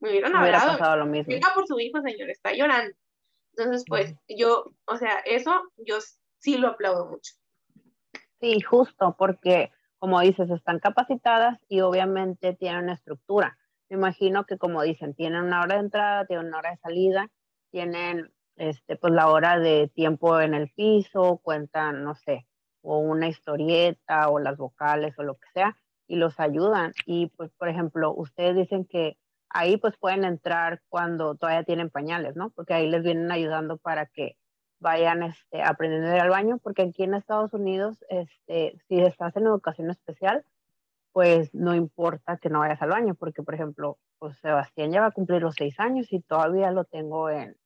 Me 0.00 0.10
hubieran 0.10 0.36
hablado. 0.36 0.96
lo 0.96 1.06
mismo. 1.06 1.32
Venga 1.32 1.54
por 1.54 1.66
su 1.66 1.80
hijo, 1.80 2.02
señor, 2.02 2.28
está 2.28 2.52
llorando. 2.52 2.94
Entonces, 3.56 3.84
pues, 3.88 4.14
yo, 4.28 4.74
o 4.84 4.96
sea, 4.98 5.20
eso 5.24 5.72
yo 5.78 5.96
sí 6.36 6.58
lo 6.58 6.68
aplaudo 6.68 7.06
mucho. 7.06 7.32
Sí, 8.42 8.60
justo, 8.60 9.16
porque, 9.18 9.72
como 9.98 10.20
dices, 10.20 10.50
están 10.50 10.80
capacitadas 10.80 11.58
y 11.66 11.80
obviamente 11.80 12.52
tienen 12.52 12.84
una 12.84 12.92
estructura. 12.92 13.56
Me 13.90 13.96
imagino 13.96 14.44
que, 14.46 14.58
como 14.58 14.82
dicen, 14.82 15.14
tienen 15.14 15.42
una 15.42 15.62
hora 15.62 15.76
de 15.76 15.82
entrada, 15.82 16.26
tienen 16.26 16.46
una 16.46 16.58
hora 16.58 16.70
de 16.70 16.78
salida, 16.78 17.30
tienen 17.70 18.32
este, 18.56 18.96
pues 18.96 19.12
la 19.12 19.28
hora 19.28 19.58
de 19.58 19.88
tiempo 19.94 20.40
en 20.40 20.54
el 20.54 20.70
piso, 20.70 21.40
cuentan, 21.42 22.04
no 22.04 22.14
sé, 22.14 22.46
o 22.82 22.98
una 22.98 23.28
historieta 23.28 24.28
o 24.28 24.38
las 24.38 24.56
vocales 24.56 25.14
o 25.18 25.22
lo 25.22 25.34
que 25.34 25.48
sea, 25.52 25.76
y 26.06 26.16
los 26.16 26.38
ayudan. 26.40 26.92
Y 27.06 27.28
pues, 27.36 27.50
por 27.58 27.68
ejemplo, 27.68 28.12
ustedes 28.14 28.56
dicen 28.56 28.84
que 28.84 29.18
ahí 29.50 29.76
pues 29.76 29.96
pueden 29.98 30.24
entrar 30.24 30.82
cuando 30.88 31.34
todavía 31.36 31.64
tienen 31.64 31.90
pañales, 31.90 32.36
¿no? 32.36 32.50
Porque 32.50 32.74
ahí 32.74 32.88
les 32.88 33.02
vienen 33.02 33.30
ayudando 33.30 33.78
para 33.78 34.06
que 34.06 34.36
vayan 34.80 35.22
este, 35.22 35.62
aprendiendo 35.62 36.10
a 36.10 36.16
ir 36.16 36.20
al 36.20 36.30
baño, 36.30 36.58
porque 36.58 36.82
aquí 36.82 37.04
en 37.04 37.14
Estados 37.14 37.52
Unidos, 37.54 38.04
este, 38.08 38.76
si 38.88 39.00
estás 39.00 39.34
en 39.36 39.46
educación 39.46 39.90
especial, 39.90 40.44
pues 41.14 41.54
no 41.54 41.76
importa 41.76 42.38
que 42.38 42.50
no 42.50 42.58
vayas 42.58 42.82
al 42.82 42.90
baño, 42.90 43.14
porque 43.14 43.44
por 43.44 43.54
ejemplo, 43.54 43.98
pues 44.18 44.36
Sebastián 44.40 44.90
ya 44.90 45.00
va 45.00 45.06
a 45.06 45.12
cumplir 45.12 45.42
los 45.42 45.54
seis 45.54 45.78
años 45.78 46.12
y 46.12 46.20
todavía 46.20 46.72
lo 46.72 46.86
tengo 46.86 47.30
en, 47.30 47.56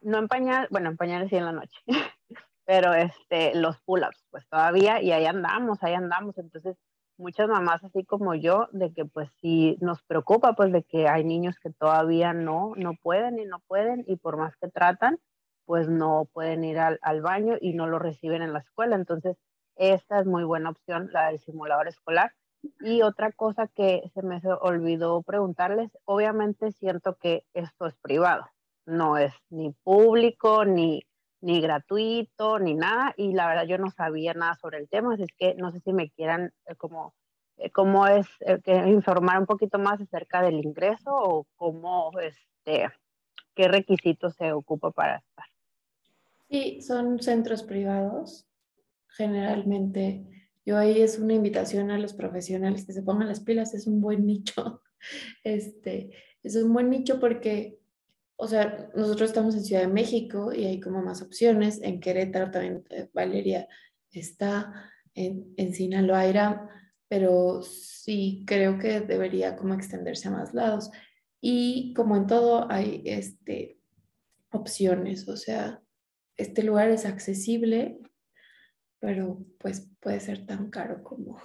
no 0.00 0.16
en 0.16 0.26
pañal, 0.26 0.68
bueno, 0.70 0.88
en 0.88 0.96
pañales 0.96 1.28
sí 1.28 1.36
en 1.36 1.44
la 1.44 1.52
noche, 1.52 1.78
pero 2.64 2.94
este, 2.94 3.54
los 3.54 3.78
pull-ups, 3.82 4.24
pues 4.30 4.48
todavía, 4.48 5.02
y 5.02 5.12
ahí 5.12 5.26
andamos, 5.26 5.82
ahí 5.82 5.92
andamos, 5.92 6.38
entonces 6.38 6.78
muchas 7.18 7.46
mamás 7.46 7.84
así 7.84 8.06
como 8.06 8.34
yo, 8.34 8.68
de 8.72 8.90
que 8.94 9.04
pues 9.04 9.28
sí 9.42 9.76
nos 9.82 10.02
preocupa 10.04 10.54
pues 10.54 10.72
de 10.72 10.82
que 10.82 11.08
hay 11.08 11.24
niños 11.24 11.58
que 11.62 11.68
todavía 11.72 12.32
no, 12.32 12.72
no 12.76 12.94
pueden 12.94 13.38
y 13.38 13.44
no 13.44 13.58
pueden, 13.66 14.02
y 14.06 14.16
por 14.16 14.38
más 14.38 14.56
que 14.56 14.68
tratan, 14.68 15.18
pues 15.66 15.90
no 15.90 16.26
pueden 16.32 16.64
ir 16.64 16.78
al, 16.78 16.98
al 17.02 17.20
baño 17.20 17.58
y 17.60 17.74
no 17.74 17.86
lo 17.86 17.98
reciben 17.98 18.40
en 18.40 18.54
la 18.54 18.60
escuela, 18.60 18.96
entonces 18.96 19.36
esta 19.76 20.20
es 20.20 20.24
muy 20.24 20.44
buena 20.44 20.70
opción, 20.70 21.10
la 21.12 21.26
del 21.26 21.38
simulador 21.38 21.86
escolar. 21.88 22.32
Y 22.80 23.02
otra 23.02 23.32
cosa 23.32 23.66
que 23.68 24.02
se 24.14 24.22
me 24.22 24.40
olvidó 24.60 25.22
preguntarles, 25.22 25.90
obviamente 26.04 26.72
siento 26.72 27.16
que 27.16 27.44
esto 27.54 27.86
es 27.86 27.94
privado, 27.96 28.46
no 28.86 29.16
es 29.16 29.32
ni 29.50 29.72
público, 29.82 30.64
ni, 30.64 31.02
ni 31.40 31.60
gratuito, 31.60 32.58
ni 32.58 32.74
nada, 32.74 33.14
y 33.16 33.32
la 33.32 33.48
verdad 33.48 33.66
yo 33.66 33.78
no 33.78 33.90
sabía 33.90 34.32
nada 34.34 34.54
sobre 34.54 34.78
el 34.78 34.88
tema, 34.88 35.14
así 35.14 35.24
que 35.36 35.54
no 35.54 35.72
sé 35.72 35.80
si 35.80 35.92
me 35.92 36.10
quieran 36.10 36.52
eh, 36.66 36.76
como, 36.76 37.14
eh, 37.56 37.70
cómo 37.70 38.06
es, 38.06 38.26
eh, 38.40 38.60
informar 38.86 39.40
un 39.40 39.46
poquito 39.46 39.78
más 39.78 40.00
acerca 40.00 40.40
del 40.40 40.64
ingreso 40.64 41.10
o 41.10 41.46
cómo, 41.56 42.12
este, 42.20 42.88
qué 43.54 43.68
requisitos 43.68 44.34
se 44.36 44.52
ocupa 44.52 44.92
para 44.92 45.16
estar. 45.16 45.46
Sí, 46.48 46.80
son 46.82 47.20
centros 47.20 47.62
privados, 47.62 48.46
generalmente. 49.08 50.41
Yo 50.64 50.78
ahí 50.78 51.00
es 51.00 51.18
una 51.18 51.34
invitación 51.34 51.90
a 51.90 51.98
los 51.98 52.14
profesionales 52.14 52.86
que 52.86 52.92
se 52.92 53.02
pongan 53.02 53.28
las 53.28 53.40
pilas, 53.40 53.74
es 53.74 53.86
un 53.86 54.00
buen 54.00 54.26
nicho. 54.26 54.82
Este, 55.42 56.12
es 56.44 56.54
un 56.54 56.72
buen 56.72 56.88
nicho 56.88 57.18
porque 57.18 57.82
o 58.42 58.48
sea, 58.48 58.90
nosotros 58.96 59.30
estamos 59.30 59.54
en 59.54 59.62
Ciudad 59.64 59.82
de 59.82 59.86
México 59.86 60.52
y 60.52 60.64
hay 60.64 60.80
como 60.80 61.00
más 61.00 61.22
opciones. 61.22 61.80
En 61.80 62.00
Querétaro 62.00 62.50
también 62.50 62.84
eh, 62.90 63.08
Valeria 63.12 63.68
está, 64.10 64.90
en, 65.14 65.54
en 65.56 65.72
Sinaloa 65.72 66.68
pero 67.06 67.62
sí 67.62 68.42
creo 68.44 68.80
que 68.80 69.00
debería 69.00 69.54
como 69.54 69.74
extenderse 69.74 70.26
a 70.26 70.32
más 70.32 70.54
lados. 70.54 70.90
Y 71.40 71.94
como 71.94 72.16
en 72.16 72.26
todo 72.26 72.68
hay 72.68 73.04
este, 73.04 73.78
opciones, 74.50 75.28
o 75.28 75.36
sea, 75.36 75.80
este 76.36 76.64
lugar 76.64 76.90
es 76.90 77.06
accesible, 77.06 78.00
pero 79.02 79.44
pues 79.58 79.88
puede 79.98 80.20
ser 80.20 80.46
tan 80.46 80.70
caro 80.70 81.02
como 81.02 81.42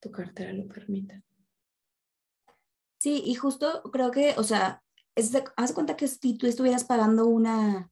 tu 0.00 0.12
cartera 0.12 0.52
lo 0.52 0.68
permita. 0.68 1.24
Sí, 3.00 3.20
y 3.26 3.34
justo 3.34 3.82
creo 3.92 4.12
que, 4.12 4.34
o 4.36 4.44
sea, 4.44 4.80
haz 5.56 5.72
cuenta 5.72 5.96
que 5.96 6.06
si 6.06 6.38
tú 6.38 6.46
estuvieras 6.46 6.84
pagando 6.84 7.26
una, 7.26 7.90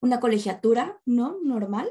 una 0.00 0.20
colegiatura, 0.20 1.00
¿no? 1.06 1.38
Normal. 1.42 1.90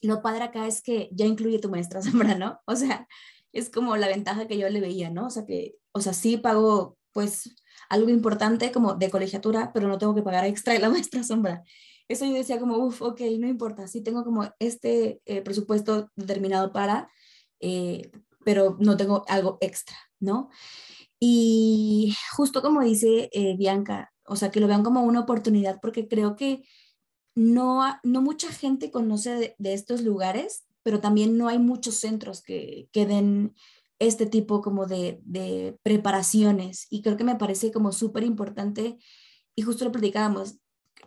Lo 0.00 0.22
padre 0.22 0.44
acá 0.44 0.68
es 0.68 0.80
que 0.80 1.08
ya 1.10 1.26
incluye 1.26 1.58
tu 1.58 1.70
maestra 1.70 2.00
sombra, 2.02 2.36
¿no? 2.36 2.60
O 2.64 2.76
sea, 2.76 3.08
es 3.52 3.70
como 3.70 3.96
la 3.96 4.06
ventaja 4.06 4.46
que 4.46 4.58
yo 4.58 4.68
le 4.68 4.80
veía, 4.80 5.10
¿no? 5.10 5.26
O 5.26 5.30
sea, 5.30 5.44
que, 5.44 5.74
o 5.90 6.00
sea, 6.00 6.12
sí 6.12 6.36
pago, 6.36 6.96
pues, 7.12 7.56
algo 7.88 8.10
importante 8.10 8.70
como 8.70 8.94
de 8.94 9.10
colegiatura, 9.10 9.72
pero 9.74 9.88
no 9.88 9.98
tengo 9.98 10.14
que 10.14 10.22
pagar 10.22 10.44
extra 10.44 10.78
la 10.78 10.88
maestra 10.90 11.24
sombra. 11.24 11.64
Eso 12.08 12.24
yo 12.24 12.32
decía 12.32 12.58
como, 12.58 12.78
uff, 12.78 13.02
ok, 13.02 13.20
no 13.38 13.46
importa, 13.46 13.86
sí 13.86 14.02
tengo 14.02 14.24
como 14.24 14.52
este 14.58 15.20
eh, 15.26 15.42
presupuesto 15.42 16.10
determinado 16.16 16.72
para, 16.72 17.10
eh, 17.60 18.10
pero 18.44 18.76
no 18.80 18.96
tengo 18.96 19.24
algo 19.28 19.58
extra, 19.60 19.96
¿no? 20.18 20.48
Y 21.20 22.14
justo 22.36 22.62
como 22.62 22.82
dice 22.82 23.28
eh, 23.32 23.56
Bianca, 23.58 24.12
o 24.24 24.36
sea, 24.36 24.50
que 24.50 24.60
lo 24.60 24.68
vean 24.68 24.84
como 24.84 25.02
una 25.02 25.20
oportunidad 25.20 25.80
porque 25.82 26.08
creo 26.08 26.36
que 26.36 26.62
no, 27.34 27.82
no 28.02 28.22
mucha 28.22 28.50
gente 28.52 28.90
conoce 28.90 29.54
de, 29.58 29.74
estos 29.74 30.02
lugares, 30.02 30.64
pero 30.82 31.00
también 31.00 31.36
no 31.38 31.48
hay 31.48 31.58
muchos 31.58 31.96
centros 31.96 32.42
que, 32.42 32.88
que 32.92 33.06
den 33.06 33.54
este 33.98 34.26
tipo 34.26 34.62
como 34.62 34.86
de, 34.86 35.20
de 35.24 35.78
preparaciones 35.82 36.86
y 36.90 37.02
creo 37.02 37.16
que 37.16 37.24
me 37.24 37.36
parece 37.36 37.72
como 37.72 37.92
súper 37.92 38.24
importante 38.24 38.98
y 39.56 39.62
justo 39.62 39.84
lo 39.84 39.92
platicábamos, 39.92 40.58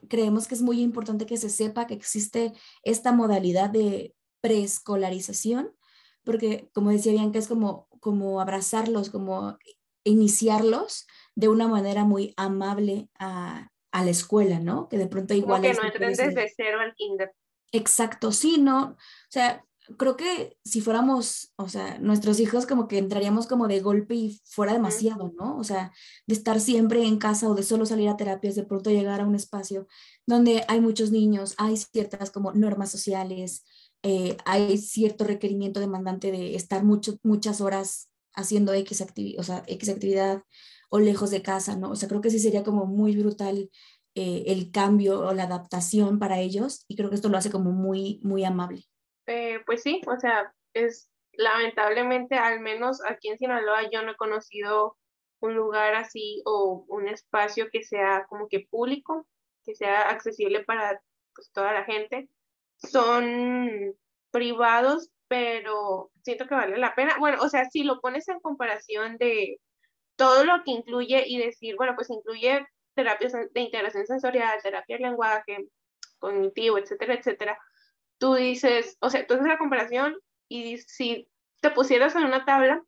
creemos 0.10 0.48
que 0.48 0.56
es 0.56 0.62
muy 0.62 0.82
importante 0.82 1.26
que 1.26 1.38
se 1.38 1.50
sepa 1.50 1.88
que 1.88 1.94
existe 1.94 2.54
esta 2.84 3.12
modalidad 3.12 3.70
de 3.70 4.16
preescolarización, 4.42 5.76
porque 6.24 6.70
como 6.74 6.92
decía 6.92 7.14
Bianca, 7.14 7.40
es 7.40 7.48
como, 7.48 7.88
como 8.00 8.42
abrazarlos, 8.42 9.10
como 9.10 9.58
iniciarlos 10.04 11.08
de 11.36 11.48
una 11.48 11.68
manera 11.68 12.04
muy 12.06 12.34
amable 12.38 13.10
a, 13.20 13.70
a 13.92 14.04
la 14.04 14.12
escuela, 14.12 14.60
¿no? 14.60 14.90
Que 14.90 14.98
de 14.98 15.08
pronto 15.08 15.34
igual... 15.34 15.62
Como 15.62 15.74
que 15.74 15.80
no 15.80 15.86
entren 15.86 16.14
desde 16.14 16.54
cero 16.56 16.80
al 16.80 16.94
kinder. 16.96 17.32
Exacto, 17.72 18.32
sí, 18.32 18.58
¿no? 18.60 18.92
O 18.92 18.98
sea, 19.30 19.66
creo 19.98 20.16
que 20.16 20.58
si 20.64 20.82
fuéramos, 20.82 21.54
o 21.56 21.68
sea, 21.70 21.98
nuestros 22.00 22.40
hijos 22.40 22.66
como 22.66 22.88
que 22.88 22.98
entraríamos 22.98 23.48
como 23.48 23.68
de 23.68 23.80
golpe 23.82 24.16
y 24.16 24.42
fuera 24.46 24.74
demasiado, 24.74 25.34
¿no? 25.38 25.58
O 25.58 25.64
sea, 25.64 25.92
de 26.28 26.36
estar 26.36 26.60
siempre 26.60 27.04
en 27.06 27.18
casa 27.18 27.50
o 27.50 27.56
de 27.56 27.64
solo 27.64 27.86
salir 27.86 28.10
a 28.10 28.18
terapias, 28.18 28.56
de 28.56 28.64
pronto 28.64 28.90
llegar 28.90 29.22
a 29.22 29.26
un 29.26 29.36
espacio 29.36 29.88
donde 30.26 30.64
hay 30.68 30.82
muchos 30.82 31.12
niños, 31.12 31.56
hay 31.58 31.78
ciertas 31.78 32.32
como 32.32 32.54
normas 32.54 32.92
sociales, 32.92 33.64
eh, 34.04 34.38
hay 34.46 34.78
cierto 34.78 35.24
requerimiento 35.26 35.80
demandante 35.80 36.32
de 36.32 36.56
estar 36.56 36.84
mucho, 36.84 37.18
muchas 37.24 37.62
horas 37.62 38.10
haciendo 38.34 38.74
X, 38.74 39.06
o 39.38 39.44
sea, 39.44 39.64
X 39.68 39.90
actividad 39.90 40.44
o 40.90 41.00
lejos 41.00 41.32
de 41.32 41.42
casa, 41.42 41.76
¿no? 41.76 41.92
O 41.92 41.96
sea, 41.96 42.08
creo 42.10 42.22
que 42.22 42.30
sí 42.30 42.40
sería 42.40 42.64
como 42.64 42.86
muy 42.86 43.16
brutal 43.16 43.70
eh, 44.16 44.44
el 44.48 44.72
cambio 44.72 45.22
o 45.22 45.34
la 45.34 45.44
adaptación 45.44 46.20
para 46.20 46.40
ellos 46.40 46.86
y 46.88 46.96
creo 46.96 47.10
que 47.10 47.16
esto 47.16 47.30
lo 47.30 47.38
hace 47.38 47.50
como 47.52 47.72
muy, 47.72 48.20
muy 48.24 48.44
amable. 48.44 48.86
Eh, 49.34 49.62
pues 49.66 49.82
sí, 49.82 50.02
o 50.08 50.20
sea, 50.20 50.54
es 50.74 51.10
lamentablemente, 51.32 52.36
al 52.36 52.60
menos 52.60 53.02
aquí 53.08 53.30
en 53.30 53.38
Sinaloa, 53.38 53.90
yo 53.90 54.02
no 54.02 54.12
he 54.12 54.18
conocido 54.18 54.98
un 55.40 55.56
lugar 55.56 55.96
así 55.96 56.42
o 56.46 56.84
un 56.90 57.08
espacio 57.08 57.70
que 57.72 57.82
sea 57.82 58.26
como 58.28 58.50
que 58.50 58.68
público, 58.70 59.26
que 59.64 59.74
sea 59.74 60.10
accesible 60.10 60.66
para 60.66 61.02
pues, 61.34 61.50
toda 61.54 61.72
la 61.72 61.86
gente. 61.86 62.28
Son 62.76 63.96
privados, 64.32 65.10
pero 65.30 66.12
siento 66.24 66.46
que 66.46 66.56
vale 66.56 66.78
la 66.78 66.94
pena. 66.94 67.16
Bueno, 67.18 67.38
o 67.42 67.48
sea, 67.48 67.70
si 67.70 67.84
lo 67.84 68.02
pones 68.02 68.28
en 68.28 68.42
comparación 68.42 69.18
de 69.18 69.62
todo 70.18 70.44
lo 70.44 70.62
que 70.66 70.72
incluye 70.72 71.24
y 71.26 71.38
decir, 71.38 71.76
bueno, 71.78 71.96
pues 71.96 72.10
incluye 72.10 72.68
terapias 72.96 73.32
de 73.32 73.62
integración 73.62 74.06
sensorial, 74.06 74.62
terapia 74.62 74.98
de 74.98 75.04
lenguaje, 75.04 75.70
cognitivo, 76.20 76.78
etcétera, 76.78 77.14
etcétera, 77.14 77.58
tú 78.22 78.36
dices, 78.36 78.98
o 79.02 79.10
sea, 79.10 79.26
tú 79.26 79.34
haces 79.34 79.48
la 79.48 79.58
comparación 79.58 80.16
y 80.48 80.78
si 80.78 81.28
te 81.60 81.72
pusieras 81.72 82.16
en 82.16 82.24
una 82.24 82.46
tabla, 82.46 82.84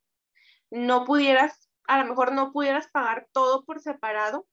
no 0.70 1.06
pudieras, 1.06 1.72
a 1.88 1.98
lo 1.98 2.06
mejor 2.06 2.34
no 2.34 2.52
pudieras 2.54 2.88
pagar 2.92 3.28
todo 3.32 3.66
por 3.66 3.82
separado, 3.82 4.46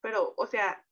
pero, 0.00 0.32
o 0.38 0.46
sea, 0.46 0.82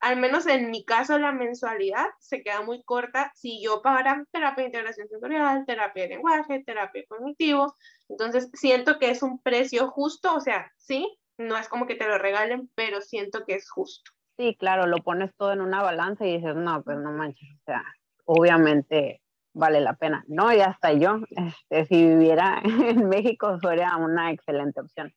al 0.00 0.18
menos 0.18 0.46
en 0.46 0.70
mi 0.70 0.84
caso, 0.84 1.18
la 1.18 1.32
mensualidad 1.32 2.08
se 2.18 2.42
queda 2.42 2.60
muy 2.60 2.82
corta 2.82 3.32
si 3.34 3.62
yo 3.62 3.80
pagara 3.80 4.22
terapia 4.32 4.64
de 4.64 4.68
integración 4.68 5.08
sensorial, 5.08 5.64
terapia 5.64 6.02
de 6.02 6.08
lenguaje, 6.10 6.62
terapia 6.62 7.04
cognitivo. 7.08 7.74
Entonces, 8.10 8.50
siento 8.52 8.98
que 8.98 9.10
es 9.10 9.22
un 9.22 9.40
precio 9.40 9.88
justo, 9.88 10.34
o 10.34 10.40
sea, 10.40 10.70
sí, 10.76 11.18
no 11.38 11.56
es 11.56 11.68
como 11.68 11.86
que 11.86 11.94
te 11.94 12.06
lo 12.06 12.18
regalen, 12.18 12.70
pero 12.74 13.00
siento 13.00 13.46
que 13.46 13.54
es 13.54 13.70
justo. 13.70 14.10
Sí, 14.36 14.56
claro, 14.58 14.86
lo 14.86 14.98
pones 14.98 15.34
todo 15.38 15.52
en 15.52 15.62
una 15.62 15.82
balanza 15.82 16.26
y 16.26 16.36
dices, 16.36 16.54
no, 16.54 16.82
pues 16.82 16.98
no 16.98 17.12
manches, 17.12 17.48
o 17.60 17.64
sea, 17.64 17.82
obviamente 18.24 19.20
vale 19.54 19.80
la 19.80 19.94
pena. 19.94 20.24
No, 20.28 20.52
y 20.52 20.60
hasta 20.60 20.92
yo, 20.92 21.20
este, 21.30 21.86
si 21.86 22.06
viviera 22.06 22.60
en 22.64 23.08
México, 23.08 23.58
sería 23.60 23.96
una 23.96 24.30
excelente 24.30 24.80
opción. 24.80 25.12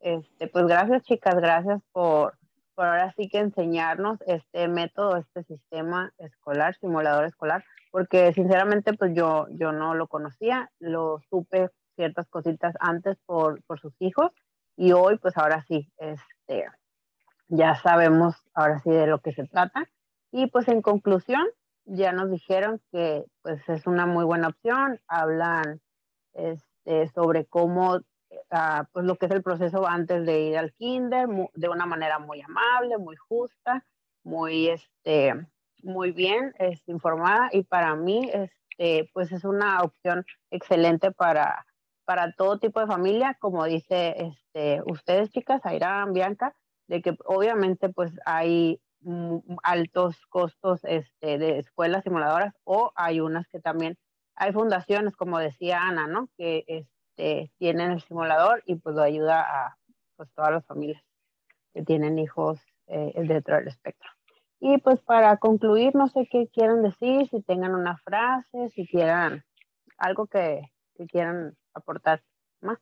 Este, 0.00 0.48
pues 0.48 0.66
gracias, 0.66 1.04
chicas, 1.04 1.36
gracias 1.36 1.80
por 1.92 2.36
por 2.74 2.86
ahora 2.86 3.12
sí 3.16 3.28
que 3.28 3.38
enseñarnos 3.38 4.20
este 4.26 4.68
método, 4.68 5.16
este 5.16 5.44
sistema 5.44 6.12
escolar, 6.18 6.74
simulador 6.76 7.26
escolar, 7.26 7.64
porque 7.90 8.32
sinceramente 8.32 8.94
pues 8.94 9.12
yo, 9.14 9.46
yo 9.50 9.72
no 9.72 9.94
lo 9.94 10.06
conocía, 10.06 10.70
lo 10.78 11.20
supe 11.28 11.68
ciertas 11.96 12.28
cositas 12.28 12.74
antes 12.80 13.18
por, 13.26 13.62
por 13.64 13.78
sus 13.80 13.94
hijos 14.00 14.32
y 14.76 14.92
hoy 14.92 15.18
pues 15.18 15.36
ahora 15.36 15.62
sí, 15.68 15.92
este, 15.98 16.66
ya 17.48 17.74
sabemos 17.76 18.34
ahora 18.54 18.80
sí 18.80 18.90
de 18.90 19.06
lo 19.06 19.20
que 19.20 19.32
se 19.32 19.46
trata 19.46 19.88
y 20.30 20.46
pues 20.46 20.68
en 20.68 20.80
conclusión 20.80 21.46
ya 21.84 22.12
nos 22.12 22.30
dijeron 22.30 22.80
que 22.90 23.24
pues 23.42 23.68
es 23.68 23.86
una 23.86 24.06
muy 24.06 24.24
buena 24.24 24.48
opción, 24.48 25.00
hablan 25.08 25.80
este, 26.32 27.08
sobre 27.08 27.46
cómo 27.46 28.00
pues 28.92 29.04
lo 29.04 29.16
que 29.16 29.26
es 29.26 29.32
el 29.32 29.42
proceso 29.42 29.86
antes 29.86 30.26
de 30.26 30.40
ir 30.40 30.58
al 30.58 30.72
kinder, 30.72 31.28
de 31.54 31.68
una 31.68 31.86
manera 31.86 32.18
muy 32.18 32.40
amable, 32.40 32.98
muy 32.98 33.16
justa, 33.16 33.84
muy, 34.24 34.68
este, 34.68 35.46
muy 35.82 36.12
bien 36.12 36.54
este, 36.58 36.92
informada. 36.92 37.48
Y 37.52 37.64
para 37.64 37.94
mí, 37.94 38.30
este, 38.32 39.10
pues 39.12 39.32
es 39.32 39.44
una 39.44 39.82
opción 39.82 40.24
excelente 40.50 41.12
para, 41.12 41.66
para 42.04 42.32
todo 42.32 42.58
tipo 42.58 42.80
de 42.80 42.86
familia, 42.86 43.36
como 43.40 43.64
dice 43.64 44.14
este, 44.18 44.82
ustedes 44.86 45.30
chicas, 45.30 45.60
Aira, 45.64 46.06
Bianca, 46.10 46.54
de 46.88 47.00
que 47.00 47.16
obviamente 47.24 47.88
pues 47.88 48.12
hay 48.26 48.80
altos 49.62 50.16
costos 50.28 50.80
este, 50.84 51.38
de 51.38 51.58
escuelas 51.58 52.04
simuladoras 52.04 52.54
o 52.64 52.92
hay 52.94 53.20
unas 53.20 53.48
que 53.48 53.60
también 53.60 53.96
hay 54.34 54.52
fundaciones, 54.52 55.16
como 55.16 55.38
decía 55.38 55.82
Ana, 55.82 56.06
¿no? 56.06 56.28
Que 56.36 56.64
este, 56.66 57.52
tienen 57.58 57.92
el 57.92 58.00
simulador 58.02 58.62
y 58.66 58.76
pues 58.76 58.96
lo 58.96 59.02
ayuda 59.02 59.42
a 59.42 59.78
pues, 60.16 60.30
todas 60.34 60.52
las 60.52 60.66
familias 60.66 61.02
que 61.74 61.82
tienen 61.82 62.18
hijos 62.18 62.60
eh, 62.86 63.12
dentro 63.16 63.56
del 63.56 63.68
espectro. 63.68 64.08
Y 64.60 64.78
pues 64.78 65.00
para 65.00 65.36
concluir, 65.38 65.94
no 65.94 66.08
sé 66.08 66.28
qué 66.30 66.48
quieran 66.48 66.82
decir, 66.82 67.28
si 67.28 67.42
tengan 67.42 67.74
una 67.74 67.98
frase, 67.98 68.70
si 68.70 68.86
quieran 68.86 69.44
algo 69.98 70.26
que, 70.26 70.62
que 70.94 71.06
quieran 71.06 71.56
aportar 71.74 72.22
más. 72.60 72.78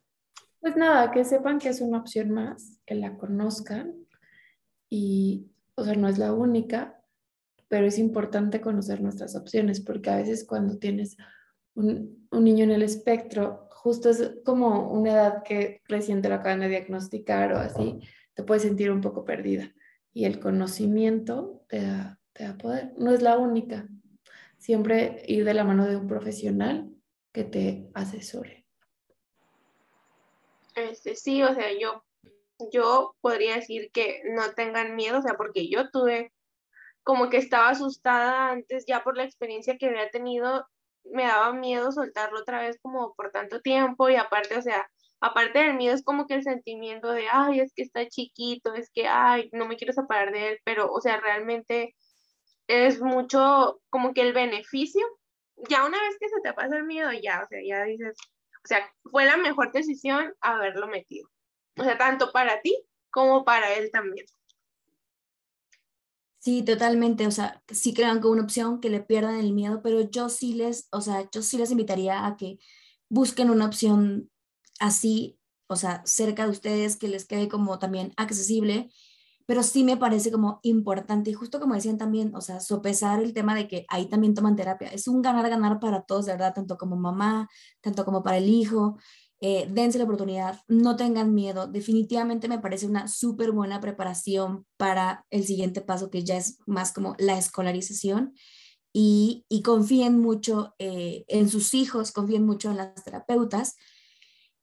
Pues 0.59 0.75
nada, 0.75 1.11
que 1.11 1.23
sepan 1.23 1.57
que 1.57 1.69
es 1.69 1.81
una 1.81 1.97
opción 1.97 2.29
más, 2.31 2.79
que 2.85 2.93
la 2.93 3.17
conozcan 3.17 3.95
y, 4.89 5.51
o 5.81 5.85
sea, 5.85 5.95
no 5.95 6.07
es 6.07 6.17
la 6.17 6.33
única, 6.33 7.01
pero 7.67 7.85
es 7.85 7.97
importante 7.97 8.61
conocer 8.61 9.01
nuestras 9.01 9.35
opciones 9.35 9.81
porque 9.81 10.09
a 10.09 10.17
veces 10.17 10.45
cuando 10.45 10.77
tienes 10.77 11.17
un, 11.73 12.27
un 12.31 12.43
niño 12.43 12.63
en 12.63 12.71
el 12.71 12.83
espectro, 12.83 13.67
justo 13.81 14.09
es 14.09 14.35
como 14.45 14.91
una 14.91 15.11
edad 15.11 15.43
que 15.43 15.81
recién 15.87 16.21
te 16.21 16.29
lo 16.29 16.35
acaban 16.35 16.59
de 16.59 16.69
diagnosticar 16.69 17.53
o 17.53 17.57
así, 17.57 17.99
te 18.33 18.43
puedes 18.43 18.63
sentir 18.63 18.91
un 18.91 19.01
poco 19.01 19.25
perdida. 19.25 19.73
Y 20.13 20.25
el 20.25 20.39
conocimiento 20.39 21.63
te 21.67 21.81
da, 21.81 22.19
te 22.33 22.43
da 22.43 22.57
poder. 22.57 22.93
No 22.97 23.11
es 23.11 23.21
la 23.21 23.37
única. 23.37 23.87
Siempre 24.57 25.23
ir 25.27 25.45
de 25.45 25.53
la 25.53 25.63
mano 25.63 25.87
de 25.87 25.95
un 25.95 26.07
profesional 26.07 26.91
que 27.31 27.43
te 27.43 27.89
asesore. 27.93 28.65
Este, 30.75 31.15
sí, 31.15 31.41
o 31.41 31.53
sea, 31.53 31.67
yo, 31.79 32.03
yo 32.71 33.15
podría 33.21 33.55
decir 33.55 33.91
que 33.93 34.21
no 34.25 34.53
tengan 34.53 34.95
miedo, 34.95 35.19
o 35.19 35.21
sea, 35.21 35.35
porque 35.35 35.69
yo 35.69 35.89
tuve 35.89 36.33
como 37.03 37.29
que 37.29 37.37
estaba 37.37 37.69
asustada 37.69 38.49
antes 38.51 38.85
ya 38.87 39.03
por 39.03 39.17
la 39.17 39.23
experiencia 39.23 39.77
que 39.77 39.87
había 39.87 40.09
tenido 40.09 40.65
me 41.05 41.23
daba 41.23 41.53
miedo 41.53 41.91
soltarlo 41.91 42.39
otra 42.39 42.61
vez 42.61 42.77
como 42.81 43.13
por 43.15 43.31
tanto 43.31 43.61
tiempo 43.61 44.09
y 44.09 44.15
aparte, 44.15 44.57
o 44.57 44.61
sea, 44.61 44.87
aparte 45.19 45.59
del 45.59 45.75
miedo 45.75 45.95
es 45.95 46.03
como 46.03 46.27
que 46.27 46.35
el 46.35 46.43
sentimiento 46.43 47.11
de, 47.11 47.27
ay, 47.31 47.59
es 47.59 47.73
que 47.73 47.83
está 47.83 48.07
chiquito, 48.07 48.73
es 48.73 48.89
que, 48.93 49.07
ay, 49.07 49.49
no 49.53 49.67
me 49.67 49.77
quiero 49.77 49.93
separar 49.93 50.31
de 50.31 50.49
él, 50.49 50.59
pero, 50.65 50.91
o 50.91 51.01
sea, 51.01 51.19
realmente 51.19 51.95
es 52.67 53.01
mucho 53.01 53.81
como 53.89 54.13
que 54.13 54.21
el 54.21 54.33
beneficio, 54.33 55.05
ya 55.69 55.85
una 55.85 56.01
vez 56.01 56.17
que 56.19 56.29
se 56.29 56.41
te 56.41 56.53
pasa 56.53 56.77
el 56.77 56.85
miedo, 56.85 57.11
ya, 57.11 57.41
o 57.43 57.47
sea, 57.47 57.59
ya 57.65 57.83
dices, 57.83 58.15
o 58.63 58.67
sea, 58.67 58.91
fue 59.11 59.25
la 59.25 59.37
mejor 59.37 59.71
decisión 59.71 60.33
haberlo 60.41 60.87
metido, 60.87 61.29
o 61.77 61.83
sea, 61.83 61.97
tanto 61.97 62.31
para 62.31 62.61
ti 62.61 62.75
como 63.09 63.43
para 63.43 63.73
él 63.75 63.89
también. 63.91 64.25
Sí, 66.39 66.63
totalmente, 66.63 67.27
o 67.27 67.31
sea, 67.31 67.61
sí 67.67 67.93
crean 67.93 68.19
como 68.19 68.33
una 68.33 68.43
opción 68.43 68.79
que 68.79 68.89
le 68.89 68.99
pierdan 68.99 69.35
el 69.35 69.53
miedo, 69.53 69.81
pero 69.83 70.01
yo 70.01 70.27
sí 70.27 70.53
les, 70.53 70.87
o 70.91 70.99
sea, 70.99 71.29
yo 71.31 71.43
sí 71.43 71.55
les 71.57 71.69
invitaría 71.69 72.25
a 72.25 72.35
que 72.35 72.57
busquen 73.09 73.51
una 73.51 73.67
opción 73.67 74.31
así, 74.79 75.37
o 75.67 75.75
sea, 75.75 76.01
cerca 76.03 76.45
de 76.45 76.49
ustedes, 76.49 76.95
que 76.97 77.07
les 77.07 77.25
quede 77.25 77.47
como 77.47 77.77
también 77.77 78.11
accesible, 78.17 78.91
pero 79.45 79.61
sí 79.61 79.83
me 79.83 79.97
parece 79.97 80.31
como 80.31 80.59
importante, 80.63 81.29
y 81.29 81.33
justo 81.33 81.59
como 81.59 81.75
decían 81.75 81.99
también, 81.99 82.33
o 82.35 82.41
sea, 82.41 82.59
sopesar 82.59 83.21
el 83.21 83.33
tema 83.33 83.53
de 83.53 83.67
que 83.67 83.85
ahí 83.89 84.07
también 84.09 84.33
toman 84.33 84.55
terapia, 84.55 84.87
es 84.87 85.07
un 85.07 85.21
ganar-ganar 85.21 85.79
para 85.79 86.01
todos, 86.01 86.25
de 86.25 86.31
verdad, 86.31 86.55
tanto 86.55 86.75
como 86.75 86.95
mamá, 86.95 87.49
tanto 87.81 88.03
como 88.03 88.23
para 88.23 88.37
el 88.37 88.49
hijo, 88.49 88.97
eh, 89.43 89.67
dense 89.71 89.97
la 89.97 90.03
oportunidad, 90.03 90.59
no 90.67 90.95
tengan 90.95 91.33
miedo. 91.33 91.65
Definitivamente 91.65 92.47
me 92.47 92.59
parece 92.59 92.85
una 92.85 93.07
súper 93.07 93.51
buena 93.51 93.81
preparación 93.81 94.67
para 94.77 95.25
el 95.31 95.45
siguiente 95.45 95.81
paso, 95.81 96.11
que 96.11 96.23
ya 96.23 96.37
es 96.37 96.59
más 96.67 96.93
como 96.93 97.15
la 97.17 97.37
escolarización. 97.37 98.35
Y, 98.93 99.45
confíen 99.63 100.19
mucho 100.19 100.75
eh, 100.77 101.25
en 101.27 101.49
sus 101.49 101.73
hijos, 101.73 102.11
confíen 102.11 102.45
mucho 102.45 102.69
en 102.69 102.77
las 102.77 103.03
terapeutas. 103.03 103.77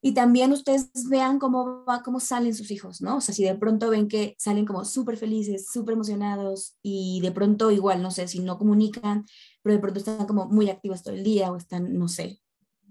Y 0.01 0.15
también 0.15 0.53
ustedes 0.53 0.91
vean 1.09 1.41
cómo 1.41 1.85
va, 1.85 2.03
cómo 2.05 2.21
salen 2.21 2.55
sus 2.55 2.71
hijos, 2.71 3.01
¿no? 3.01 3.17
O 3.17 3.21
sea, 3.21 3.35
si 3.35 3.43
de 3.43 3.57
pronto 3.57 3.91
ven 3.91 4.07
que 4.07 4.37
salen 4.39 4.65
como 4.65 4.85
súper 4.85 5.17
felices, 5.17 5.69
súper 5.73 5.95
emocionados 5.95 6.77
y 6.83 7.21
de 7.21 7.33
pronto 7.33 7.73
igual, 7.73 8.01
no 8.01 8.13
sé, 8.13 8.29
si 8.29 8.39
no 8.39 8.59
comunican, 8.59 9.27
pero 9.63 9.75
de 9.75 9.81
pronto 9.81 9.99
están 9.99 10.27
como 10.27 10.47
muy 10.47 10.71
activos 10.71 11.03
todo 11.03 11.15
el 11.15 11.25
día 11.25 11.51
o 11.51 11.57
están, 11.57 11.99
no 11.99 12.07
sé, 12.07 12.41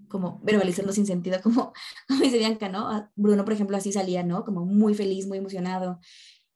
como 0.08 0.40
verbalizando 0.42 0.92
sin 0.92 1.06
sentido, 1.06 1.40
como, 1.42 1.72
como 2.08 2.20
dice 2.20 2.38
Bianca, 2.38 2.68
¿no? 2.68 2.88
Ah, 2.88 3.10
Bruno, 3.16 3.44
por 3.44 3.52
ejemplo, 3.54 3.76
así 3.76 3.92
salía, 3.92 4.22
¿no? 4.22 4.44
Como 4.44 4.64
muy 4.66 4.94
feliz, 4.94 5.26
muy 5.26 5.38
emocionado 5.38 6.00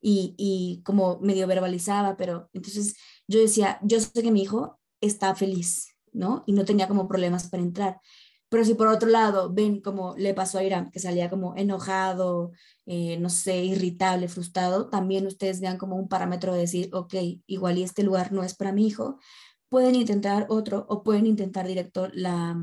y, 0.00 0.34
y 0.36 0.82
como 0.84 1.18
medio 1.20 1.46
verbalizaba, 1.46 2.16
pero 2.16 2.50
entonces 2.53 2.96
yo 3.28 3.40
decía, 3.40 3.78
yo 3.82 4.00
sé 4.00 4.22
que 4.22 4.32
mi 4.32 4.42
hijo 4.42 4.80
está 5.00 5.34
feliz, 5.34 5.96
¿no? 6.12 6.44
Y 6.46 6.53
no 6.53 6.64
tenía 6.64 6.88
como 6.88 7.09
problemas 7.09 7.48
para 7.48 7.62
entrar. 7.62 8.00
Pero 8.53 8.66
si 8.66 8.74
por 8.74 8.88
otro 8.88 9.09
lado 9.09 9.50
ven 9.50 9.80
como 9.80 10.14
le 10.18 10.34
pasó 10.34 10.59
a 10.59 10.62
Irán, 10.62 10.90
que 10.90 11.00
salía 11.00 11.30
como 11.30 11.57
enojado, 11.57 12.53
eh, 12.84 13.16
no 13.18 13.30
sé, 13.30 13.64
irritable, 13.64 14.28
frustrado, 14.28 14.90
también 14.90 15.26
ustedes 15.26 15.61
vean 15.61 15.78
como 15.78 15.96
un 15.96 16.07
parámetro 16.07 16.53
de 16.53 16.61
decir, 16.61 16.90
ok, 16.92 17.14
igual 17.46 17.78
y 17.78 17.82
este 17.82 18.03
lugar 18.03 18.30
no 18.30 18.42
es 18.42 18.55
para 18.55 18.72
mi 18.72 18.86
hijo, 18.86 19.18
pueden 19.70 19.94
intentar 19.94 20.44
otro 20.50 20.84
o 20.90 21.03
pueden 21.03 21.26
intentar 21.26 21.66
directo 21.66 22.09
la, 22.12 22.62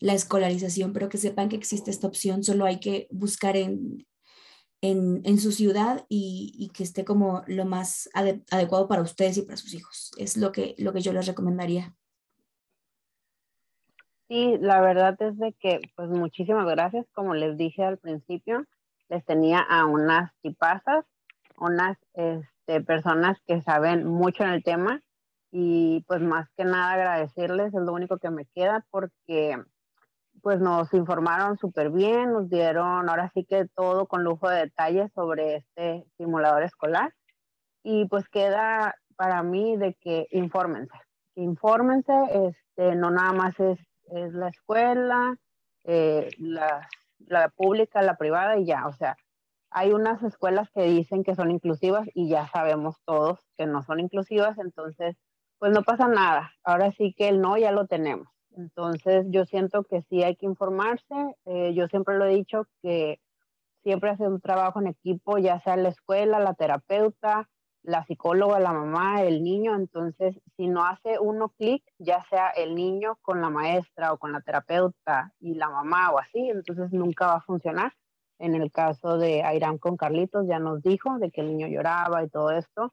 la 0.00 0.14
escolarización, 0.14 0.92
pero 0.92 1.08
que 1.08 1.18
sepan 1.18 1.48
que 1.48 1.56
existe 1.56 1.90
esta 1.90 2.06
opción, 2.06 2.42
solo 2.42 2.64
hay 2.64 2.80
que 2.80 3.08
buscar 3.10 3.56
en, 3.56 4.06
en, 4.82 5.38
su 5.38 5.52
ciudad 5.52 6.04
y, 6.08 6.70
que 6.74 6.82
esté 6.82 7.04
como 7.04 7.44
lo 7.46 7.64
más 7.64 8.10
adecuado 8.14 8.88
para 8.88 9.02
ustedes 9.02 9.38
y 9.38 9.42
para 9.42 9.56
sus 9.56 9.74
hijos. 9.74 10.10
Es 10.18 10.36
lo 10.36 10.50
que, 10.52 10.74
lo 10.78 10.92
que 10.92 11.00
yo 11.00 11.12
les 11.12 11.26
recomendaría. 11.26 11.94
Sí, 14.28 14.56
la 14.60 14.80
verdad 14.80 15.16
es 15.20 15.38
de 15.38 15.52
que, 15.52 15.80
pues 15.94 16.08
muchísimas 16.08 16.66
gracias. 16.66 17.06
Como 17.12 17.34
les 17.34 17.56
dije 17.56 17.84
al 17.84 17.98
principio, 17.98 18.64
les 19.08 19.24
tenía 19.24 19.60
a 19.60 19.86
unas 19.86 20.32
tipazas, 20.40 21.04
unas 21.58 21.98
este, 22.14 22.80
personas 22.80 23.38
que 23.46 23.62
saben 23.62 24.06
mucho 24.06 24.42
en 24.42 24.50
el 24.50 24.64
tema 24.64 25.02
y 25.52 26.02
pues 26.08 26.22
más 26.22 26.48
que 26.56 26.64
nada 26.64 26.92
agradecerles, 26.92 27.74
es 27.74 27.80
lo 27.80 27.92
único 27.92 28.16
que 28.18 28.30
me 28.30 28.46
queda 28.46 28.84
porque 28.90 29.62
pues 30.40 30.58
nos 30.58 30.92
informaron 30.94 31.58
súper 31.58 31.90
bien, 31.90 32.32
nos 32.32 32.48
dieron 32.48 33.08
ahora 33.08 33.30
sí 33.34 33.44
que 33.44 33.68
todo 33.68 34.06
con 34.06 34.24
lujo 34.24 34.48
de 34.48 34.60
detalles 34.60 35.12
sobre 35.12 35.56
este 35.56 36.06
simulador 36.16 36.62
escolar 36.62 37.12
y 37.82 38.06
pues 38.06 38.28
queda 38.30 38.96
para 39.14 39.42
mí 39.42 39.76
de 39.76 39.94
que 40.00 40.26
infórmense, 40.30 40.98
infórmense, 41.34 42.14
este, 42.48 42.96
no 42.96 43.10
nada 43.10 43.32
más 43.32 43.60
es, 43.60 43.78
es 44.06 44.32
la 44.32 44.48
escuela, 44.48 45.36
eh, 45.84 46.30
la, 46.38 46.88
la 47.18 47.50
pública, 47.50 48.00
la 48.00 48.16
privada 48.16 48.56
y 48.58 48.64
ya, 48.64 48.86
o 48.86 48.92
sea, 48.94 49.16
hay 49.70 49.92
unas 49.92 50.22
escuelas 50.22 50.70
que 50.74 50.82
dicen 50.84 51.24
que 51.24 51.34
son 51.34 51.50
inclusivas 51.50 52.08
y 52.14 52.30
ya 52.30 52.48
sabemos 52.48 52.96
todos 53.04 53.38
que 53.58 53.66
no 53.66 53.82
son 53.82 54.00
inclusivas, 54.00 54.58
entonces 54.58 55.16
pues 55.62 55.70
no 55.70 55.84
pasa 55.84 56.08
nada. 56.08 56.50
Ahora 56.64 56.90
sí 56.98 57.14
que 57.16 57.28
el 57.28 57.40
no 57.40 57.56
ya 57.56 57.70
lo 57.70 57.86
tenemos. 57.86 58.26
Entonces 58.56 59.26
yo 59.28 59.44
siento 59.44 59.84
que 59.84 60.02
sí 60.10 60.24
hay 60.24 60.34
que 60.34 60.46
informarse. 60.46 61.36
Eh, 61.44 61.72
yo 61.72 61.86
siempre 61.86 62.18
lo 62.18 62.24
he 62.24 62.34
dicho 62.34 62.66
que 62.82 63.20
siempre 63.84 64.10
hace 64.10 64.26
un 64.26 64.40
trabajo 64.40 64.80
en 64.80 64.88
equipo, 64.88 65.38
ya 65.38 65.60
sea 65.60 65.76
la 65.76 65.90
escuela, 65.90 66.40
la 66.40 66.54
terapeuta, 66.54 67.48
la 67.84 68.04
psicóloga, 68.06 68.58
la 68.58 68.72
mamá, 68.72 69.22
el 69.22 69.44
niño. 69.44 69.76
Entonces, 69.76 70.34
si 70.56 70.66
no 70.66 70.84
hace 70.84 71.20
uno 71.20 71.50
clic, 71.50 71.84
ya 71.96 72.24
sea 72.28 72.48
el 72.48 72.74
niño 72.74 73.20
con 73.22 73.40
la 73.40 73.48
maestra 73.48 74.12
o 74.12 74.18
con 74.18 74.32
la 74.32 74.40
terapeuta 74.40 75.32
y 75.38 75.54
la 75.54 75.70
mamá 75.70 76.10
o 76.10 76.18
así, 76.18 76.40
entonces 76.40 76.90
nunca 76.90 77.28
va 77.28 77.34
a 77.34 77.40
funcionar. 77.40 77.92
En 78.40 78.56
el 78.56 78.72
caso 78.72 79.16
de 79.16 79.44
Airam 79.44 79.78
con 79.78 79.96
Carlitos, 79.96 80.44
ya 80.48 80.58
nos 80.58 80.82
dijo 80.82 81.18
de 81.20 81.30
que 81.30 81.40
el 81.40 81.56
niño 81.56 81.68
lloraba 81.68 82.24
y 82.24 82.28
todo 82.28 82.50
esto. 82.50 82.92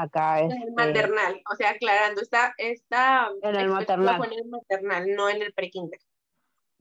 Acá 0.00 0.40
es. 0.40 0.52
En 0.52 0.62
el 0.62 0.72
maternal, 0.72 1.42
o 1.50 1.54
sea, 1.56 1.70
aclarando, 1.70 2.22
está, 2.22 2.54
está 2.56 3.30
en 3.42 3.54
el 3.54 3.68
maternal. 3.68 4.24
En 4.24 4.32
el 4.32 4.48
maternal, 4.48 5.14
no 5.14 5.28
en 5.28 5.42
el 5.42 5.52
prekinder. 5.52 6.00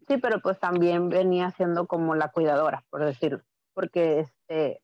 Sí, 0.07 0.17
pero 0.17 0.39
pues 0.41 0.57
también 0.57 1.09
venía 1.09 1.51
siendo 1.51 1.85
como 1.85 2.15
la 2.15 2.29
cuidadora, 2.29 2.85
por 2.89 3.03
decirlo, 3.03 3.41
porque 3.73 4.21
este, 4.21 4.81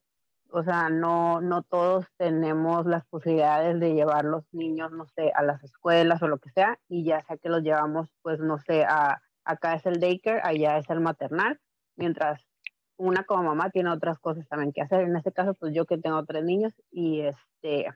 o 0.49 0.63
sea, 0.63 0.89
no, 0.89 1.39
no 1.39 1.63
todos 1.63 2.05
tenemos 2.17 2.85
las 2.85 3.05
posibilidades 3.05 3.79
de 3.79 3.93
llevar 3.93 4.25
los 4.25 4.43
niños, 4.53 4.91
no 4.91 5.05
sé, 5.15 5.31
a 5.33 5.41
las 5.41 5.63
escuelas 5.63 6.21
o 6.21 6.27
lo 6.27 6.37
que 6.37 6.49
sea, 6.49 6.77
y 6.89 7.05
ya 7.05 7.21
sea 7.21 7.37
que 7.37 7.49
los 7.49 7.63
llevamos, 7.63 8.09
pues, 8.21 8.39
no 8.39 8.59
sé, 8.59 8.83
a, 8.83 9.21
acá 9.45 9.75
es 9.75 9.85
el 9.85 10.01
daycare, 10.01 10.41
allá 10.43 10.77
es 10.77 10.89
el 10.89 10.99
maternal, 10.99 11.59
mientras 11.95 12.41
una 12.97 13.23
como 13.23 13.43
mamá 13.43 13.69
tiene 13.69 13.91
otras 13.91 14.19
cosas 14.19 14.47
también 14.47 14.73
que 14.73 14.81
hacer. 14.81 15.01
En 15.01 15.15
este 15.15 15.31
caso, 15.31 15.53
pues 15.53 15.73
yo 15.73 15.85
que 15.85 15.97
tengo 15.97 16.23
tres 16.25 16.43
niños 16.43 16.73
y 16.91 17.21
este, 17.21 17.87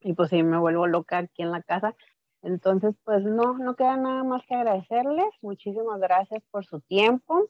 y 0.00 0.12
pues 0.14 0.30
sí 0.30 0.42
me 0.42 0.58
vuelvo 0.58 0.86
loca 0.86 1.18
aquí 1.18 1.42
en 1.42 1.50
la 1.50 1.62
casa. 1.62 1.94
Entonces, 2.42 2.94
pues 3.04 3.24
no, 3.24 3.56
no 3.58 3.74
queda 3.74 3.96
nada 3.96 4.22
más 4.22 4.42
que 4.46 4.54
agradecerles. 4.54 5.26
Muchísimas 5.40 5.98
gracias 6.00 6.42
por 6.50 6.64
su 6.66 6.80
tiempo. 6.80 7.48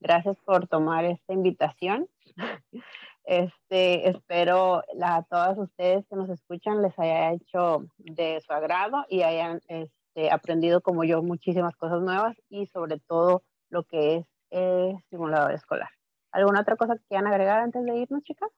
Gracias 0.00 0.36
por 0.44 0.66
tomar 0.66 1.04
esta 1.04 1.32
invitación. 1.32 2.08
Este, 3.24 4.08
espero 4.08 4.82
a 5.00 5.22
todas 5.22 5.56
ustedes 5.56 6.04
que 6.08 6.16
nos 6.16 6.28
escuchan 6.28 6.82
les 6.82 6.98
haya 6.98 7.32
hecho 7.32 7.84
de 7.98 8.40
su 8.40 8.52
agrado 8.52 9.04
y 9.08 9.22
hayan 9.22 9.60
este, 9.68 10.32
aprendido 10.32 10.80
como 10.80 11.04
yo 11.04 11.22
muchísimas 11.22 11.76
cosas 11.76 12.02
nuevas 12.02 12.36
y 12.48 12.66
sobre 12.66 12.98
todo 12.98 13.44
lo 13.70 13.84
que 13.84 14.16
es 14.16 14.26
el 14.50 14.96
simulador 15.08 15.52
escolar. 15.52 15.90
¿Alguna 16.32 16.62
otra 16.62 16.76
cosa 16.76 16.96
que 16.96 17.04
quieran 17.04 17.28
agregar 17.28 17.60
antes 17.60 17.84
de 17.84 17.96
irnos, 17.96 18.24
chicas? 18.24 18.50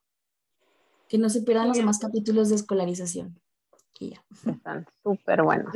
Que 1.08 1.18
no 1.18 1.28
se 1.28 1.42
pierdan 1.42 1.68
los 1.68 1.76
demás 1.76 1.98
capítulos 1.98 2.48
de 2.48 2.56
escolarización. 2.56 3.38
Están 4.46 4.86
súper 5.02 5.42
buenos. 5.42 5.72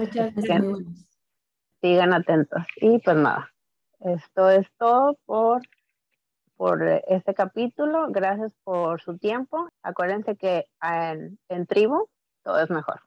Sigan 1.81 2.13
atentos. 2.13 2.63
Y 2.77 2.99
pues 2.99 3.17
nada, 3.17 3.51
esto 4.01 4.51
es 4.51 4.67
todo 4.79 5.17
por, 5.25 5.63
por 6.57 6.83
este 6.83 7.35
capítulo. 7.35 8.09
Gracias 8.11 8.53
por 8.65 9.01
su 9.01 9.17
tiempo. 9.19 9.69
Acuérdense 9.83 10.37
que 10.37 10.67
en, 10.83 11.39
en 11.49 11.67
tribu 11.67 12.09
todo 12.43 12.61
es 12.61 12.71
mejor. 12.71 13.01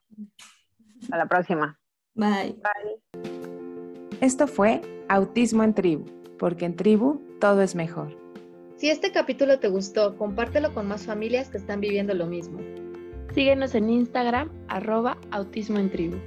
Hasta 1.01 1.17
la 1.17 1.25
próxima. 1.25 1.79
Bye. 2.13 2.55
Esto 4.21 4.47
fue 4.47 4.81
Autismo 5.09 5.63
en 5.63 5.73
Tribu, 5.73 6.05
porque 6.37 6.65
en 6.65 6.75
tribu 6.75 7.21
todo 7.39 7.61
es 7.61 7.73
mejor. 7.75 8.20
Si 8.81 8.89
este 8.89 9.11
capítulo 9.11 9.59
te 9.59 9.67
gustó, 9.67 10.17
compártelo 10.17 10.73
con 10.73 10.87
más 10.87 11.05
familias 11.05 11.49
que 11.49 11.59
están 11.59 11.81
viviendo 11.81 12.15
lo 12.15 12.25
mismo. 12.25 12.59
Síguenos 13.31 13.75
en 13.75 13.91
Instagram, 13.91 14.49
arroba 14.69 15.19
autismo 15.29 15.77
en 15.77 15.91
tribu. 15.91 16.17